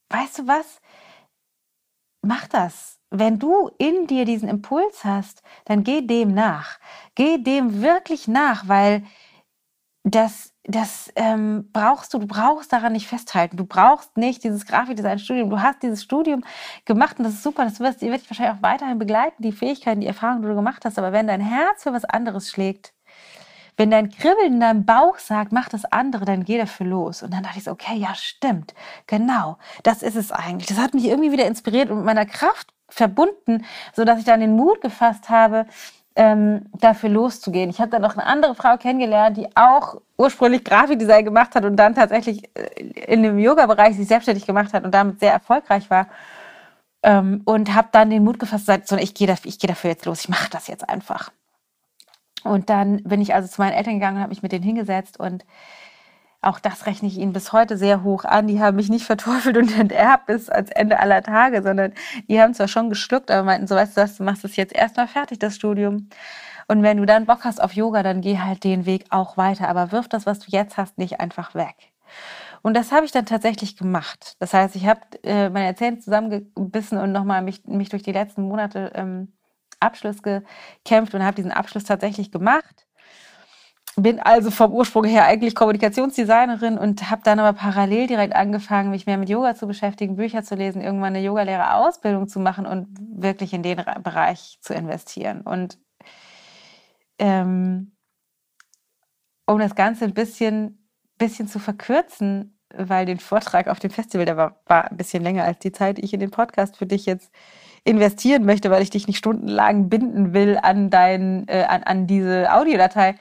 weißt 0.09 0.39
du 0.39 0.47
was? 0.47 0.81
Mach 2.21 2.47
das. 2.47 2.99
Wenn 3.19 3.39
du 3.39 3.69
in 3.77 4.07
dir 4.07 4.25
diesen 4.25 4.49
Impuls 4.49 5.03
hast, 5.03 5.41
dann 5.65 5.83
geh 5.83 6.01
dem 6.01 6.33
nach. 6.33 6.79
Geh 7.15 7.37
dem 7.37 7.81
wirklich 7.81 8.27
nach, 8.27 8.67
weil 8.67 9.03
das, 10.03 10.53
das 10.63 11.11
ähm, 11.15 11.69
brauchst 11.73 12.13
du, 12.13 12.19
du 12.19 12.27
brauchst 12.27 12.71
daran 12.71 12.93
nicht 12.93 13.07
festhalten. 13.07 13.57
Du 13.57 13.65
brauchst 13.65 14.17
nicht 14.17 14.43
dieses 14.43 14.65
Grafikdesign-Studium. 14.65 15.49
Du 15.49 15.61
hast 15.61 15.81
dieses 15.81 16.03
Studium 16.03 16.43
gemacht 16.85 17.17
und 17.17 17.25
das 17.25 17.33
ist 17.33 17.43
super. 17.43 17.65
Das 17.65 17.79
wird, 17.79 18.01
wird 18.01 18.21
dich 18.21 18.29
wahrscheinlich 18.29 18.57
auch 18.57 18.61
weiterhin 18.61 18.99
begleiten, 18.99 19.41
die 19.41 19.51
Fähigkeiten, 19.51 20.01
die 20.01 20.07
Erfahrungen, 20.07 20.43
die 20.43 20.47
du 20.47 20.55
gemacht 20.55 20.85
hast. 20.85 20.99
Aber 20.99 21.11
wenn 21.11 21.27
dein 21.27 21.41
Herz 21.41 21.83
für 21.83 21.91
was 21.91 22.05
anderes 22.05 22.51
schlägt, 22.51 22.93
wenn 23.77 23.91
dein 23.91 24.09
Kribbeln 24.09 24.53
in 24.53 24.59
deinem 24.59 24.85
Bauch 24.85 25.17
sagt, 25.17 25.51
mach 25.51 25.69
das 25.69 25.85
andere, 25.85 26.23
dann 26.23 26.45
geh 26.45 26.57
dafür 26.57 26.85
los. 26.85 27.23
Und 27.23 27.33
dann 27.33 27.43
dachte 27.43 27.57
ich 27.57 27.65
so, 27.65 27.71
okay, 27.71 27.95
ja, 27.95 28.13
stimmt. 28.15 28.73
Genau. 29.07 29.57
Das 29.83 30.03
ist 30.03 30.15
es 30.15 30.31
eigentlich. 30.31 30.67
Das 30.67 30.77
hat 30.77 30.93
mich 30.93 31.05
irgendwie 31.05 31.31
wieder 31.31 31.47
inspiriert 31.47 31.89
und 31.89 31.97
mit 31.97 32.05
meiner 32.05 32.25
Kraft 32.25 32.74
verbunden, 32.95 33.65
so 33.93 34.05
dass 34.05 34.19
ich 34.19 34.25
dann 34.25 34.39
den 34.39 34.55
Mut 34.55 34.81
gefasst 34.81 35.29
habe, 35.29 35.65
ähm, 36.15 36.61
dafür 36.79 37.09
loszugehen. 37.09 37.69
Ich 37.69 37.79
habe 37.79 37.91
dann 37.91 38.01
noch 38.01 38.13
eine 38.13 38.25
andere 38.25 38.55
Frau 38.55 38.77
kennengelernt, 38.77 39.35
die 39.35 39.47
auch 39.55 40.01
ursprünglich 40.17 40.63
Grafikdesign 40.63 41.25
gemacht 41.25 41.55
hat 41.55 41.65
und 41.65 41.75
dann 41.75 41.93
tatsächlich 41.93 42.49
äh, 42.55 42.83
in 43.05 43.21
dem 43.23 43.37
Yoga-Bereich 43.37 43.97
sich 43.97 44.07
selbstständig 44.07 44.45
gemacht 44.45 44.73
hat 44.73 44.85
und 44.85 44.93
damit 44.93 45.19
sehr 45.19 45.33
erfolgreich 45.33 45.89
war. 45.89 46.07
Ähm, 47.03 47.41
und 47.45 47.75
habe 47.75 47.89
dann 47.91 48.09
den 48.09 48.23
Mut 48.23 48.39
gefasst, 48.39 48.71
so, 48.85 48.95
ich 48.95 49.13
gehe 49.13 49.27
dafür, 49.27 49.51
geh 49.59 49.67
dafür 49.67 49.91
jetzt 49.91 50.05
los, 50.05 50.21
ich 50.21 50.29
mache 50.29 50.49
das 50.49 50.67
jetzt 50.67 50.87
einfach. 50.87 51.31
Und 52.43 52.69
dann 52.69 53.03
bin 53.03 53.21
ich 53.21 53.33
also 53.33 53.49
zu 53.49 53.59
meinen 53.59 53.73
Eltern 53.73 53.95
gegangen 53.95 54.17
und 54.17 54.21
habe 54.21 54.29
mich 54.29 54.43
mit 54.43 54.51
denen 54.51 54.63
hingesetzt 54.63 55.19
und 55.19 55.43
auch 56.45 56.59
das 56.59 56.85
rechne 56.85 57.07
ich 57.07 57.17
ihnen 57.17 57.33
bis 57.33 57.53
heute 57.53 57.77
sehr 57.77 58.03
hoch 58.03 58.25
an. 58.25 58.47
Die 58.47 58.61
haben 58.61 58.75
mich 58.77 58.89
nicht 58.89 59.05
verteufelt 59.05 59.57
und 59.57 59.71
enterbt 59.79 60.27
bis 60.27 60.49
ans 60.49 60.69
Ende 60.71 60.99
aller 60.99 61.23
Tage, 61.23 61.61
sondern 61.61 61.93
die 62.27 62.39
haben 62.39 62.53
zwar 62.53 62.67
schon 62.67 62.89
geschluckt, 62.89 63.31
aber 63.31 63.43
meinten 63.43 63.67
so, 63.67 63.75
weißt 63.75 63.97
du 63.97 64.01
was, 64.01 64.17
du 64.17 64.23
machst 64.23 64.43
das 64.43 64.55
jetzt 64.55 64.73
erstmal 64.75 65.07
fertig, 65.07 65.39
das 65.39 65.55
Studium. 65.55 66.09
Und 66.67 66.81
wenn 66.83 66.97
du 66.97 67.05
dann 67.05 67.25
Bock 67.25 67.43
hast 67.43 67.61
auf 67.61 67.73
Yoga, 67.73 68.01
dann 68.03 68.21
geh 68.21 68.39
halt 68.39 68.63
den 68.63 68.85
Weg 68.85 69.05
auch 69.09 69.37
weiter. 69.37 69.67
Aber 69.69 69.91
wirf 69.91 70.07
das, 70.07 70.25
was 70.25 70.39
du 70.39 70.47
jetzt 70.49 70.77
hast, 70.77 70.97
nicht 70.97 71.19
einfach 71.19 71.53
weg. 71.53 71.75
Und 72.61 72.75
das 72.75 72.91
habe 72.91 73.05
ich 73.05 73.11
dann 73.11 73.27
tatsächlich 73.27 73.77
gemacht. 73.77 74.35
Das 74.39 74.53
heißt, 74.53 74.75
ich 74.75 74.87
habe 74.87 75.01
äh, 75.23 75.49
meine 75.49 75.75
Zähne 75.75 75.99
zusammengebissen 75.99 76.97
und 76.97 77.11
nochmal 77.11 77.43
mich, 77.43 77.65
mich 77.65 77.89
durch 77.89 78.01
die 78.01 78.11
letzten 78.11 78.43
Monate 78.43 78.91
ähm, 78.95 79.33
Abschluss 79.79 80.23
gekämpft 80.23 81.13
und 81.13 81.23
habe 81.23 81.35
diesen 81.35 81.51
Abschluss 81.51 81.83
tatsächlich 81.83 82.31
gemacht. 82.31 82.84
Bin 83.97 84.19
also 84.19 84.51
vom 84.51 84.73
Ursprung 84.73 85.05
her 85.05 85.25
eigentlich 85.25 85.55
Kommunikationsdesignerin 85.55 86.77
und 86.77 87.09
habe 87.09 87.21
dann 87.23 87.39
aber 87.39 87.57
parallel 87.57 88.07
direkt 88.07 88.35
angefangen, 88.35 88.89
mich 88.89 89.05
mehr 89.05 89.17
mit 89.17 89.29
Yoga 89.29 89.55
zu 89.55 89.67
beschäftigen, 89.67 90.17
Bücher 90.17 90.43
zu 90.43 90.55
lesen, 90.55 90.81
irgendwann 90.81 91.15
eine 91.15 91.23
Yogalehrerausbildung 91.23 92.27
zu 92.27 92.39
machen 92.41 92.65
und 92.65 92.87
wirklich 92.99 93.53
in 93.53 93.63
den 93.63 93.77
Bereich 94.03 94.57
zu 94.61 94.73
investieren. 94.73 95.41
Und 95.41 95.79
ähm, 97.19 97.95
um 99.45 99.59
das 99.59 99.75
Ganze 99.75 100.05
ein 100.05 100.13
bisschen, 100.13 100.89
bisschen 101.17 101.47
zu 101.47 101.59
verkürzen, 101.59 102.59
weil 102.75 103.05
den 103.05 103.19
Vortrag 103.19 103.67
auf 103.67 103.79
dem 103.79 103.91
Festival, 103.91 104.25
der 104.25 104.37
war, 104.37 104.59
war 104.65 104.91
ein 104.91 104.97
bisschen 104.97 105.23
länger 105.23 105.45
als 105.45 105.59
die 105.59 105.71
Zeit, 105.71 105.97
die 105.97 106.03
ich 106.03 106.13
in 106.13 106.19
den 106.19 106.31
Podcast 106.31 106.77
für 106.77 106.85
dich 106.85 107.05
jetzt 107.05 107.31
investieren 107.85 108.45
möchte, 108.45 108.71
weil 108.71 108.81
ich 108.81 108.89
dich 108.89 109.07
nicht 109.07 109.17
stundenlang 109.17 109.89
binden 109.89 110.33
will 110.33 110.59
an 110.61 110.89
dein, 110.89 111.47
äh, 111.47 111.63
an, 111.63 111.83
an 111.83 112.07
diese 112.07 112.51
Audiodatei 112.51 113.15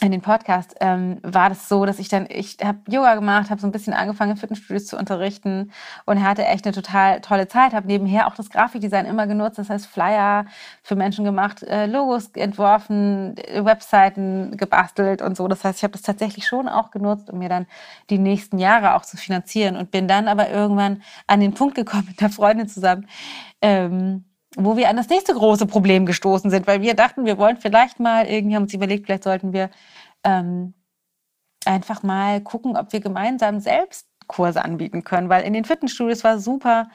in 0.00 0.12
den 0.12 0.20
Podcast 0.20 0.76
ähm, 0.80 1.18
war 1.22 1.48
das 1.48 1.68
so, 1.68 1.84
dass 1.84 1.98
ich 1.98 2.08
dann, 2.08 2.26
ich 2.30 2.58
habe 2.62 2.78
Yoga 2.88 3.16
gemacht, 3.16 3.50
habe 3.50 3.60
so 3.60 3.66
ein 3.66 3.72
bisschen 3.72 3.94
angefangen, 3.94 4.36
Fitnessstudios 4.36 4.86
zu 4.86 4.96
unterrichten 4.96 5.72
und 6.04 6.22
hatte 6.22 6.44
echt 6.44 6.66
eine 6.66 6.74
total 6.74 7.20
tolle 7.20 7.48
Zeit, 7.48 7.72
habe 7.72 7.88
nebenher 7.88 8.28
auch 8.28 8.34
das 8.34 8.50
Grafikdesign 8.50 9.06
immer 9.06 9.26
genutzt, 9.26 9.58
das 9.58 9.70
heißt 9.70 9.86
Flyer 9.86 10.46
für 10.82 10.94
Menschen 10.94 11.24
gemacht, 11.24 11.62
äh, 11.64 11.86
Logos 11.86 12.30
entworfen, 12.34 13.34
Webseiten 13.36 14.56
gebastelt 14.56 15.20
und 15.20 15.36
so. 15.36 15.48
Das 15.48 15.64
heißt, 15.64 15.78
ich 15.78 15.82
habe 15.82 15.92
das 15.92 16.02
tatsächlich 16.02 16.46
schon 16.46 16.68
auch 16.68 16.90
genutzt, 16.90 17.30
um 17.30 17.38
mir 17.40 17.48
dann 17.48 17.66
die 18.08 18.18
nächsten 18.18 18.58
Jahre 18.58 18.94
auch 18.94 19.02
zu 19.02 19.16
finanzieren 19.16 19.76
und 19.76 19.90
bin 19.90 20.06
dann 20.06 20.28
aber 20.28 20.48
irgendwann 20.48 21.02
an 21.26 21.40
den 21.40 21.54
Punkt 21.54 21.74
gekommen 21.74 22.06
mit 22.08 22.20
einer 22.20 22.30
Freundin 22.30 22.68
zusammen, 22.68 23.08
ähm, 23.60 24.24
wo 24.56 24.76
wir 24.76 24.88
an 24.88 24.96
das 24.96 25.08
nächste 25.08 25.34
große 25.34 25.66
Problem 25.66 26.06
gestoßen 26.06 26.50
sind, 26.50 26.66
weil 26.66 26.82
wir 26.82 26.94
dachten, 26.94 27.26
wir 27.26 27.38
wollen 27.38 27.56
vielleicht 27.58 28.00
mal, 28.00 28.26
irgendwie 28.26 28.56
haben 28.56 28.62
uns 28.64 28.74
überlegt, 28.74 29.06
vielleicht 29.06 29.24
sollten 29.24 29.52
wir 29.52 29.70
ähm, 30.24 30.74
einfach 31.64 32.02
mal 32.02 32.40
gucken, 32.40 32.76
ob 32.76 32.92
wir 32.92 33.00
gemeinsam 33.00 33.60
selbst 33.60 34.06
Kurse 34.26 34.64
anbieten 34.64 35.04
können, 35.04 35.28
weil 35.28 35.44
in 35.44 35.52
den 35.52 35.64
Fitnessstudios 35.64 36.24
war 36.24 36.38
super 36.38 36.88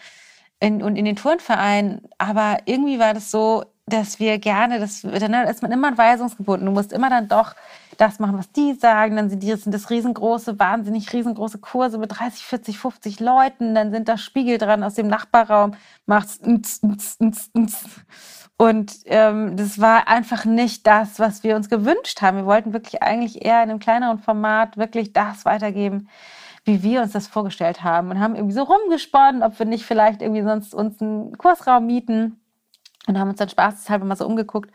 in, 0.60 0.82
und 0.82 0.96
in 0.96 1.06
den 1.06 1.16
Turnvereinen, 1.16 2.08
aber 2.18 2.60
irgendwie 2.66 3.00
war 3.00 3.13
das 3.13 3.32
so, 3.32 3.66
dass 3.86 4.20
wir 4.20 4.39
gerne, 4.39 4.80
das, 4.80 5.02
dann 5.02 5.34
ist 5.48 5.62
man 5.62 5.72
immer 5.72 5.98
weisungsgebunden. 5.98 6.66
Du 6.66 6.72
musst 6.72 6.94
immer 6.94 7.10
dann 7.10 7.28
doch 7.28 7.54
das 7.97 8.19
machen, 8.19 8.38
was 8.38 8.51
die 8.51 8.73
sagen. 8.73 9.15
Dann 9.15 9.29
sind, 9.29 9.43
die, 9.43 9.56
sind 9.56 9.73
das 9.73 9.89
riesengroße, 9.89 10.60
wahnsinnig 10.60 11.12
riesengroße 11.13 11.60
Kurse 11.60 11.97
mit 11.97 12.17
30, 12.17 12.45
40, 12.45 12.79
50 12.79 13.19
Leuten. 13.19 13.75
Dann 13.75 13.91
sind 13.91 14.08
da 14.08 14.17
Spiegel 14.17 14.58
dran 14.58 14.84
aus 14.84 14.95
dem 14.95 15.08
Nachbarraum. 15.08 15.73
Macht's 16.06 16.39
und 18.58 18.91
ähm, 19.06 19.58
das 19.58 19.79
war 19.82 20.08
einfach 20.08 20.45
nicht 20.45 20.86
das, 20.86 21.19
was 21.19 21.43
wir 21.43 21.56
uns 21.56 21.69
gewünscht 21.69 22.21
haben. 22.21 22.38
Wir 22.38 22.45
wollten 22.45 22.71
wirklich 22.73 23.01
eigentlich 23.01 23.43
eher 23.43 23.63
in 23.63 23.69
einem 23.69 23.79
kleineren 23.79 24.19
Format 24.19 24.77
wirklich 24.77 25.12
das 25.12 25.43
weitergeben, 25.43 26.08
wie 26.63 26.84
wir 26.84 27.01
uns 27.01 27.12
das 27.12 27.27
vorgestellt 27.27 27.84
haben. 27.84 28.12
Und 28.12 28.19
haben 28.19 28.36
irgendwie 28.36 28.53
so 28.53 28.63
rumgesponnen, 28.63 29.43
ob 29.43 29.58
wir 29.58 29.65
nicht 29.65 29.86
vielleicht 29.86 30.21
irgendwie 30.21 30.43
sonst 30.43 30.73
uns 30.73 31.01
einen 31.01 31.38
Kursraum 31.38 31.88
mieten 31.88 32.39
und 33.08 33.19
haben 33.19 33.29
uns 33.29 33.39
dann 33.39 33.49
spaßeshalber 33.49 34.06
mal 34.06 34.15
so 34.15 34.25
umgeguckt, 34.25 34.71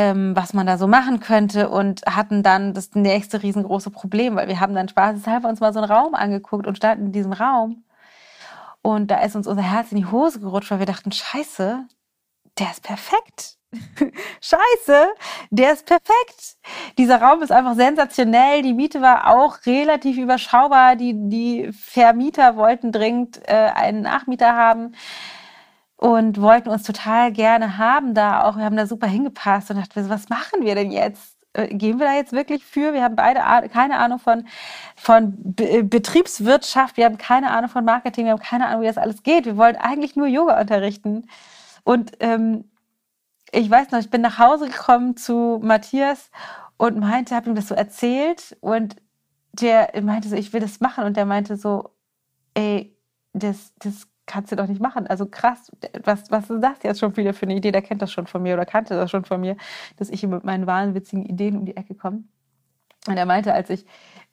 ähm, 0.00 0.34
was 0.34 0.54
man 0.54 0.66
da 0.66 0.78
so 0.78 0.86
machen 0.86 1.20
könnte 1.20 1.68
und 1.68 2.00
hatten 2.06 2.42
dann 2.42 2.72
das 2.72 2.94
nächste 2.94 3.42
riesengroße 3.42 3.90
Problem, 3.90 4.34
weil 4.34 4.48
wir 4.48 4.58
haben 4.58 4.74
dann 4.74 4.88
spaßeshalber 4.88 5.46
uns 5.46 5.60
mal 5.60 5.74
so 5.74 5.80
einen 5.80 5.92
Raum 5.92 6.14
angeguckt 6.14 6.66
und 6.66 6.78
standen 6.78 7.06
in 7.06 7.12
diesem 7.12 7.34
Raum. 7.34 7.84
Und 8.80 9.10
da 9.10 9.20
ist 9.20 9.36
uns 9.36 9.46
unser 9.46 9.62
Herz 9.62 9.92
in 9.92 9.98
die 9.98 10.06
Hose 10.06 10.40
gerutscht, 10.40 10.70
weil 10.70 10.78
wir 10.78 10.86
dachten, 10.86 11.12
scheiße, 11.12 11.84
der 12.58 12.70
ist 12.70 12.82
perfekt. 12.82 13.58
Scheiße, 14.40 15.08
der 15.50 15.74
ist 15.74 15.84
perfekt. 15.84 16.56
Dieser 16.96 17.20
Raum 17.20 17.42
ist 17.42 17.52
einfach 17.52 17.74
sensationell. 17.74 18.62
Die 18.62 18.72
Miete 18.72 19.02
war 19.02 19.28
auch 19.28 19.58
relativ 19.66 20.16
überschaubar. 20.16 20.96
Die, 20.96 21.12
die 21.14 21.70
Vermieter 21.72 22.56
wollten 22.56 22.90
dringend 22.90 23.38
äh, 23.46 23.52
einen 23.52 24.00
Nachmieter 24.00 24.56
haben 24.56 24.94
und 26.00 26.40
wollten 26.40 26.70
uns 26.70 26.84
total 26.84 27.30
gerne 27.30 27.76
haben 27.76 28.14
da 28.14 28.44
auch. 28.44 28.56
Wir 28.56 28.64
haben 28.64 28.76
da 28.76 28.86
super 28.86 29.06
hingepasst 29.06 29.70
und 29.70 29.76
dachten, 29.76 30.08
was 30.08 30.30
machen 30.30 30.62
wir 30.62 30.74
denn 30.74 30.90
jetzt? 30.90 31.36
Äh, 31.52 31.74
gehen 31.74 31.98
wir 31.98 32.06
da 32.06 32.14
jetzt 32.14 32.32
wirklich 32.32 32.64
für? 32.64 32.94
Wir 32.94 33.02
haben 33.02 33.16
beide 33.16 33.40
keine 33.68 33.98
Ahnung 33.98 34.18
von, 34.18 34.46
von 34.96 35.34
Be 35.36 35.84
Betriebswirtschaft, 35.84 36.96
wir 36.96 37.04
haben 37.04 37.18
keine 37.18 37.50
Ahnung 37.50 37.68
von 37.68 37.84
Marketing, 37.84 38.24
wir 38.24 38.32
haben 38.32 38.40
keine 38.40 38.66
Ahnung, 38.66 38.80
wie 38.80 38.86
das 38.86 38.96
alles 38.96 39.22
geht. 39.22 39.44
Wir 39.44 39.58
wollten 39.58 39.78
eigentlich 39.78 40.16
nur 40.16 40.26
Yoga 40.26 40.58
unterrichten. 40.58 41.26
Und 41.84 42.12
ähm, 42.20 42.64
ich 43.52 43.70
weiß 43.70 43.90
noch, 43.90 43.98
ich 43.98 44.08
bin 44.08 44.22
nach 44.22 44.38
Hause 44.38 44.68
gekommen 44.68 45.18
zu 45.18 45.60
Matthias 45.62 46.30
und 46.78 46.98
meinte, 46.98 47.34
habe 47.36 47.50
ihm 47.50 47.56
das 47.56 47.68
so 47.68 47.74
erzählt 47.74 48.56
und 48.60 48.96
der 49.52 49.90
meinte 50.00 50.30
so, 50.30 50.36
ich 50.36 50.54
will 50.54 50.60
das 50.60 50.80
machen 50.80 51.04
und 51.04 51.18
der 51.18 51.26
meinte 51.26 51.56
so, 51.58 51.90
ey, 52.54 52.96
das, 53.34 53.74
das 53.78 54.09
kannst 54.30 54.52
du 54.52 54.56
doch 54.56 54.68
nicht 54.68 54.80
machen. 54.80 55.08
Also 55.08 55.26
krass, 55.26 55.72
was, 56.04 56.30
was 56.30 56.48
ist 56.48 56.62
das 56.62 56.82
jetzt 56.84 57.00
schon 57.00 57.16
wieder 57.16 57.34
für 57.34 57.46
eine 57.46 57.56
Idee? 57.56 57.72
Der 57.72 57.82
kennt 57.82 58.00
das 58.00 58.12
schon 58.12 58.28
von 58.28 58.42
mir 58.42 58.54
oder 58.54 58.64
kannte 58.64 58.94
das 58.94 59.10
schon 59.10 59.24
von 59.24 59.40
mir, 59.40 59.56
dass 59.96 60.08
ich 60.08 60.24
mit 60.26 60.44
meinen 60.44 60.66
wahnwitzigen 60.66 61.26
Ideen 61.26 61.56
um 61.56 61.64
die 61.64 61.76
Ecke 61.76 61.94
komme. 61.94 62.22
Und 63.08 63.16
er 63.16 63.26
meinte, 63.26 63.52
als 63.52 63.70
ich 63.70 63.86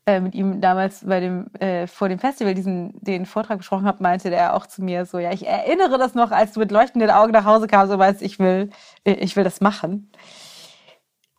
äh, 0.05 0.19
mit 0.19 0.35
ihm 0.35 0.61
damals 0.61 1.03
bei 1.03 1.19
dem, 1.19 1.47
äh, 1.59 1.87
vor 1.87 2.09
dem 2.09 2.19
Festival 2.19 2.53
diesen, 2.53 2.93
den 3.01 3.25
Vortrag 3.25 3.57
besprochen 3.57 3.85
habe, 3.85 4.03
meinte 4.03 4.29
der 4.29 4.55
auch 4.55 4.67
zu 4.67 4.83
mir 4.83 5.05
so, 5.05 5.17
ja, 5.17 5.31
ich 5.31 5.47
erinnere 5.47 5.97
das 5.97 6.13
noch, 6.13 6.31
als 6.31 6.53
du 6.53 6.59
mit 6.59 6.71
leuchtenden 6.71 7.09
Augen 7.09 7.31
nach 7.31 7.45
Hause 7.45 7.65
kamst 7.67 7.91
und 7.91 7.99
weißt, 7.99 8.21
ich 8.21 8.37
will, 8.37 8.69
äh, 9.03 9.13
ich 9.13 9.35
will 9.35 9.43
das 9.43 9.61
machen. 9.61 10.11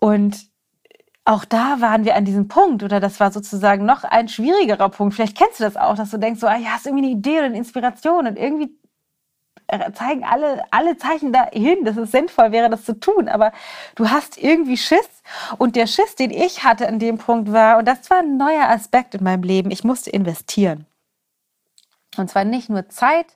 Und 0.00 0.47
auch 1.28 1.44
da 1.44 1.82
waren 1.82 2.06
wir 2.06 2.16
an 2.16 2.24
diesem 2.24 2.48
Punkt 2.48 2.82
oder 2.82 3.00
das 3.00 3.20
war 3.20 3.30
sozusagen 3.30 3.84
noch 3.84 4.02
ein 4.02 4.28
schwierigerer 4.28 4.88
Punkt. 4.88 5.14
Vielleicht 5.14 5.36
kennst 5.36 5.60
du 5.60 5.64
das 5.64 5.76
auch, 5.76 5.94
dass 5.94 6.10
du 6.10 6.16
denkst 6.16 6.40
so, 6.40 6.46
ah, 6.46 6.56
ja, 6.56 6.70
hast 6.70 6.86
irgendwie 6.86 7.04
eine 7.04 7.14
Idee 7.14 7.36
oder 7.36 7.44
eine 7.44 7.58
Inspiration 7.58 8.26
und 8.26 8.38
irgendwie 8.38 8.74
äh, 9.66 9.92
zeigen 9.92 10.24
alle, 10.24 10.64
alle 10.70 10.96
Zeichen 10.96 11.30
dahin, 11.30 11.84
dass 11.84 11.98
es 11.98 12.12
sinnvoll 12.12 12.50
wäre, 12.50 12.70
das 12.70 12.86
zu 12.86 12.98
tun. 12.98 13.28
Aber 13.28 13.52
du 13.94 14.08
hast 14.08 14.38
irgendwie 14.38 14.78
Schiss. 14.78 15.06
Und 15.58 15.76
der 15.76 15.86
Schiss, 15.86 16.14
den 16.14 16.30
ich 16.30 16.64
hatte 16.64 16.88
an 16.88 16.98
dem 16.98 17.18
Punkt 17.18 17.52
war, 17.52 17.76
und 17.76 17.86
das 17.86 18.08
war 18.08 18.20
ein 18.20 18.38
neuer 18.38 18.70
Aspekt 18.70 19.14
in 19.14 19.22
meinem 19.22 19.42
Leben, 19.42 19.70
ich 19.70 19.84
musste 19.84 20.08
investieren. 20.08 20.86
Und 22.16 22.30
zwar 22.30 22.44
nicht 22.44 22.70
nur 22.70 22.88
Zeit 22.88 23.26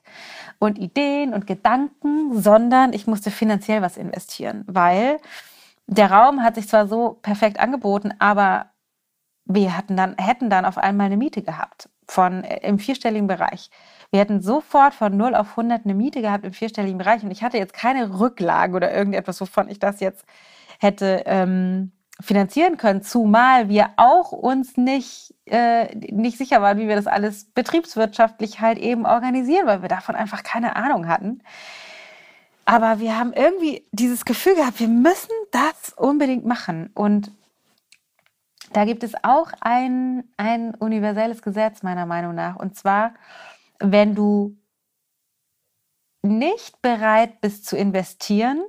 und 0.57 0.79
Ideen 0.79 1.31
und 1.31 1.45
Gedanken, 1.45 2.41
sondern 2.41 2.91
ich 2.91 3.05
musste 3.05 3.29
finanziell 3.29 3.83
was 3.83 3.97
investieren, 3.97 4.63
weil 4.65 5.19
der 5.87 6.11
Raum 6.11 6.43
hat 6.43 6.55
sich 6.55 6.67
zwar 6.67 6.87
so 6.87 7.19
perfekt 7.21 7.59
angeboten, 7.59 8.13
aber 8.19 8.71
wir 9.45 9.75
hatten 9.77 9.97
dann, 9.97 10.15
hätten 10.17 10.49
dann 10.49 10.65
auf 10.65 10.77
einmal 10.77 11.07
eine 11.07 11.17
Miete 11.17 11.41
gehabt 11.41 11.89
von 12.07 12.43
äh, 12.43 12.67
im 12.67 12.79
vierstelligen 12.79 13.27
Bereich. 13.27 13.69
Wir 14.11 14.19
hätten 14.19 14.41
sofort 14.41 14.93
von 14.93 15.15
0 15.17 15.35
auf 15.35 15.51
100 15.51 15.85
eine 15.85 15.93
Miete 15.93 16.21
gehabt 16.21 16.45
im 16.45 16.53
vierstelligen 16.53 16.97
Bereich 16.97 17.23
und 17.23 17.31
ich 17.31 17.43
hatte 17.43 17.57
jetzt 17.57 17.73
keine 17.73 18.19
Rücklage 18.19 18.75
oder 18.75 18.93
irgendetwas, 18.93 19.41
wovon 19.41 19.69
ich 19.69 19.79
das 19.79 19.99
jetzt 19.99 20.25
hätte 20.79 21.23
ähm, 21.25 21.91
finanzieren 22.21 22.77
können, 22.77 23.01
zumal 23.01 23.69
wir 23.69 23.89
auch 23.97 24.31
uns 24.31 24.77
nicht, 24.77 25.33
äh, 25.45 25.95
nicht 25.95 26.37
sicher 26.37 26.61
waren, 26.61 26.77
wie 26.77 26.87
wir 26.87 26.95
das 26.95 27.07
alles 27.07 27.45
betriebswirtschaftlich 27.45 28.61
halt 28.61 28.77
eben 28.77 29.05
organisieren, 29.05 29.65
weil 29.65 29.81
wir 29.81 29.89
davon 29.89 30.15
einfach 30.15 30.43
keine 30.43 30.75
Ahnung 30.75 31.07
hatten. 31.07 31.41
Aber 32.65 32.99
wir 32.99 33.17
haben 33.17 33.33
irgendwie 33.33 33.85
dieses 33.91 34.25
Gefühl 34.25 34.55
gehabt, 34.55 34.79
wir 34.79 34.87
müssen 34.87 35.31
das 35.53 35.93
unbedingt 35.95 36.45
machen. 36.45 36.89
Und 36.93 37.31
da 38.73 38.85
gibt 38.85 39.03
es 39.03 39.13
auch 39.23 39.51
ein, 39.61 40.23
ein 40.37 40.73
universelles 40.75 41.41
Gesetz 41.41 41.83
meiner 41.83 42.05
Meinung 42.05 42.33
nach. 42.33 42.55
Und 42.55 42.75
zwar, 42.75 43.13
wenn 43.79 44.15
du 44.15 44.57
nicht 46.23 46.81
bereit 46.81 47.39
bist 47.41 47.65
zu 47.65 47.77
investieren, 47.77 48.63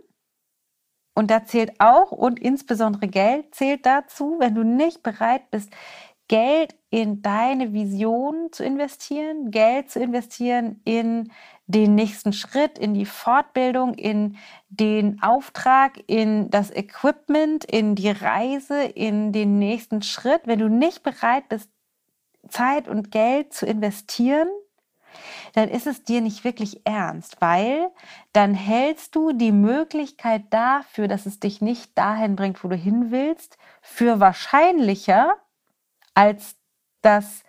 und 1.17 1.31
da 1.31 1.45
zählt 1.45 1.81
auch 1.81 2.11
und 2.11 2.41
insbesondere 2.41 3.07
Geld 3.07 3.55
zählt 3.55 3.87
dazu, 3.87 4.37
wenn 4.41 4.55
du 4.55 4.65
nicht 4.65 5.05
bereit 5.05 5.49
bist, 5.51 5.71
Geld 6.27 6.75
in 6.91 7.23
deine 7.23 7.73
Vision 7.73 8.49
zu 8.51 8.65
investieren, 8.65 9.51
Geld 9.51 9.91
zu 9.91 10.01
investieren 10.01 10.81
in 10.85 11.31
den 11.67 11.95
nächsten 11.95 12.33
Schritt, 12.33 12.79
in 12.79 12.95
die 12.95 13.07
Fortbildung, 13.07 13.95
in 13.95 14.37
den 14.69 15.23
Auftrag, 15.23 15.99
in 16.07 16.51
das 16.51 16.71
Equipment, 16.71 17.65
in 17.65 17.95
die 17.95 18.11
Reise, 18.11 18.83
in 18.83 19.33
den 19.33 19.59
nächsten 19.59 20.03
Schritt. 20.03 20.43
Wenn 20.45 20.59
du 20.59 20.69
nicht 20.69 21.03
bereit 21.03 21.49
bist, 21.49 21.71
Zeit 22.49 22.89
und 22.89 23.11
Geld 23.11 23.55
zu 23.55 23.65
investieren, 23.65 24.49
dann 25.55 25.69
ist 25.69 25.87
es 25.87 26.03
dir 26.03 26.21
nicht 26.21 26.45
wirklich 26.45 26.85
ernst, 26.85 27.41
weil 27.41 27.91
dann 28.33 28.53
hältst 28.53 29.15
du 29.15 29.33
die 29.33 29.53
Möglichkeit 29.53 30.43
dafür, 30.51 31.09
dass 31.09 31.25
es 31.25 31.41
dich 31.41 31.61
nicht 31.61 31.97
dahin 31.97 32.37
bringt, 32.37 32.63
wo 32.65 32.69
du 32.69 32.77
hin 32.77 33.11
willst, 33.11 33.57
für 33.81 34.21
wahrscheinlicher, 34.21 35.37
als 36.15 36.57
dass 37.01 37.45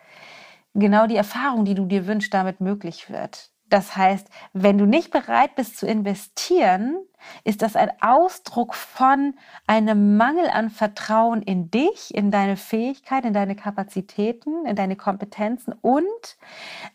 genau 0.73 1.07
die 1.07 1.15
Erfahrung, 1.15 1.65
die 1.65 1.75
du 1.75 1.85
dir 1.85 2.07
wünschst, 2.07 2.33
damit 2.33 2.61
möglich 2.61 3.09
wird. 3.09 3.51
Das 3.69 3.97
heißt, 3.97 4.27
wenn 4.53 4.77
du 4.77 4.85
nicht 4.85 5.11
bereit 5.11 5.55
bist 5.55 5.77
zu 5.77 5.87
investieren, 5.87 6.97
ist 7.43 7.61
das 7.61 7.75
ein 7.75 7.91
Ausdruck 8.01 8.75
von 8.75 9.33
einem 9.65 10.17
Mangel 10.17 10.47
an 10.49 10.69
Vertrauen 10.69 11.41
in 11.41 11.71
dich, 11.71 12.13
in 12.13 12.29
deine 12.29 12.57
Fähigkeit, 12.57 13.25
in 13.25 13.33
deine 13.33 13.55
Kapazitäten, 13.55 14.65
in 14.65 14.75
deine 14.75 14.95
Kompetenzen 14.95 15.73
und 15.81 16.37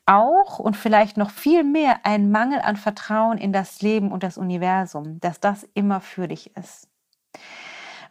auch 0.06 0.58
und 0.58 0.76
vielleicht 0.76 1.16
noch 1.16 1.30
viel 1.30 1.64
mehr 1.64 2.00
ein 2.04 2.30
Mangel 2.30 2.60
an 2.60 2.76
Vertrauen 2.76 3.38
in 3.38 3.52
das 3.52 3.82
Leben 3.82 4.12
und 4.12 4.22
das 4.22 4.38
Universum, 4.38 5.18
dass 5.20 5.40
das 5.40 5.64
immer 5.74 6.00
für 6.00 6.28
dich 6.28 6.56
ist. 6.56 6.89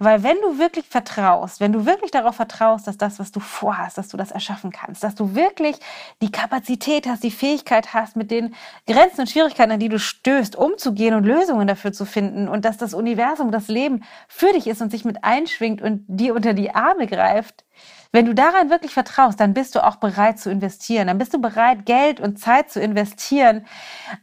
Weil 0.02 0.24
wenn 0.24 0.38
du 0.42 0.58
wirklich 0.58 0.86
vertraust, 0.86 1.60
wenn 1.60 1.74
du 1.74 1.86
wirklich 1.86 2.10
darauf 2.10 2.38
vertraust, 2.38 2.88
dass 2.88 2.98
das, 2.98 3.20
was 3.20 3.34
du 3.34 3.42
vorhast, 3.42 3.98
dass 3.98 4.08
du 4.08 4.16
das 4.16 4.32
erschaffen 4.32 4.72
kannst, 4.72 5.04
dass 5.04 5.14
du 5.14 5.36
wirklich 5.36 5.76
die 6.22 6.32
Kapazität 6.32 7.06
hast, 7.06 7.22
die 7.22 7.32
Fähigkeit 7.32 7.94
hast, 7.94 8.16
mit 8.16 8.32
den 8.32 8.56
Grenzen 8.88 9.22
und 9.22 9.30
Schwierigkeiten, 9.30 9.74
an 9.74 9.80
die 9.80 9.90
du 9.90 10.00
stößt, 10.00 10.56
umzugehen 10.56 11.16
und 11.16 11.26
Lösungen 11.26 11.68
dafür 11.68 11.92
zu 11.92 12.06
finden 12.06 12.48
und 12.48 12.64
dass 12.64 12.78
das 12.78 12.94
Universum, 12.94 13.52
das 13.52 13.68
Leben 13.68 14.06
für 14.30 14.54
dich 14.54 14.68
ist 14.68 14.82
und 14.82 14.90
sich 14.90 15.04
mit 15.04 15.26
einschwingt 15.26 15.82
und 15.82 16.06
dir 16.08 16.34
unter 16.34 16.54
die 16.54 16.74
Arme 16.74 17.06
greift, 17.06 17.66
wenn 18.12 18.26
du 18.26 18.34
daran 18.34 18.72
wirklich 18.72 18.94
vertraust, 18.94 19.40
dann 19.40 19.54
bist 19.54 19.76
du 19.76 19.86
auch 19.86 19.98
bereit 19.98 20.40
zu 20.40 20.50
investieren. 20.50 21.08
Dann 21.08 21.20
bist 21.20 21.34
du 21.34 21.40
bereit, 21.40 21.86
Geld 21.86 22.20
und 22.20 22.40
Zeit 22.40 22.72
zu 22.72 22.82
investieren. 22.82 23.68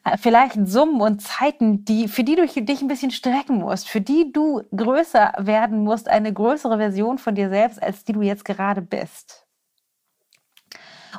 Äh, 0.05 0.19
vielleicht 0.19 0.57
Summen 0.67 1.01
und 1.01 1.23
Zeiten, 1.23 1.85
die, 1.85 2.09
für 2.09 2.25
die 2.25 2.35
du 2.35 2.47
dich 2.47 2.83
ein 2.83 2.89
bisschen 2.89 3.13
strecken 3.13 3.59
musst, 3.59 3.89
für 3.89 4.01
die 4.01 4.33
du 4.33 4.63
größer 4.75 5.35
werden 5.39 5.85
musst, 5.85 6.09
eine 6.09 6.33
größere 6.33 6.79
Version 6.79 7.19
von 7.19 7.37
dir 7.37 7.49
selbst, 7.49 7.81
als 7.81 8.05
die 8.05 8.13
du 8.13 8.23
jetzt 8.23 8.45
gerade 8.45 8.83
bist. 8.83 9.47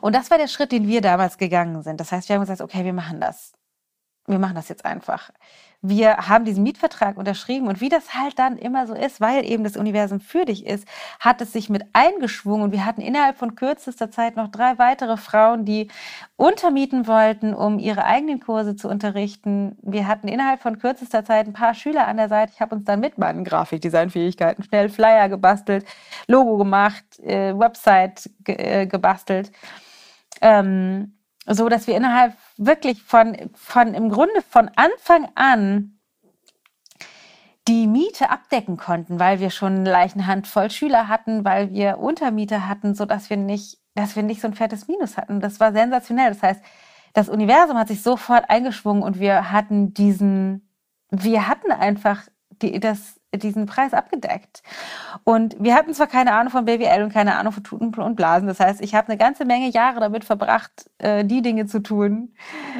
Und 0.01 0.13
das 0.13 0.29
war 0.29 0.37
der 0.37 0.47
Schritt, 0.47 0.71
den 0.73 0.87
wir 0.87 1.01
damals 1.01 1.37
gegangen 1.37 1.81
sind. 1.83 1.99
Das 1.99 2.11
heißt, 2.11 2.27
wir 2.27 2.35
haben 2.35 2.41
gesagt, 2.41 2.61
okay, 2.61 2.83
wir 2.83 2.93
machen 2.93 3.21
das. 3.21 3.53
Wir 4.27 4.39
machen 4.39 4.55
das 4.55 4.67
jetzt 4.67 4.83
einfach 4.83 5.31
wir 5.89 6.17
haben 6.17 6.45
diesen 6.45 6.63
Mietvertrag 6.63 7.17
unterschrieben 7.17 7.67
und 7.67 7.81
wie 7.81 7.89
das 7.89 8.13
halt 8.13 8.39
dann 8.39 8.57
immer 8.57 8.87
so 8.87 8.93
ist, 8.93 9.21
weil 9.21 9.45
eben 9.45 9.63
das 9.63 9.77
Universum 9.77 10.19
für 10.19 10.45
dich 10.45 10.65
ist, 10.65 10.87
hat 11.19 11.41
es 11.41 11.53
sich 11.53 11.69
mit 11.69 11.83
eingeschwungen 11.93 12.63
und 12.63 12.71
wir 12.71 12.85
hatten 12.85 13.01
innerhalb 13.01 13.37
von 13.37 13.55
kürzester 13.55 14.11
Zeit 14.11 14.35
noch 14.35 14.49
drei 14.49 14.77
weitere 14.77 15.17
Frauen, 15.17 15.65
die 15.65 15.89
untermieten 16.35 17.07
wollten, 17.07 17.53
um 17.53 17.79
ihre 17.79 18.05
eigenen 18.05 18.39
Kurse 18.39 18.75
zu 18.75 18.89
unterrichten. 18.89 19.77
Wir 19.81 20.07
hatten 20.07 20.27
innerhalb 20.27 20.61
von 20.61 20.79
kürzester 20.79 21.25
Zeit 21.25 21.47
ein 21.47 21.53
paar 21.53 21.73
Schüler 21.73 22.07
an 22.07 22.17
der 22.17 22.29
Seite. 22.29 22.51
Ich 22.53 22.61
habe 22.61 22.75
uns 22.75 22.85
dann 22.85 22.99
mit 22.99 23.17
meinen 23.17 23.43
Grafikdesign-Fähigkeiten 23.43 24.63
schnell 24.63 24.89
Flyer 24.89 25.29
gebastelt, 25.29 25.85
Logo 26.27 26.57
gemacht, 26.57 27.05
äh, 27.19 27.57
Website 27.57 28.29
ge 28.43 28.55
äh, 28.55 28.85
gebastelt. 28.87 29.51
Ähm, 30.41 31.13
so 31.47 31.69
dass 31.69 31.87
wir 31.87 31.95
innerhalb 31.95 32.33
wirklich 32.57 33.03
von, 33.03 33.35
von 33.53 33.93
im 33.93 34.09
Grunde 34.09 34.41
von 34.41 34.69
Anfang 34.75 35.29
an 35.35 35.99
die 37.67 37.87
Miete 37.87 38.29
abdecken 38.29 38.77
konnten, 38.77 39.19
weil 39.19 39.39
wir 39.39 39.49
schon 39.49 39.87
eine 39.87 40.43
voll 40.43 40.71
Schüler 40.71 41.07
hatten, 41.07 41.43
weil 41.43 41.71
wir 41.71 41.99
Untermiete 41.99 42.67
hatten, 42.67 42.95
so 42.95 43.05
dass 43.05 43.29
wir 43.29 43.37
nicht, 43.37 43.79
dass 43.93 44.15
wir 44.15 44.23
nicht 44.23 44.41
so 44.41 44.47
ein 44.47 44.53
fettes 44.53 44.87
Minus 44.87 45.17
hatten. 45.17 45.41
Das 45.41 45.59
war 45.59 45.73
sensationell. 45.73 46.29
Das 46.29 46.41
heißt, 46.41 46.61
das 47.13 47.29
Universum 47.29 47.77
hat 47.77 47.89
sich 47.89 48.03
sofort 48.03 48.49
eingeschwungen 48.49 49.03
und 49.03 49.19
wir 49.19 49.51
hatten 49.51 49.93
diesen, 49.93 50.69
wir 51.09 51.47
hatten 51.47 51.71
einfach 51.71 52.23
die, 52.61 52.79
das, 52.79 53.16
diesen 53.33 53.65
Preis 53.65 53.93
abgedeckt. 53.93 54.63
Und 55.23 55.55
wir 55.59 55.75
hatten 55.75 55.93
zwar 55.93 56.07
keine 56.07 56.33
Ahnung 56.33 56.51
von 56.51 56.65
BWL 56.65 57.03
und 57.03 57.13
keine 57.13 57.35
Ahnung 57.35 57.53
von 57.53 57.63
Tuten 57.63 57.93
und 57.95 58.15
Blasen. 58.15 58.47
Das 58.47 58.59
heißt, 58.59 58.81
ich 58.81 58.95
habe 58.95 59.09
eine 59.09 59.17
ganze 59.17 59.45
Menge 59.45 59.69
Jahre 59.69 59.99
damit 59.99 60.23
verbracht, 60.23 60.89
äh, 60.97 61.25
die 61.25 61.41
Dinge 61.41 61.65
zu 61.65 61.79
tun 61.79 62.33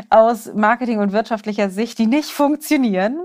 aus 0.10 0.54
Marketing- 0.54 1.00
und 1.00 1.12
wirtschaftlicher 1.12 1.70
Sicht, 1.70 2.00
die 2.00 2.08
nicht 2.08 2.32
funktionieren. 2.32 3.20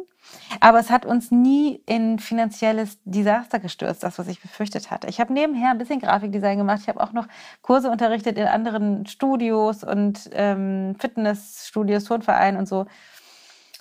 Aber 0.60 0.78
es 0.78 0.90
hat 0.90 1.04
uns 1.04 1.30
nie 1.30 1.82
in 1.86 2.18
finanzielles 2.18 2.98
Desaster 3.04 3.58
gestürzt, 3.58 4.02
das, 4.02 4.18
was 4.18 4.28
ich 4.28 4.40
befürchtet 4.40 4.90
hatte. 4.90 5.08
Ich 5.08 5.20
habe 5.20 5.32
nebenher 5.32 5.70
ein 5.70 5.78
bisschen 5.78 6.00
Grafikdesign 6.00 6.58
gemacht. 6.58 6.80
Ich 6.82 6.88
habe 6.88 7.00
auch 7.00 7.12
noch 7.12 7.26
Kurse 7.60 7.90
unterrichtet 7.90 8.38
in 8.38 8.46
anderen 8.46 9.06
Studios 9.06 9.84
und 9.84 10.30
ähm, 10.32 10.96
Fitnessstudios, 10.98 12.04
Turnvereinen 12.04 12.58
und 12.58 12.68
so 12.68 12.86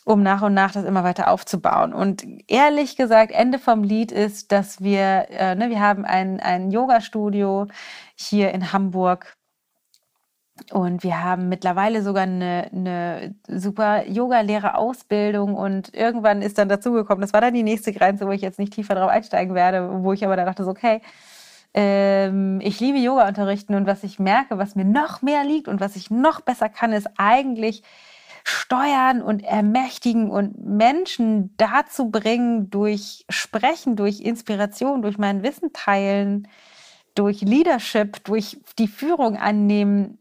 um 0.05 0.23
nach 0.23 0.41
und 0.41 0.53
nach 0.53 0.71
das 0.71 0.85
immer 0.85 1.03
weiter 1.03 1.29
aufzubauen. 1.29 1.93
Und 1.93 2.25
ehrlich 2.47 2.97
gesagt, 2.97 3.31
Ende 3.31 3.59
vom 3.59 3.83
Lied 3.83 4.11
ist, 4.11 4.51
dass 4.51 4.81
wir, 4.81 5.27
äh, 5.29 5.55
ne, 5.55 5.69
wir 5.69 5.79
haben 5.79 6.05
ein, 6.05 6.39
ein 6.39 6.71
Yoga-Studio 6.71 7.67
hier 8.15 8.51
in 8.51 8.73
Hamburg. 8.73 9.37
Und 10.71 11.03
wir 11.03 11.23
haben 11.23 11.49
mittlerweile 11.49 12.03
sogar 12.03 12.23
eine, 12.23 12.69
eine 12.71 13.35
super 13.47 14.07
Yoga-Lehrer-Ausbildung 14.07 15.55
und 15.55 15.95
irgendwann 15.95 16.43
ist 16.43 16.59
dann 16.59 16.69
dazugekommen, 16.69 17.21
das 17.21 17.33
war 17.33 17.41
dann 17.41 17.55
die 17.55 17.63
nächste 17.63 17.91
Grenze, 17.91 18.27
wo 18.27 18.31
ich 18.31 18.41
jetzt 18.41 18.59
nicht 18.59 18.73
tiefer 18.73 18.93
drauf 18.93 19.09
einsteigen 19.09 19.55
werde, 19.55 20.03
wo 20.03 20.13
ich 20.13 20.23
aber 20.23 20.35
dann 20.35 20.45
dachte, 20.45 20.63
so, 20.63 20.69
okay, 20.69 21.01
ähm, 21.73 22.59
ich 22.61 22.79
liebe 22.79 22.99
Yoga 22.99 23.27
unterrichten 23.27 23.75
und 23.75 23.87
was 23.87 24.03
ich 24.03 24.19
merke, 24.19 24.57
was 24.57 24.75
mir 24.75 24.85
noch 24.85 25.21
mehr 25.21 25.43
liegt 25.43 25.67
und 25.67 25.79
was 25.79 25.95
ich 25.95 26.11
noch 26.11 26.41
besser 26.41 26.69
kann, 26.69 26.93
ist 26.93 27.09
eigentlich 27.17 27.81
steuern 28.43 29.21
und 29.21 29.43
ermächtigen 29.43 30.29
und 30.29 30.63
Menschen 30.65 31.55
dazu 31.57 32.09
bringen, 32.09 32.69
durch 32.69 33.25
Sprechen, 33.29 33.95
durch 33.95 34.21
Inspiration, 34.21 35.01
durch 35.01 35.17
mein 35.17 35.43
Wissen 35.43 35.73
teilen, 35.73 36.47
durch 37.15 37.41
Leadership, 37.41 38.23
durch 38.23 38.59
die 38.79 38.87
Führung 38.87 39.37
annehmen, 39.37 40.17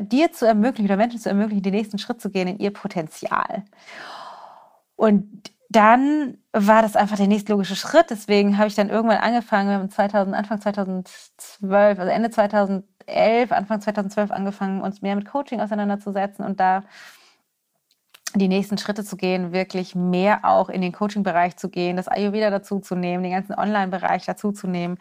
dir 0.00 0.32
zu 0.32 0.46
ermöglichen 0.46 0.86
oder 0.86 0.96
Menschen 0.96 1.20
zu 1.20 1.28
ermöglichen, 1.28 1.62
den 1.62 1.74
nächsten 1.74 1.98
Schritt 1.98 2.20
zu 2.20 2.30
gehen 2.30 2.48
in 2.48 2.58
ihr 2.58 2.72
Potenzial. 2.72 3.64
Und 4.96 5.50
dann 5.68 6.38
war 6.52 6.82
das 6.82 6.96
einfach 6.96 7.16
der 7.16 7.26
nächstlogische 7.26 7.76
Schritt. 7.76 8.10
Deswegen 8.10 8.56
habe 8.56 8.68
ich 8.68 8.74
dann 8.74 8.88
irgendwann 8.88 9.18
angefangen, 9.18 9.68
wir 9.68 9.76
haben 9.76 9.90
2000, 9.90 10.34
Anfang 10.36 10.60
2012, 10.60 11.98
also 11.98 12.10
Ende 12.10 12.30
2011, 13.06 13.52
Anfang 13.52 13.80
2012 13.80 14.30
angefangen, 14.30 14.82
uns 14.82 15.02
mehr 15.02 15.16
mit 15.16 15.26
Coaching 15.26 15.60
auseinanderzusetzen. 15.60 16.44
Und 16.44 16.60
da 16.60 16.82
die 18.34 18.48
nächsten 18.48 18.76
Schritte 18.76 19.04
zu 19.04 19.16
gehen, 19.16 19.52
wirklich 19.52 19.94
mehr 19.94 20.40
auch 20.44 20.68
in 20.68 20.82
den 20.82 20.92
Coaching-Bereich 20.92 21.56
zu 21.56 21.70
gehen, 21.70 21.96
das 21.96 22.08
Ayurveda 22.08 22.50
dazu 22.50 22.80
zu 22.80 22.94
nehmen, 22.94 23.22
den 23.22 23.32
ganzen 23.32 23.54
Online-Bereich 23.54 24.26
dazu 24.26 24.52
zu 24.52 24.66
nehmen, 24.66 24.98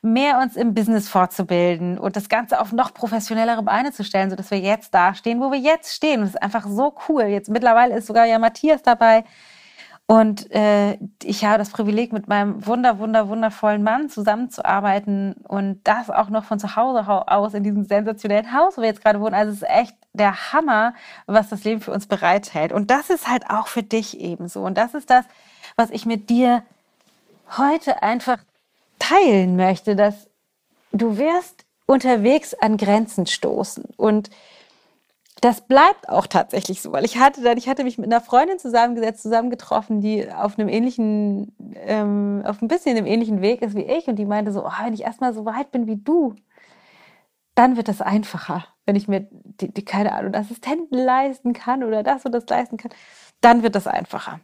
mehr 0.00 0.38
uns 0.38 0.56
im 0.56 0.74
Business 0.74 1.08
fortzubilden 1.08 1.98
und 1.98 2.16
das 2.16 2.28
Ganze 2.28 2.60
auf 2.60 2.72
noch 2.72 2.94
professionellere 2.94 3.62
Beine 3.62 3.92
zu 3.92 4.04
stellen, 4.04 4.30
sodass 4.30 4.50
wir 4.50 4.60
jetzt 4.60 4.94
da 4.94 5.14
stehen, 5.14 5.40
wo 5.40 5.50
wir 5.50 5.58
jetzt 5.58 5.94
stehen. 5.94 6.22
Es 6.22 6.30
ist 6.30 6.42
einfach 6.42 6.66
so 6.66 6.94
cool. 7.08 7.24
Jetzt 7.24 7.50
mittlerweile 7.50 7.96
ist 7.96 8.06
sogar 8.06 8.24
ja 8.24 8.38
Matthias 8.38 8.82
dabei. 8.82 9.24
Und 10.10 10.50
äh, 10.52 10.96
ich 11.22 11.44
habe 11.44 11.58
das 11.58 11.68
Privileg, 11.68 12.14
mit 12.14 12.28
meinem 12.28 12.66
wunder, 12.66 12.98
wunder, 12.98 13.28
wundervollen 13.28 13.82
Mann 13.82 14.08
zusammenzuarbeiten 14.08 15.34
und 15.46 15.80
das 15.84 16.08
auch 16.08 16.30
noch 16.30 16.44
von 16.44 16.58
zu 16.58 16.76
Hause 16.76 17.06
aus 17.06 17.52
in 17.52 17.62
diesem 17.62 17.84
sensationellen 17.84 18.54
Haus, 18.54 18.78
wo 18.78 18.80
wir 18.80 18.88
jetzt 18.88 19.04
gerade 19.04 19.20
wohnen. 19.20 19.34
Also 19.34 19.52
es 19.52 19.58
ist 19.58 19.68
echt 19.68 19.94
der 20.14 20.54
Hammer, 20.54 20.94
was 21.26 21.50
das 21.50 21.62
Leben 21.64 21.82
für 21.82 21.92
uns 21.92 22.06
bereithält. 22.06 22.72
Und 22.72 22.90
das 22.90 23.10
ist 23.10 23.28
halt 23.28 23.50
auch 23.50 23.66
für 23.66 23.82
dich 23.82 24.18
ebenso. 24.18 24.62
Und 24.62 24.78
das 24.78 24.94
ist 24.94 25.10
das, 25.10 25.26
was 25.76 25.90
ich 25.90 26.06
mit 26.06 26.30
dir 26.30 26.62
heute 27.58 28.02
einfach 28.02 28.38
teilen 28.98 29.56
möchte, 29.56 29.94
dass 29.94 30.30
du 30.90 31.18
wirst 31.18 31.66
unterwegs 31.84 32.54
an 32.54 32.78
Grenzen 32.78 33.26
stoßen. 33.26 33.84
Und 33.98 34.30
das 35.40 35.60
bleibt 35.60 36.08
auch 36.08 36.26
tatsächlich 36.26 36.82
so, 36.82 36.92
weil 36.92 37.04
ich 37.04 37.18
hatte 37.18 37.42
dann, 37.42 37.58
ich 37.58 37.68
hatte 37.68 37.84
mich 37.84 37.98
mit 37.98 38.06
einer 38.06 38.20
Freundin 38.20 38.58
zusammengesetzt, 38.58 39.22
zusammengetroffen, 39.22 40.00
die 40.00 40.30
auf 40.32 40.58
einem 40.58 40.68
ähnlichen, 40.68 41.54
ähm, 41.74 42.42
auf 42.44 42.60
ein 42.62 42.68
bisschen 42.68 42.96
einem 42.96 43.06
ähnlichen 43.06 43.40
Weg 43.40 43.62
ist 43.62 43.76
wie 43.76 43.84
ich 43.84 44.08
und 44.08 44.16
die 44.16 44.26
meinte 44.26 44.52
so, 44.52 44.64
oh, 44.64 44.72
wenn 44.82 44.94
ich 44.94 45.02
erstmal 45.02 45.32
so 45.34 45.44
weit 45.44 45.70
bin 45.70 45.86
wie 45.86 45.96
du, 45.96 46.34
dann 47.54 47.76
wird 47.76 47.88
das 47.88 48.00
einfacher 48.00 48.64
wenn 48.88 48.96
ich 48.96 49.06
mir 49.06 49.28
die, 49.30 49.72
die 49.72 49.84
keine 49.84 50.14
Ahnung, 50.14 50.34
Assistenten 50.34 50.96
leisten 50.96 51.52
kann 51.52 51.84
oder 51.84 52.02
das 52.02 52.24
und 52.24 52.32
das 52.32 52.48
leisten 52.48 52.78
kann, 52.78 52.90
dann 53.42 53.62
wird 53.62 53.74
das 53.74 53.86
einfacher. 53.86 54.40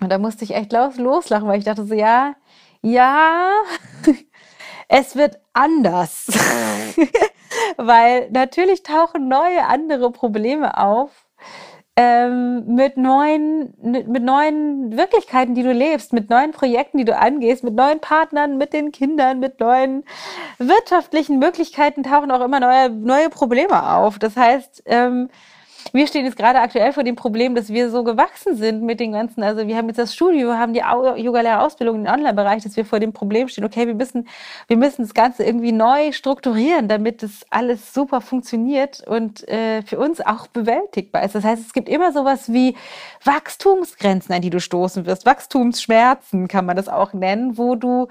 Und 0.00 0.08
da 0.10 0.18
musste 0.18 0.44
ich 0.44 0.54
echt 0.54 0.72
los, 0.72 0.96
loslachen, 0.98 1.48
weil 1.48 1.58
ich 1.58 1.64
dachte 1.64 1.84
so, 1.84 1.94
ja, 1.94 2.36
ja, 2.80 3.50
es 4.88 5.16
wird 5.16 5.40
anders. 5.52 6.26
weil 7.76 8.30
natürlich 8.30 8.82
tauchen 8.82 9.28
neue, 9.28 9.66
andere 9.66 10.10
Probleme 10.10 10.76
auf, 10.78 11.10
ähm, 11.96 12.74
mit 12.74 12.96
neuen, 12.96 13.72
mit 13.80 14.22
neuen 14.22 14.96
Wirklichkeiten, 14.96 15.54
die 15.54 15.62
du 15.62 15.72
lebst, 15.72 16.12
mit 16.12 16.28
neuen 16.28 16.50
Projekten, 16.50 16.98
die 16.98 17.04
du 17.04 17.16
angehst, 17.16 17.62
mit 17.62 17.74
neuen 17.74 18.00
Partnern, 18.00 18.56
mit 18.58 18.72
den 18.72 18.90
Kindern, 18.90 19.38
mit 19.38 19.60
neuen 19.60 20.04
wirtschaftlichen 20.58 21.38
Möglichkeiten 21.38 22.02
tauchen 22.02 22.32
auch 22.32 22.40
immer 22.40 22.58
neue, 22.58 22.90
neue 22.90 23.30
Probleme 23.30 23.94
auf. 23.96 24.18
Das 24.18 24.36
heißt, 24.36 24.82
ähm, 24.86 25.30
wir 25.92 26.06
stehen 26.06 26.24
jetzt 26.24 26.36
gerade 26.36 26.60
aktuell 26.60 26.92
vor 26.92 27.04
dem 27.04 27.16
Problem, 27.16 27.54
dass 27.54 27.68
wir 27.68 27.90
so 27.90 28.04
gewachsen 28.04 28.56
sind 28.56 28.82
mit 28.82 29.00
den 29.00 29.12
ganzen, 29.12 29.42
also 29.42 29.66
wir 29.66 29.76
haben 29.76 29.88
jetzt 29.88 29.98
das 29.98 30.14
Studio, 30.14 30.48
wir 30.48 30.58
haben 30.58 30.72
die 30.72 30.80
Yoga-Lehrerausbildung 30.80 32.04
im 32.04 32.06
Online-Bereich, 32.06 32.62
dass 32.62 32.76
wir 32.76 32.84
vor 32.84 33.00
dem 33.00 33.12
Problem 33.12 33.48
stehen, 33.48 33.64
okay, 33.64 33.86
wir 33.86 33.94
müssen, 33.94 34.28
wir 34.66 34.76
müssen 34.76 35.02
das 35.02 35.14
Ganze 35.14 35.44
irgendwie 35.44 35.72
neu 35.72 36.12
strukturieren, 36.12 36.88
damit 36.88 37.22
das 37.22 37.44
alles 37.50 37.92
super 37.92 38.20
funktioniert 38.20 39.06
und 39.06 39.46
äh, 39.48 39.82
für 39.82 39.98
uns 39.98 40.20
auch 40.20 40.46
bewältigbar 40.46 41.22
ist. 41.24 41.34
Das 41.34 41.44
heißt, 41.44 41.64
es 41.66 41.72
gibt 41.72 41.88
immer 41.88 42.12
sowas 42.12 42.52
wie 42.52 42.76
Wachstumsgrenzen, 43.24 44.34
an 44.34 44.42
die 44.42 44.50
du 44.50 44.60
stoßen 44.60 45.06
wirst, 45.06 45.26
Wachstumsschmerzen 45.26 46.48
kann 46.48 46.66
man 46.66 46.76
das 46.76 46.88
auch 46.88 47.12
nennen, 47.12 47.58
wo 47.58 47.74
du 47.74 48.08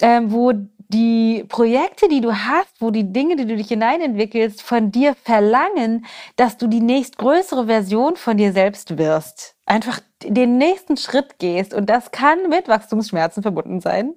ähm, 0.00 0.32
wo 0.32 0.52
die 0.94 1.44
Projekte, 1.48 2.08
die 2.08 2.20
du 2.20 2.32
hast, 2.32 2.80
wo 2.80 2.90
die 2.90 3.12
Dinge, 3.12 3.34
die 3.34 3.46
du 3.46 3.56
dich 3.56 3.68
hineinentwickelst, 3.68 4.62
von 4.62 4.92
dir 4.92 5.16
verlangen, 5.16 6.06
dass 6.36 6.56
du 6.56 6.68
die 6.68 6.80
nächstgrößere 6.80 7.66
Version 7.66 8.14
von 8.14 8.36
dir 8.36 8.52
selbst 8.52 8.96
wirst. 8.96 9.56
Einfach 9.66 10.00
den 10.22 10.56
nächsten 10.56 10.96
Schritt 10.96 11.38
gehst. 11.40 11.74
Und 11.74 11.90
das 11.90 12.12
kann 12.12 12.48
mit 12.48 12.68
Wachstumsschmerzen 12.68 13.42
verbunden 13.42 13.80
sein. 13.80 14.14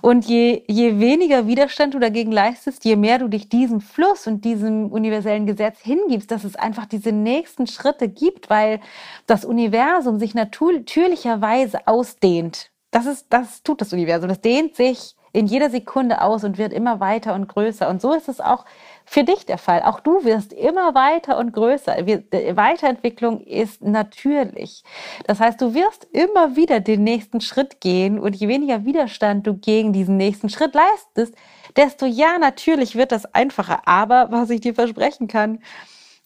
Und 0.00 0.24
je, 0.26 0.62
je 0.66 0.98
weniger 0.98 1.46
Widerstand 1.46 1.92
du 1.92 1.98
dagegen 1.98 2.32
leistest, 2.32 2.84
je 2.84 2.96
mehr 2.96 3.18
du 3.18 3.28
dich 3.28 3.48
diesem 3.48 3.80
Fluss 3.80 4.26
und 4.26 4.44
diesem 4.44 4.90
universellen 4.90 5.44
Gesetz 5.44 5.80
hingibst, 5.80 6.30
dass 6.30 6.44
es 6.44 6.56
einfach 6.56 6.86
diese 6.86 7.12
nächsten 7.12 7.66
Schritte 7.66 8.08
gibt, 8.08 8.48
weil 8.48 8.80
das 9.26 9.44
Universum 9.44 10.18
sich 10.18 10.34
natürlicherweise 10.34 11.86
ausdehnt. 11.86 12.70
Das 12.90 13.04
ist, 13.04 13.26
das 13.28 13.62
tut 13.62 13.80
das 13.82 13.92
Universum. 13.92 14.28
Das 14.28 14.40
dehnt 14.40 14.74
sich 14.74 15.16
in 15.32 15.46
jeder 15.46 15.70
Sekunde 15.70 16.22
aus 16.22 16.44
und 16.44 16.58
wird 16.58 16.72
immer 16.72 17.00
weiter 17.00 17.34
und 17.34 17.48
größer. 17.48 17.88
Und 17.88 18.00
so 18.00 18.12
ist 18.12 18.28
es 18.28 18.40
auch 18.40 18.64
für 19.04 19.24
dich 19.24 19.46
der 19.46 19.58
Fall. 19.58 19.82
Auch 19.82 20.00
du 20.00 20.24
wirst 20.24 20.52
immer 20.52 20.94
weiter 20.94 21.38
und 21.38 21.52
größer. 21.52 21.96
Weiterentwicklung 21.96 23.40
ist 23.40 23.82
natürlich. 23.82 24.82
Das 25.26 25.40
heißt, 25.40 25.60
du 25.60 25.74
wirst 25.74 26.04
immer 26.12 26.56
wieder 26.56 26.80
den 26.80 27.04
nächsten 27.04 27.40
Schritt 27.40 27.80
gehen 27.80 28.18
und 28.18 28.36
je 28.36 28.48
weniger 28.48 28.84
Widerstand 28.84 29.46
du 29.46 29.54
gegen 29.54 29.92
diesen 29.92 30.16
nächsten 30.16 30.48
Schritt 30.48 30.74
leistest, 30.74 31.34
desto 31.76 32.06
ja, 32.06 32.38
natürlich 32.38 32.96
wird 32.96 33.12
das 33.12 33.26
einfacher. 33.34 33.86
Aber 33.86 34.30
was 34.30 34.50
ich 34.50 34.60
dir 34.60 34.74
versprechen 34.74 35.28
kann, 35.28 35.60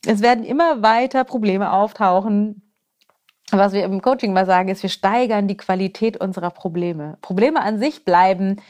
es 0.07 0.21
werden 0.21 0.45
immer 0.45 0.83
weiter 0.83 1.25
Probleme 1.25 1.73
auftauchen, 1.73 2.63
was 3.59 3.73
wir 3.73 3.85
im 3.85 4.01
Coaching 4.01 4.33
mal 4.33 4.47
sagen, 4.47 4.69
ist, 4.69 4.83
wir 4.83 4.91
steigern 4.91 5.49
die 5.49 5.57
Qualität 5.57 6.17
unserer 6.17 6.51
Probleme. 6.51 7.19
Probleme 7.21 7.61
an 7.61 7.79
sich 7.79 8.05
bleiben, 8.05 8.61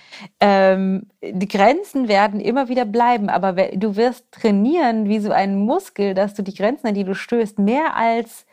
ähm, 0.41 1.09
die 1.23 1.49
Grenzen 1.49 2.09
werden 2.09 2.41
immer 2.41 2.69
wieder 2.69 2.85
bleiben, 2.85 3.29
aber 3.29 3.53
du 3.53 3.97
wirst 3.97 4.31
trainieren 4.33 5.09
wie 5.09 5.21
so 5.21 5.31
ein 5.31 5.57
Muskel, 5.57 6.15
dass 6.15 6.35
du 6.35 6.43
die 6.43 6.55
Grenzen, 6.55 6.89
an 6.89 6.95
die 6.95 7.05
du 7.05 7.15
stößt, 7.15 7.59
mehr 7.59 7.97
als 7.97 8.47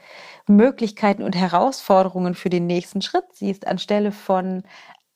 Möglichkeiten 0.47 1.23
und 1.23 1.35
Herausforderungen 1.35 2.33
für 2.33 2.49
den 2.49 2.67
nächsten 2.67 3.01
Schritt 3.01 3.25
siehst, 3.33 3.67
anstelle 3.67 4.11
von 4.11 4.63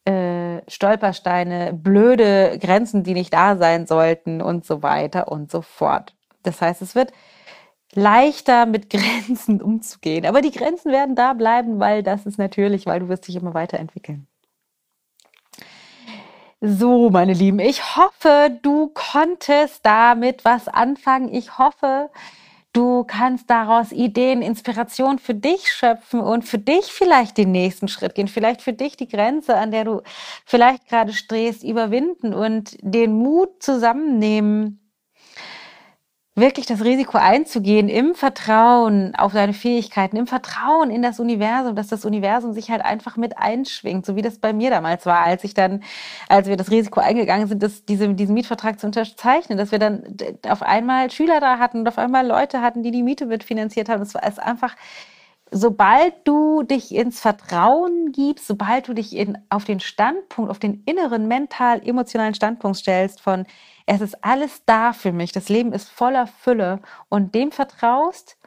äh, 0.05 0.61
Stolpersteine, 0.68 1.74
blöde 1.74 2.57
Grenzen, 2.59 3.03
die 3.03 3.14
nicht 3.14 3.34
da 3.34 3.57
sein 3.57 3.88
sollten 3.88 4.41
und 4.41 4.66
so 4.66 4.84
weiter 4.84 5.30
und 5.30 5.51
so 5.51 5.61
fort. 5.61 6.14
Das 6.43 6.61
heißt, 6.61 6.82
es 6.82 6.93
wird 6.93 7.11
leichter 7.96 8.66
mit 8.66 8.89
Grenzen 8.91 9.62
umzugehen. 9.62 10.26
Aber 10.26 10.41
die 10.41 10.52
Grenzen 10.52 10.91
werden 10.91 11.16
da 11.16 11.34
bleiben, 11.34 11.80
weil 11.80 12.04
das 12.04 12.26
ist 12.26 12.38
natürlich, 12.38 12.86
weil 12.86 13.02
du 13.02 13.10
wirst 13.10 13.28
dich 13.28 13.36
immer 13.36 13.54
weiterentwickeln. 13.54 14.28
So, 16.66 17.10
meine 17.10 17.34
Lieben, 17.34 17.60
ich 17.60 17.98
hoffe, 17.98 18.58
du 18.62 18.89
konntest 18.94 19.86
damit 19.86 20.46
was 20.46 20.70
anfangen. 20.70 21.28
Ich 21.34 21.58
hoffe, 21.58 22.10
du 22.72 23.04
kannst 23.04 23.50
daraus 23.50 23.91
Ideen, 23.91 24.41
Inspiration 24.41 25.20
für 25.20 25.34
dich 25.34 25.72
schöpfen 25.74 26.22
und 26.22 26.44
für 26.44 26.58
dich 26.58 26.86
vielleicht 26.86 27.38
den 27.38 27.52
nächsten 27.52 27.89
Schritt 27.89 28.16
gehen, 28.16 28.30
vielleicht 28.30 28.62
für 28.62 28.72
dich 28.72 28.96
die 28.96 29.10
Grenze, 29.10 29.58
an 29.58 29.72
der 29.72 29.84
du 29.84 30.02
vielleicht 30.46 30.88
gerade 30.88 31.12
stehst, 31.12 31.64
überwinden 31.64 32.34
und 32.34 32.78
den 32.82 33.12
Mut 33.12 33.62
zusammennehmen, 33.62 34.80
wirklich 36.36 36.66
das 36.66 36.84
Risiko 36.84 37.20
einzugehen 37.20 37.90
im 37.90 38.16
Vertrauen 38.16 39.14
auf 39.16 39.34
deine 39.34 39.54
Fähigkeiten, 39.54 40.18
im 40.18 40.26
Vertrauen 40.26 40.90
in 40.90 41.04
das 41.04 41.20
Universum, 41.20 41.76
dass 41.76 41.88
das 41.88 42.06
Universum 42.06 42.54
sich 42.54 42.72
halt 42.72 42.84
einfach 42.84 43.18
mit 43.18 43.38
einschwingt, 43.38 44.04
so 44.06 44.16
wie 44.16 44.24
das 44.24 44.40
bei 44.40 44.52
mir 44.52 44.72
damals 44.72 45.06
war, 45.06 45.20
als 45.20 45.44
ich 45.44 45.54
dann, 45.54 45.84
als 46.30 46.48
wir 46.48 46.58
das 46.58 46.72
Risiko 46.72 47.02
eingegangen 47.02 47.48
sind, 47.48 47.62
das, 47.62 47.86
diese, 47.86 48.16
diesen 48.16 48.34
Mietvertrag 48.34 48.80
zu 48.80 48.88
unterzeichnen, 48.88 49.60
dass 49.60 49.72
wir 49.72 49.78
dann 49.78 50.04
auf 50.50 50.64
einmal 50.64 51.12
Schüler 51.12 51.40
da 51.40 51.60
hatten 51.60 51.82
und 51.82 51.88
auf 51.88 52.00
einmal 52.00 52.26
Leute 52.26 52.62
hatten, 52.62 52.82
die 52.82 52.92
die 52.92 53.04
Miete 53.04 53.28
mitfinanziert 53.28 53.88
haben. 53.88 54.00
Das 54.00 54.16
war 54.16 54.24
es 54.24 54.40
einfach, 54.40 54.76
sobald 55.52 56.16
du 56.24 56.64
dich 56.64 56.96
ins 56.96 57.20
Vertrauen 57.20 58.12
gibst, 58.12 58.48
sobald 58.48 58.88
du 58.88 58.96
dich 58.96 59.16
in, 59.16 59.38
auf 59.52 59.66
den 59.66 59.80
Standpunkt, 59.80 60.50
auf 60.50 60.58
den 60.58 60.82
inneren 60.88 61.28
mental-emotionalen 61.28 62.34
Standpunkt 62.34 62.78
stellst 62.78 63.22
von, 63.22 63.46
es 63.86 64.02
ist 64.02 64.24
alles 64.24 64.62
da 64.66 64.94
für 64.94 65.12
mich. 65.12 65.32
Das 65.32 65.50
Leben 65.50 65.74
ist 65.74 65.90
voller 65.90 66.28
Fülle 66.28 66.80
und 67.10 67.36
dem 67.36 67.52
vertraust. 67.52 68.38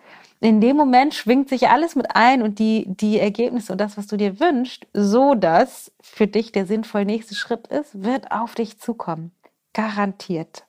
In 0.41 0.61
dem 0.61 0.77
Moment 0.77 1.15
schwingt 1.15 1.49
sich 1.49 1.69
alles 1.69 1.95
mit 1.95 2.15
ein 2.15 2.43
und 2.43 2.59
die, 2.59 2.85
die 2.87 3.19
Ergebnisse 3.19 3.73
und 3.73 3.81
das, 3.81 3.97
was 3.97 4.07
du 4.07 4.17
dir 4.17 4.39
wünschst, 4.39 4.87
so 4.93 5.35
dass 5.35 5.91
für 6.01 6.27
dich 6.27 6.53
der 6.53 6.67
sinnvoll 6.67 7.05
nächste 7.05 7.35
Schritt 7.35 7.67
ist, 7.69 8.03
wird 8.03 8.31
auf 8.31 8.55
dich 8.55 8.79
zukommen. 8.79 9.33
Garantiert. 9.73 10.65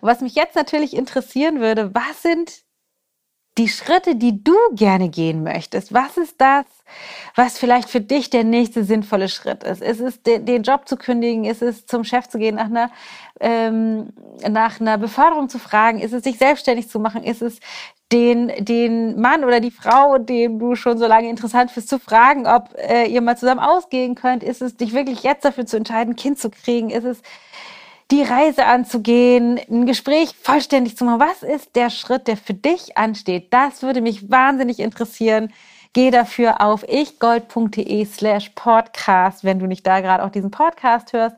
Was 0.00 0.22
mich 0.22 0.34
jetzt 0.34 0.56
natürlich 0.56 0.96
interessieren 0.96 1.60
würde, 1.60 1.94
was 1.94 2.22
sind 2.22 2.62
die 3.58 3.68
Schritte, 3.68 4.16
die 4.16 4.42
du 4.42 4.54
gerne 4.72 5.08
gehen 5.08 5.42
möchtest. 5.42 5.92
Was 5.92 6.16
ist 6.16 6.40
das, 6.40 6.64
was 7.34 7.58
vielleicht 7.58 7.88
für 7.88 8.00
dich 8.00 8.30
der 8.30 8.44
nächste 8.44 8.84
sinnvolle 8.84 9.28
Schritt 9.28 9.64
ist? 9.64 9.82
Ist 9.82 10.00
es 10.00 10.22
den 10.22 10.62
Job 10.62 10.88
zu 10.88 10.96
kündigen? 10.96 11.44
Ist 11.44 11.62
es 11.62 11.84
zum 11.86 12.04
Chef 12.04 12.28
zu 12.28 12.38
gehen, 12.38 12.56
nach 12.56 12.66
einer, 12.66 12.90
ähm, 13.40 14.12
nach 14.48 14.80
einer 14.80 14.98
Beförderung 14.98 15.48
zu 15.48 15.58
fragen? 15.58 16.00
Ist 16.00 16.12
es 16.12 16.22
sich 16.22 16.38
selbstständig 16.38 16.88
zu 16.88 17.00
machen? 17.00 17.24
Ist 17.24 17.42
es 17.42 17.58
den, 18.12 18.52
den 18.64 19.20
Mann 19.20 19.44
oder 19.44 19.60
die 19.60 19.70
Frau, 19.70 20.18
den 20.18 20.58
du 20.58 20.74
schon 20.74 20.98
so 20.98 21.06
lange 21.06 21.28
interessant 21.28 21.72
bist, 21.74 21.88
zu 21.88 21.98
fragen, 21.98 22.46
ob 22.46 22.74
äh, 22.76 23.06
ihr 23.06 23.20
mal 23.20 23.36
zusammen 23.36 23.60
ausgehen 23.60 24.14
könnt? 24.14 24.42
Ist 24.42 24.62
es 24.62 24.76
dich 24.76 24.92
wirklich 24.94 25.22
jetzt 25.22 25.44
dafür 25.44 25.66
zu 25.66 25.76
entscheiden, 25.76 26.14
ein 26.14 26.16
Kind 26.16 26.38
zu 26.38 26.50
kriegen? 26.50 26.90
Ist 26.90 27.04
es 27.04 27.20
die 28.10 28.22
Reise 28.22 28.66
anzugehen, 28.66 29.60
ein 29.70 29.86
Gespräch 29.86 30.34
vollständig 30.40 30.96
zu 30.96 31.04
machen. 31.04 31.20
Was 31.20 31.42
ist 31.42 31.76
der 31.76 31.90
Schritt, 31.90 32.26
der 32.26 32.36
für 32.36 32.54
dich 32.54 32.96
ansteht? 32.96 33.52
Das 33.52 33.82
würde 33.82 34.00
mich 34.00 34.30
wahnsinnig 34.30 34.80
interessieren. 34.80 35.52
Geh 35.92 36.10
dafür 36.10 36.60
auf 36.60 36.84
ichgold.de 36.88 38.04
slash 38.04 38.50
podcast, 38.50 39.44
wenn 39.44 39.58
du 39.58 39.66
nicht 39.66 39.86
da 39.86 40.00
gerade 40.00 40.24
auch 40.24 40.30
diesen 40.30 40.50
Podcast 40.50 41.12
hörst. 41.12 41.36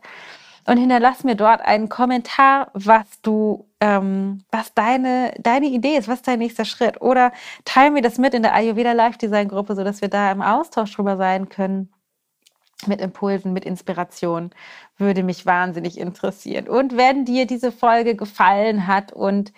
Und 0.64 0.76
hinterlass 0.78 1.24
mir 1.24 1.34
dort 1.34 1.60
einen 1.60 1.88
Kommentar, 1.88 2.70
was 2.72 3.20
du, 3.22 3.66
ähm, 3.80 4.44
was 4.52 4.72
deine, 4.74 5.34
deine 5.40 5.66
Idee 5.66 5.96
ist, 5.96 6.06
was 6.06 6.22
dein 6.22 6.38
nächster 6.38 6.64
Schritt. 6.64 7.02
Oder 7.02 7.32
teile 7.64 7.90
mir 7.90 8.02
das 8.02 8.16
mit 8.18 8.32
in 8.32 8.42
der 8.42 8.54
Ayurveda 8.54 8.92
Live 8.92 9.18
Design 9.18 9.48
Gruppe, 9.48 9.74
sodass 9.74 10.00
wir 10.00 10.08
da 10.08 10.30
im 10.30 10.40
Austausch 10.40 10.94
drüber 10.94 11.16
sein 11.16 11.48
können 11.48 11.92
mit 12.86 13.00
Impulsen, 13.00 13.52
mit 13.52 13.64
Inspiration, 13.64 14.50
würde 14.98 15.22
mich 15.22 15.46
wahnsinnig 15.46 15.98
interessieren. 15.98 16.68
Und 16.68 16.96
wenn 16.96 17.24
dir 17.24 17.46
diese 17.46 17.72
Folge 17.72 18.14
gefallen 18.14 18.86
hat 18.86 19.12
und 19.12 19.52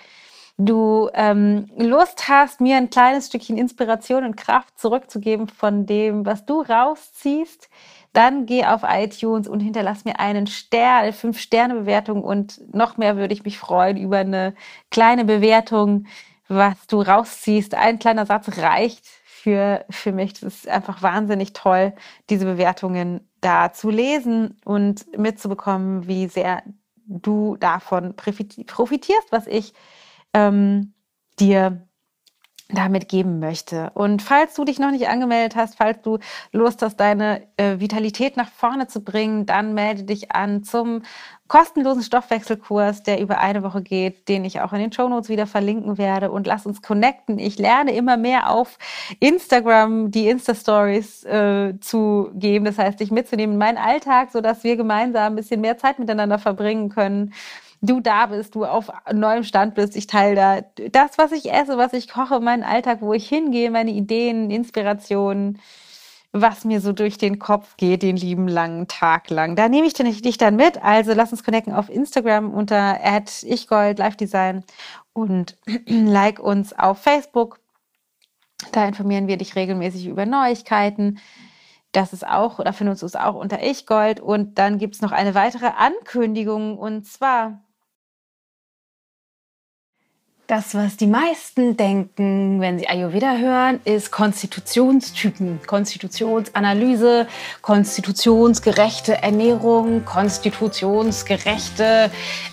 du 0.57 1.11
ähm, 1.14 1.70
Lust 1.77 2.29
hast, 2.29 2.61
mir 2.61 2.77
ein 2.77 2.91
kleines 2.91 3.27
Stückchen 3.27 3.59
Inspiration 3.59 4.25
und 4.25 4.37
Kraft 4.37 4.79
zurückzugeben 4.79 5.49
von 5.49 5.87
dem, 5.87 6.25
was 6.25 6.47
du 6.47 6.61
rausziehst, 6.61 7.68
dann 8.12 8.47
geh 8.47 8.64
auf 8.64 8.83
iTunes 8.85 9.49
und 9.49 9.61
hinterlass 9.61 10.05
mir 10.05 10.20
einen 10.20 10.47
Stern, 10.47 11.12
fünf 11.12 11.41
Sterne 11.41 11.75
Bewertung 11.75 12.22
und 12.22 12.61
noch 12.72 12.97
mehr 12.97 13.16
würde 13.16 13.35
ich 13.35 13.45
mich 13.45 13.59
freuen 13.59 13.97
über 13.97 14.18
eine 14.18 14.55
kleine 14.91 15.25
Bewertung, 15.25 16.07
was 16.47 16.87
du 16.87 17.01
rausziehst. 17.01 17.75
Ein 17.75 17.99
kleiner 17.99 18.25
Satz 18.25 18.59
reicht 18.59 19.05
für, 19.45 19.84
für 19.90 20.12
mich. 20.12 20.32
Das 20.32 20.55
ist 20.55 20.68
einfach 20.68 21.03
wahnsinnig 21.03 21.53
toll, 21.53 21.92
diese 22.30 22.47
Bewertungen 22.47 23.28
da 23.42 23.74
zu 23.74 23.90
lesen 23.90 24.57
und 24.64 25.07
mitzubekommen, 25.18 26.09
wie 26.09 26.28
sehr 26.28 26.62
du 27.07 27.57
davon 27.59 28.16
profitierst, 28.16 29.30
was 29.32 29.47
ich 29.47 29.74
ähm, 30.32 30.95
dir 31.38 31.86
damit 32.69 33.09
geben 33.09 33.41
möchte. 33.41 33.91
Und 33.95 34.23
falls 34.23 34.55
du 34.55 34.65
dich 34.65 34.79
noch 34.79 34.91
nicht 34.91 35.09
angemeldet 35.09 35.55
hast, 35.55 35.77
falls 35.77 36.01
du 36.01 36.19
Lust 36.51 36.81
hast, 36.81 36.97
deine 36.97 37.43
äh, 37.57 37.79
Vitalität 37.79 38.37
nach 38.37 38.51
vorne 38.51 38.87
zu 38.87 39.01
bringen, 39.05 39.45
dann 39.45 39.75
melde 39.75 40.05
dich 40.05 40.33
an 40.33 40.65
zum 40.65 41.03
kostenlosen 41.47 42.03
Stoffwechselkurs, 42.03 43.03
der 43.03 43.21
über 43.21 43.39
eine 43.39 43.62
Woche 43.62 43.83
geht, 43.83 44.29
den 44.29 44.47
ich 44.47 44.62
auch 44.62 44.73
in 44.73 44.79
den 44.79 44.93
Show 44.93 45.09
Notes 45.09 45.29
wieder 45.29 45.47
verlinken 45.47 45.99
werde. 45.99 46.31
Und 46.31 46.47
lass 46.47 46.65
uns 46.65 46.81
connecten. 46.81 47.39
Ich 47.39 47.59
lerne 47.59 47.95
immer 47.95 48.17
mehr 48.17 48.51
auf 48.51 48.79
Instagram 49.21 50.11
die 50.11 50.29
Insta-Stories 50.29 51.25
äh, 51.25 51.75
zu 51.81 52.31
geben. 52.35 52.65
Das 52.65 52.79
heißt, 52.79 52.99
dich 52.99 53.11
mitzunehmen 53.11 53.55
in 53.55 53.59
meinen 53.59 53.79
Alltag, 53.79 54.31
sodass 54.33 54.65
wir 54.65 54.77
gemeinsam 54.77 55.35
ein 55.35 55.37
bisschen 55.37 55.61
mehr 55.61 55.77
Zeit 55.77 55.99
miteinander 55.99 56.39
verbringen 56.39 56.89
können 56.89 57.35
du 57.85 58.01
da 58.01 58.26
bist, 58.26 58.55
du 58.55 58.64
auf 58.64 58.91
neuem 59.12 59.45
Stand 59.45 59.74
bist. 59.74 59.97
Ich 59.97 60.07
teile 60.07 60.35
da 60.35 60.89
das, 60.89 61.18
was 61.18 61.32
ich 61.32 61.53
esse, 61.53 61.76
was 61.76 61.93
ich 61.93 62.09
koche, 62.09 62.41
meinen 62.41 62.62
Alltag, 62.62 62.99
wo 63.01 63.12
ich 63.12 63.28
hingehe, 63.28 63.70
meine 63.70 63.91
Ideen, 63.91 64.51
Inspirationen, 64.51 65.61
was 66.32 66.64
mir 66.64 66.80
so 66.80 66.93
durch 66.93 67.18
den 67.18 67.39
Kopf 67.39 67.76
geht, 67.76 68.03
den 68.03 68.16
lieben 68.16 68.49
langen 68.49 68.89
Tag 68.89 69.30
lang. 69.30 69.55
Da 69.55 69.68
nehme 69.68 69.87
ich 69.87 69.95
dich 69.95 70.39
dann 70.39 70.57
mit. 70.57 70.82
Also 70.82 71.12
lass 71.12 71.30
uns 71.30 71.45
connecten 71.45 71.72
auf 71.72 71.89
Instagram 71.91 72.53
unter 72.53 72.99
ichgold 73.43 73.99
Live 73.99 74.16
Design 74.16 74.64
und 75.12 75.57
like 75.87 76.41
uns 76.41 76.72
auf 76.72 76.99
Facebook. 76.99 77.61
Da 78.72 78.87
informieren 78.87 79.28
wir 79.28 79.37
dich 79.37 79.55
regelmäßig 79.57 80.07
über 80.07 80.26
Neuigkeiten. 80.26 81.18
Das 81.93 82.12
ist 82.12 82.26
auch, 82.26 82.59
da 82.59 82.72
finden 82.72 82.97
wir 82.97 83.03
uns 83.03 83.14
auch 83.14 83.35
unter 83.35 83.62
ichgold. 83.62 84.18
Und 84.20 84.59
dann 84.59 84.78
gibt 84.78 84.97
es 84.97 85.03
noch 85.03 85.12
eine 85.12 85.35
weitere 85.35 85.66
Ankündigung 85.66 86.78
und 86.78 87.07
zwar 87.07 87.64
das, 90.55 90.75
was 90.77 90.97
die 90.97 91.09
meisten 91.09 91.77
denken, 91.77 92.61
wenn 92.61 92.79
sie 92.79 92.89
Ayurveda 92.89 93.39
hören, 93.39 93.81
ist 93.85 94.13
Konstitutionstypen, 94.13 95.59
Konstitutionsanalyse, 95.67 97.27
konstitutionsgerechte 97.61 99.21
Ernährung, 99.21 100.05
konstitutionsgerechte 100.05 102.09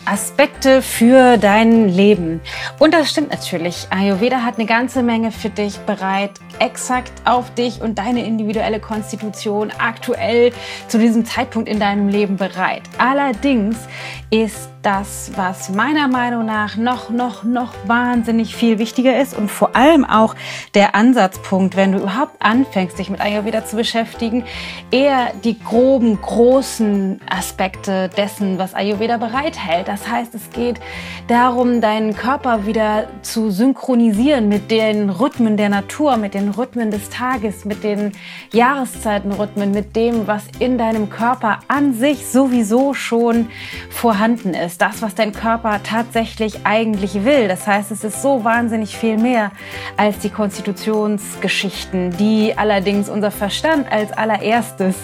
Aspekte 0.06 0.82
für 0.82 1.38
dein 1.38 1.90
Leben. 1.90 2.42
Und 2.80 2.96
das 2.96 3.12
stimmt 3.12 3.30
natürlich. 3.30 3.86
Ayurveda 3.92 4.44
hat 4.44 4.58
eine 4.58 4.66
ganze 4.66 5.04
Menge 5.04 5.32
für 5.32 5.50
dich 5.50 5.78
bereit, 5.82 6.32
exakt 6.58 7.12
auf 7.26 7.54
dich 7.54 7.82
und 7.82 8.00
deine 8.00 8.26
individuelle 8.26 8.80
Konstitution 8.80 9.72
aktuell 9.78 10.54
zu 10.88 10.98
diesem 10.98 11.24
Zeitpunkt 11.24 11.70
in 11.70 11.80
deinem 11.80 12.08
Leben 12.08 12.38
bereit. 12.38 12.82
Allerdings 12.98 13.78
ist 14.32 14.72
das, 14.82 15.32
was 15.36 15.70
meiner 15.70 16.08
Meinung 16.08 16.46
nach 16.46 16.76
noch, 16.76 17.10
noch, 17.10 17.44
noch 17.44 17.76
wahnsinnig 17.92 18.56
viel 18.56 18.80
wichtiger 18.80 19.20
ist 19.20 19.38
und 19.38 19.52
vor 19.52 19.76
allem 19.76 20.06
auch 20.06 20.34
der 20.76 20.96
Ansatzpunkt, 20.96 21.76
wenn 21.76 21.92
du 21.92 21.98
überhaupt 21.98 22.36
anfängst, 22.40 22.98
dich 22.98 23.10
mit 23.10 23.20
Ayurveda 23.20 23.66
zu 23.66 23.76
beschäftigen, 23.76 24.46
eher 24.92 25.34
die 25.44 25.60
groben, 25.60 26.22
großen 26.22 27.20
Aspekte 27.30 28.10
dessen, 28.16 28.58
was 28.58 28.74
Ayurveda 28.74 29.18
bereithält. 29.18 29.90
Das 29.90 30.08
heißt, 30.08 30.34
es 30.36 30.50
geht 30.52 30.80
darum, 31.28 31.82
deinen 31.82 32.16
Körper 32.16 32.66
wieder 32.66 33.08
zu 33.24 33.52
synchronisieren 33.52 34.48
mit 34.48 34.72
den 34.72 35.10
Rhythmen 35.10 35.58
der 35.58 35.68
Natur, 35.68 36.16
mit 36.16 36.34
den 36.34 36.52
Rhythmen 36.52 36.92
des 36.92 37.10
Tages, 37.10 37.66
mit 37.66 37.84
den 37.84 38.14
Jahreszeitenrhythmen, 38.54 39.72
mit 39.72 39.98
dem, 39.98 40.28
was 40.28 40.46
in 40.60 40.78
deinem 40.78 41.10
Körper 41.10 41.60
an 41.68 41.94
sich 41.94 42.26
sowieso 42.26 42.94
schon 42.94 43.50
vorhanden 43.90 44.54
ist 44.54 44.82
das, 44.82 45.02
was 45.02 45.14
dein 45.14 45.34
Körper 45.34 45.82
tatsächlich 45.84 46.66
eigentlich 46.66 47.26
will. 47.26 47.50
Das 47.50 47.68
heißt, 47.68 47.71
es 47.80 48.04
ist 48.04 48.22
so 48.22 48.44
wahnsinnig 48.44 48.98
viel 48.98 49.18
mehr 49.18 49.52
als 49.96 50.20
die 50.20 50.30
Konstitutionsgeschichten, 50.30 52.12
die 52.18 52.54
allerdings 52.58 53.08
unser 53.08 53.32
Verstand 53.32 53.90
als 53.92 54.12
allererstes 54.12 54.96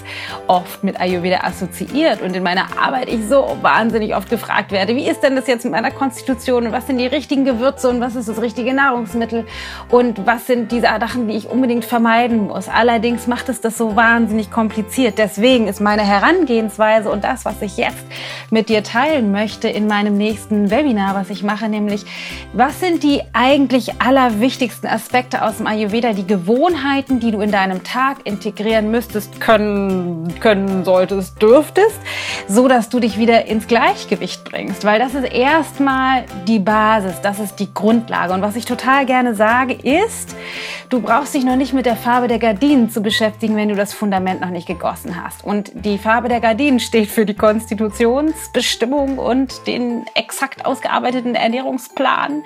oft 0.48 0.84
mit 0.84 1.00
Ayurveda 1.00 1.42
assoziiert. 1.44 2.22
Und 2.22 2.36
in 2.36 2.44
meiner 2.44 2.66
Arbeit 2.78 3.08
ich 3.08 3.26
so 3.28 3.58
wahnsinnig 3.62 4.16
oft 4.16 4.30
gefragt 4.30 4.72
werde, 4.72 4.96
wie 4.96 5.08
ist 5.08 5.22
denn 5.22 5.36
das 5.36 5.48
jetzt 5.48 5.64
mit 5.64 5.72
meiner 5.72 5.92
Konstitution 5.92 6.68
und 6.68 6.72
was 6.74 6.88
sind 6.88 6.98
die 6.98 7.08
richtigen 7.08 7.46
Gewürze 7.46 7.90
und 7.90 8.02
was 8.02 8.16
ist 8.16 8.28
das 8.28 8.42
richtige 8.42 8.74
Nahrungsmittel 8.74 9.46
und 9.90 10.26
was 10.26 10.48
sind 10.48 10.72
diese 10.72 10.88
Sachen, 10.88 11.28
die 11.28 11.36
ich 11.36 11.50
unbedingt 11.50 11.86
vermeiden 11.86 12.48
muss. 12.48 12.68
Allerdings 12.68 13.28
macht 13.28 13.50
es 13.50 13.62
das 13.62 13.78
so 13.78 13.96
wahnsinnig 13.96 14.52
kompliziert. 14.52 15.18
Deswegen 15.18 15.68
ist 15.68 15.80
meine 15.80 16.04
Herangehensweise 16.04 17.10
und 17.10 17.24
das, 17.24 17.46
was 17.46 17.62
ich 17.62 17.78
jetzt 17.78 18.06
mit 18.50 18.70
dir 18.70 18.84
teilen 18.84 19.32
möchte 19.32 19.70
in 19.70 19.88
meinem 19.88 20.18
nächsten 20.18 20.72
Webinar, 20.72 21.16
was 21.16 21.30
ich 21.30 21.44
mache, 21.44 21.70
nämlich 21.70 22.06
was 22.58 22.80
sind 22.80 23.04
die 23.04 23.22
eigentlich 23.34 24.02
allerwichtigsten 24.02 24.90
Aspekte 24.90 25.44
aus 25.44 25.58
dem 25.58 25.68
Ayurveda, 25.68 26.14
die 26.14 26.26
Gewohnheiten, 26.26 27.20
die 27.20 27.30
du 27.30 27.42
in 27.42 27.52
deinem 27.52 27.84
Tag 27.84 28.18
integrieren 28.24 28.90
müsstest, 28.90 29.40
können, 29.40 30.34
können 30.40 30.84
solltest, 30.84 31.40
dürftest, 31.40 32.00
so 32.48 32.68
dass 32.68 32.90
du 32.90 33.00
dich 33.00 33.20
wieder 33.20 33.46
ins 33.46 33.68
Gleichgewicht 33.68 34.44
bringst, 34.44 34.86
weil 34.86 34.98
das 34.98 35.14
ist 35.14 35.32
erstmal 35.32 36.26
die 36.48 36.58
Basis, 36.58 37.22
das 37.22 37.40
ist 37.40 37.60
die 37.60 37.72
Grundlage. 37.72 38.34
Und 38.34 38.42
was 38.42 38.56
ich 38.56 38.66
total 38.66 39.06
gerne 39.06 39.36
sage 39.36 39.74
ist, 39.74 40.36
du 40.90 41.00
brauchst 41.00 41.36
dich 41.36 41.46
noch 41.46 41.58
nicht 41.58 41.74
mit 41.74 41.86
der 41.86 41.96
Farbe 41.96 42.28
der 42.28 42.40
Gardinen 42.40 42.90
zu 42.90 43.02
beschäftigen, 43.02 43.56
wenn 43.56 43.70
du 43.70 43.76
das 43.76 43.94
Fundament 43.94 44.42
noch 44.42 44.50
nicht 44.50 44.68
gegossen 44.68 45.24
hast. 45.24 45.44
Und 45.44 45.72
die 45.76 46.00
Farbe 46.00 46.28
der 46.28 46.40
Gardinen 46.40 46.80
steht 46.80 47.10
für 47.10 47.28
die 47.28 47.36
Konstitutionsbestimmung 47.36 49.20
und 49.20 49.68
den 49.68 50.08
exakt 50.16 50.66
ausgearbeiteten 50.66 51.36
Ernährungsplan. 51.36 52.46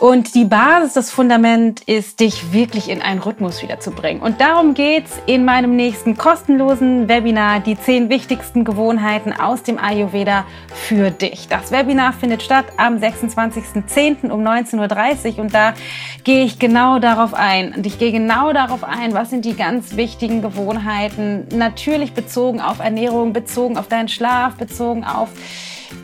Und 0.00 0.34
die 0.34 0.46
Basis, 0.46 0.94
das 0.94 1.10
Fundament 1.10 1.82
ist, 1.82 2.20
dich 2.20 2.54
wirklich 2.54 2.88
in 2.88 3.02
einen 3.02 3.20
Rhythmus 3.20 3.62
wiederzubringen. 3.62 4.22
Und 4.22 4.40
darum 4.40 4.72
geht's 4.72 5.20
in 5.26 5.44
meinem 5.44 5.76
nächsten 5.76 6.16
kostenlosen 6.16 7.06
Webinar, 7.06 7.60
die 7.60 7.78
zehn 7.78 8.08
wichtigsten 8.08 8.64
Gewohnheiten 8.64 9.34
aus 9.34 9.62
dem 9.62 9.78
Ayurveda 9.78 10.46
für 10.72 11.10
dich. 11.10 11.48
Das 11.48 11.70
Webinar 11.70 12.14
findet 12.14 12.42
statt 12.42 12.64
am 12.78 12.96
26.10. 12.96 14.30
um 14.30 14.42
19.30 14.42 15.34
Uhr 15.34 15.40
und 15.40 15.52
da 15.52 15.74
gehe 16.24 16.44
ich 16.44 16.58
genau 16.58 16.98
darauf 16.98 17.34
ein. 17.34 17.74
Und 17.74 17.84
ich 17.84 17.98
gehe 17.98 18.10
genau 18.10 18.54
darauf 18.54 18.84
ein, 18.84 19.12
was 19.12 19.28
sind 19.28 19.44
die 19.44 19.54
ganz 19.54 19.96
wichtigen 19.96 20.40
Gewohnheiten, 20.40 21.46
natürlich 21.54 22.14
bezogen 22.14 22.62
auf 22.62 22.78
Ernährung, 22.78 23.34
bezogen 23.34 23.76
auf 23.76 23.88
deinen 23.88 24.08
Schlaf, 24.08 24.54
bezogen 24.54 25.04
auf 25.04 25.28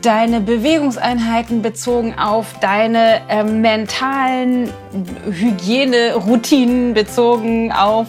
deine 0.01 0.41
Bewegungseinheiten 0.41 1.61
bezogen 1.61 2.17
auf 2.17 2.59
deine 2.59 3.21
äh, 3.29 3.43
mentalen 3.87 4.69
Hygieneroutinen 5.31 6.93
bezogen 6.93 7.71
auf 7.71 8.07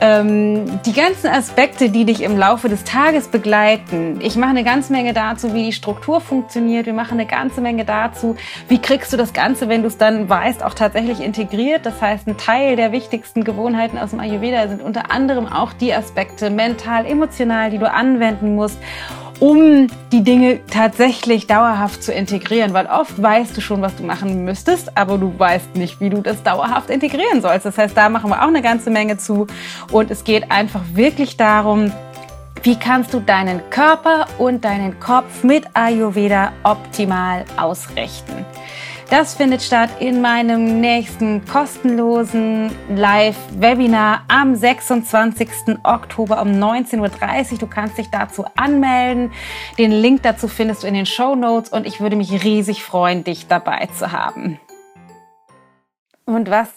ähm, 0.00 0.78
die 0.84 0.92
ganzen 0.92 1.28
Aspekte, 1.28 1.88
die 1.88 2.04
dich 2.04 2.22
im 2.22 2.36
Laufe 2.36 2.68
des 2.68 2.84
Tages 2.84 3.28
begleiten. 3.28 4.20
Ich 4.20 4.36
mache 4.36 4.50
eine 4.50 4.64
ganze 4.64 4.92
Menge 4.92 5.14
dazu, 5.14 5.54
wie 5.54 5.64
die 5.64 5.72
Struktur 5.72 6.20
funktioniert. 6.20 6.86
Wir 6.86 6.92
machen 6.92 7.12
eine 7.12 7.26
ganze 7.26 7.60
Menge 7.62 7.84
dazu, 7.84 8.36
wie 8.68 8.78
kriegst 8.78 9.12
du 9.12 9.16
das 9.16 9.32
Ganze, 9.32 9.68
wenn 9.68 9.80
du 9.80 9.88
es 9.88 9.96
dann 9.96 10.28
weißt, 10.28 10.62
auch 10.62 10.74
tatsächlich 10.74 11.20
integriert. 11.20 11.86
Das 11.86 12.00
heißt, 12.02 12.28
ein 12.28 12.36
Teil 12.36 12.76
der 12.76 12.92
wichtigsten 12.92 13.44
Gewohnheiten 13.44 13.98
aus 13.98 14.10
dem 14.10 14.20
Ayurveda 14.20 14.68
sind 14.68 14.82
unter 14.82 15.10
anderem 15.10 15.46
auch 15.46 15.72
die 15.72 15.92
Aspekte 15.92 16.50
mental, 16.50 17.06
emotional, 17.06 17.70
die 17.70 17.78
du 17.78 17.90
anwenden 17.90 18.54
musst 18.54 18.78
um 19.40 19.86
die 20.12 20.22
Dinge 20.22 20.60
tatsächlich 20.66 21.46
dauerhaft 21.46 22.02
zu 22.02 22.12
integrieren, 22.12 22.72
weil 22.72 22.86
oft 22.86 23.20
weißt 23.20 23.56
du 23.56 23.60
schon, 23.60 23.82
was 23.82 23.94
du 23.96 24.02
machen 24.02 24.44
müsstest, 24.44 24.96
aber 24.96 25.18
du 25.18 25.38
weißt 25.38 25.76
nicht, 25.76 26.00
wie 26.00 26.10
du 26.10 26.20
das 26.20 26.42
dauerhaft 26.42 26.90
integrieren 26.90 27.40
sollst. 27.40 27.66
Das 27.66 27.78
heißt, 27.78 27.96
da 27.96 28.08
machen 28.08 28.30
wir 28.30 28.42
auch 28.42 28.48
eine 28.48 28.62
ganze 28.62 28.90
Menge 28.90 29.16
zu 29.16 29.46
und 29.92 30.10
es 30.10 30.24
geht 30.24 30.50
einfach 30.50 30.82
wirklich 30.92 31.36
darum, 31.36 31.92
wie 32.62 32.76
kannst 32.76 33.14
du 33.14 33.20
deinen 33.20 33.70
Körper 33.70 34.26
und 34.38 34.64
deinen 34.64 34.98
Kopf 34.98 35.44
mit 35.44 35.64
Ayurveda 35.74 36.52
optimal 36.64 37.44
ausrichten? 37.56 38.44
Das 39.10 39.34
findet 39.34 39.62
statt 39.62 39.88
in 40.00 40.20
meinem 40.20 40.82
nächsten 40.82 41.42
kostenlosen 41.46 42.70
Live-Webinar 42.94 44.24
am 44.28 44.54
26. 44.54 45.48
Oktober 45.82 46.42
um 46.42 46.48
19.30 46.48 47.52
Uhr. 47.52 47.58
Du 47.58 47.66
kannst 47.66 47.96
dich 47.96 48.08
dazu 48.10 48.44
anmelden. 48.54 49.32
Den 49.78 49.92
Link 49.92 50.24
dazu 50.24 50.46
findest 50.46 50.82
du 50.82 50.88
in 50.88 50.92
den 50.92 51.06
Show 51.06 51.34
Notes 51.34 51.72
und 51.72 51.86
ich 51.86 52.02
würde 52.02 52.16
mich 52.16 52.44
riesig 52.44 52.84
freuen, 52.84 53.24
dich 53.24 53.46
dabei 53.46 53.88
zu 53.96 54.12
haben. 54.12 54.60
Und 56.26 56.50
was 56.50 56.68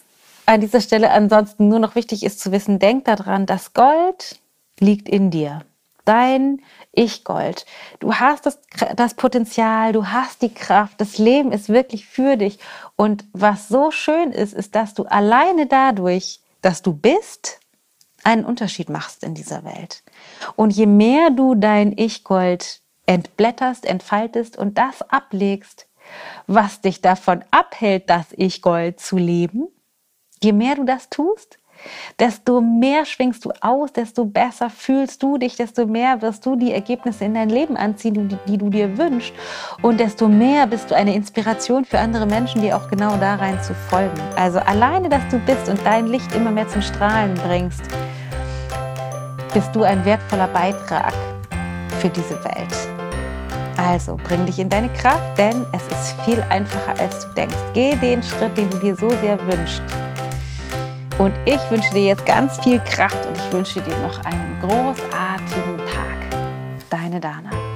an 0.46 0.62
dieser 0.62 0.80
Stelle 0.80 1.12
ansonsten 1.12 1.68
nur 1.68 1.80
noch 1.80 1.96
wichtig 1.96 2.24
ist 2.24 2.40
zu 2.40 2.54
wissen, 2.54 2.80
denk 2.80 3.04
daran, 3.04 3.46
das 3.46 3.74
Gold 3.74 4.40
liegt 4.80 5.10
in 5.10 5.32
dir 5.32 5.64
dein 6.06 6.62
Ich-Gold. 6.92 7.66
Du 8.00 8.16
hast 8.16 8.46
das, 8.46 8.60
das 8.96 9.14
Potenzial, 9.14 9.94
du 9.94 10.08
hast 10.08 10.42
die 10.42 10.54
Kraft, 10.54 11.00
das 11.00 11.18
Leben 11.18 11.52
ist 11.52 11.70
wirklich 11.70 12.06
für 12.06 12.38
dich. 12.38 12.60
Und 12.96 13.26
was 13.34 13.68
so 13.68 13.92
schön 13.92 14.32
ist, 14.32 14.54
ist, 14.54 14.76
dass 14.76 14.94
du 14.94 15.04
alleine 15.06 15.68
dadurch, 15.68 16.42
dass 16.62 16.82
du 16.82 16.94
bist, 16.94 17.60
einen 18.24 18.46
Unterschied 18.46 18.90
machst 18.90 19.24
in 19.24 19.34
dieser 19.34 19.64
Welt. 19.64 20.04
Und 20.56 20.72
je 20.72 20.86
mehr 20.86 21.32
du 21.32 21.56
dein 21.56 21.98
Ich-Gold 21.98 22.82
entblätterst, 23.06 23.86
entfaltest 23.86 24.58
und 24.58 24.78
das 24.78 25.02
ablegst, 25.10 25.88
was 26.48 26.82
dich 26.82 27.02
davon 27.02 27.44
abhält, 27.52 28.10
das 28.10 28.28
Ich-Gold 28.32 29.00
zu 29.00 29.18
leben, 29.18 29.68
je 30.42 30.54
mehr 30.54 30.76
du 30.76 30.84
das 30.84 31.10
tust, 31.10 31.58
desto 32.20 32.62
mehr 32.62 33.06
schwingst 33.06 33.46
du 33.46 33.52
aus, 33.62 33.94
desto 33.94 34.26
besser 34.26 34.70
fühlst 34.70 35.22
du 35.24 35.38
dich, 35.38 35.56
desto 35.56 35.86
mehr 35.86 36.22
wirst 36.22 36.46
du 36.46 36.56
die 36.56 36.74
Ergebnisse 36.74 37.26
in 37.26 37.34
dein 37.34 37.50
Leben 37.50 37.78
anziehen, 37.78 38.30
die, 38.30 38.38
die 38.48 38.58
du 38.58 38.70
dir 38.70 38.98
wünschst. 38.98 39.34
Und 39.82 40.00
desto 40.00 40.28
mehr 40.28 40.68
bist 40.68 40.92
du 40.92 40.96
eine 40.96 41.16
Inspiration 41.16 41.86
für 41.86 42.00
andere 42.00 42.26
Menschen, 42.26 42.62
die 42.62 42.74
auch 42.74 42.90
genau 42.90 43.18
da 43.18 43.36
rein 43.36 43.62
zu 43.62 43.74
folgen. 43.74 44.22
Also 44.36 44.60
alleine, 44.60 45.10
dass 45.10 45.28
du 45.30 45.40
bist 45.40 45.70
und 45.70 45.80
dein 45.86 46.08
Licht 46.08 46.34
immer 46.36 46.52
mehr 46.52 46.68
zum 46.68 46.82
Strahlen 46.82 47.34
bringst, 47.36 47.82
bist 49.54 49.76
du 49.76 49.84
ein 49.84 50.04
wertvoller 50.06 50.48
Beitrag 50.48 51.14
für 52.00 52.10
diese 52.10 52.42
Welt. 52.44 53.02
Also 53.78 54.18
bring 54.24 54.46
dich 54.46 54.60
in 54.60 54.70
deine 54.70 54.90
Kraft, 54.90 55.38
denn 55.38 55.66
es 55.74 55.82
ist 55.88 56.22
viel 56.24 56.42
einfacher, 56.50 57.00
als 57.00 57.26
du 57.26 57.34
denkst. 57.34 57.56
Geh 57.74 57.96
den 57.96 58.22
Schritt, 58.22 58.56
den 58.58 58.70
du 58.70 58.78
dir 58.78 58.96
so 58.96 59.10
sehr 59.10 59.40
wünschst. 59.48 59.82
Und 61.18 61.34
ich 61.46 61.60
wünsche 61.70 61.94
dir 61.94 62.06
jetzt 62.06 62.26
ganz 62.26 62.60
viel 62.64 62.80
Kraft 62.80 63.26
und 63.28 63.38
ich 63.38 63.54
wünsche 63.54 63.82
dir 63.82 63.98
noch 63.98 64.24
einen 64.26 64.60
großartigen 64.62 65.78
Tag. 65.78 66.40
Deine 66.90 67.20
Dana. 67.20 67.71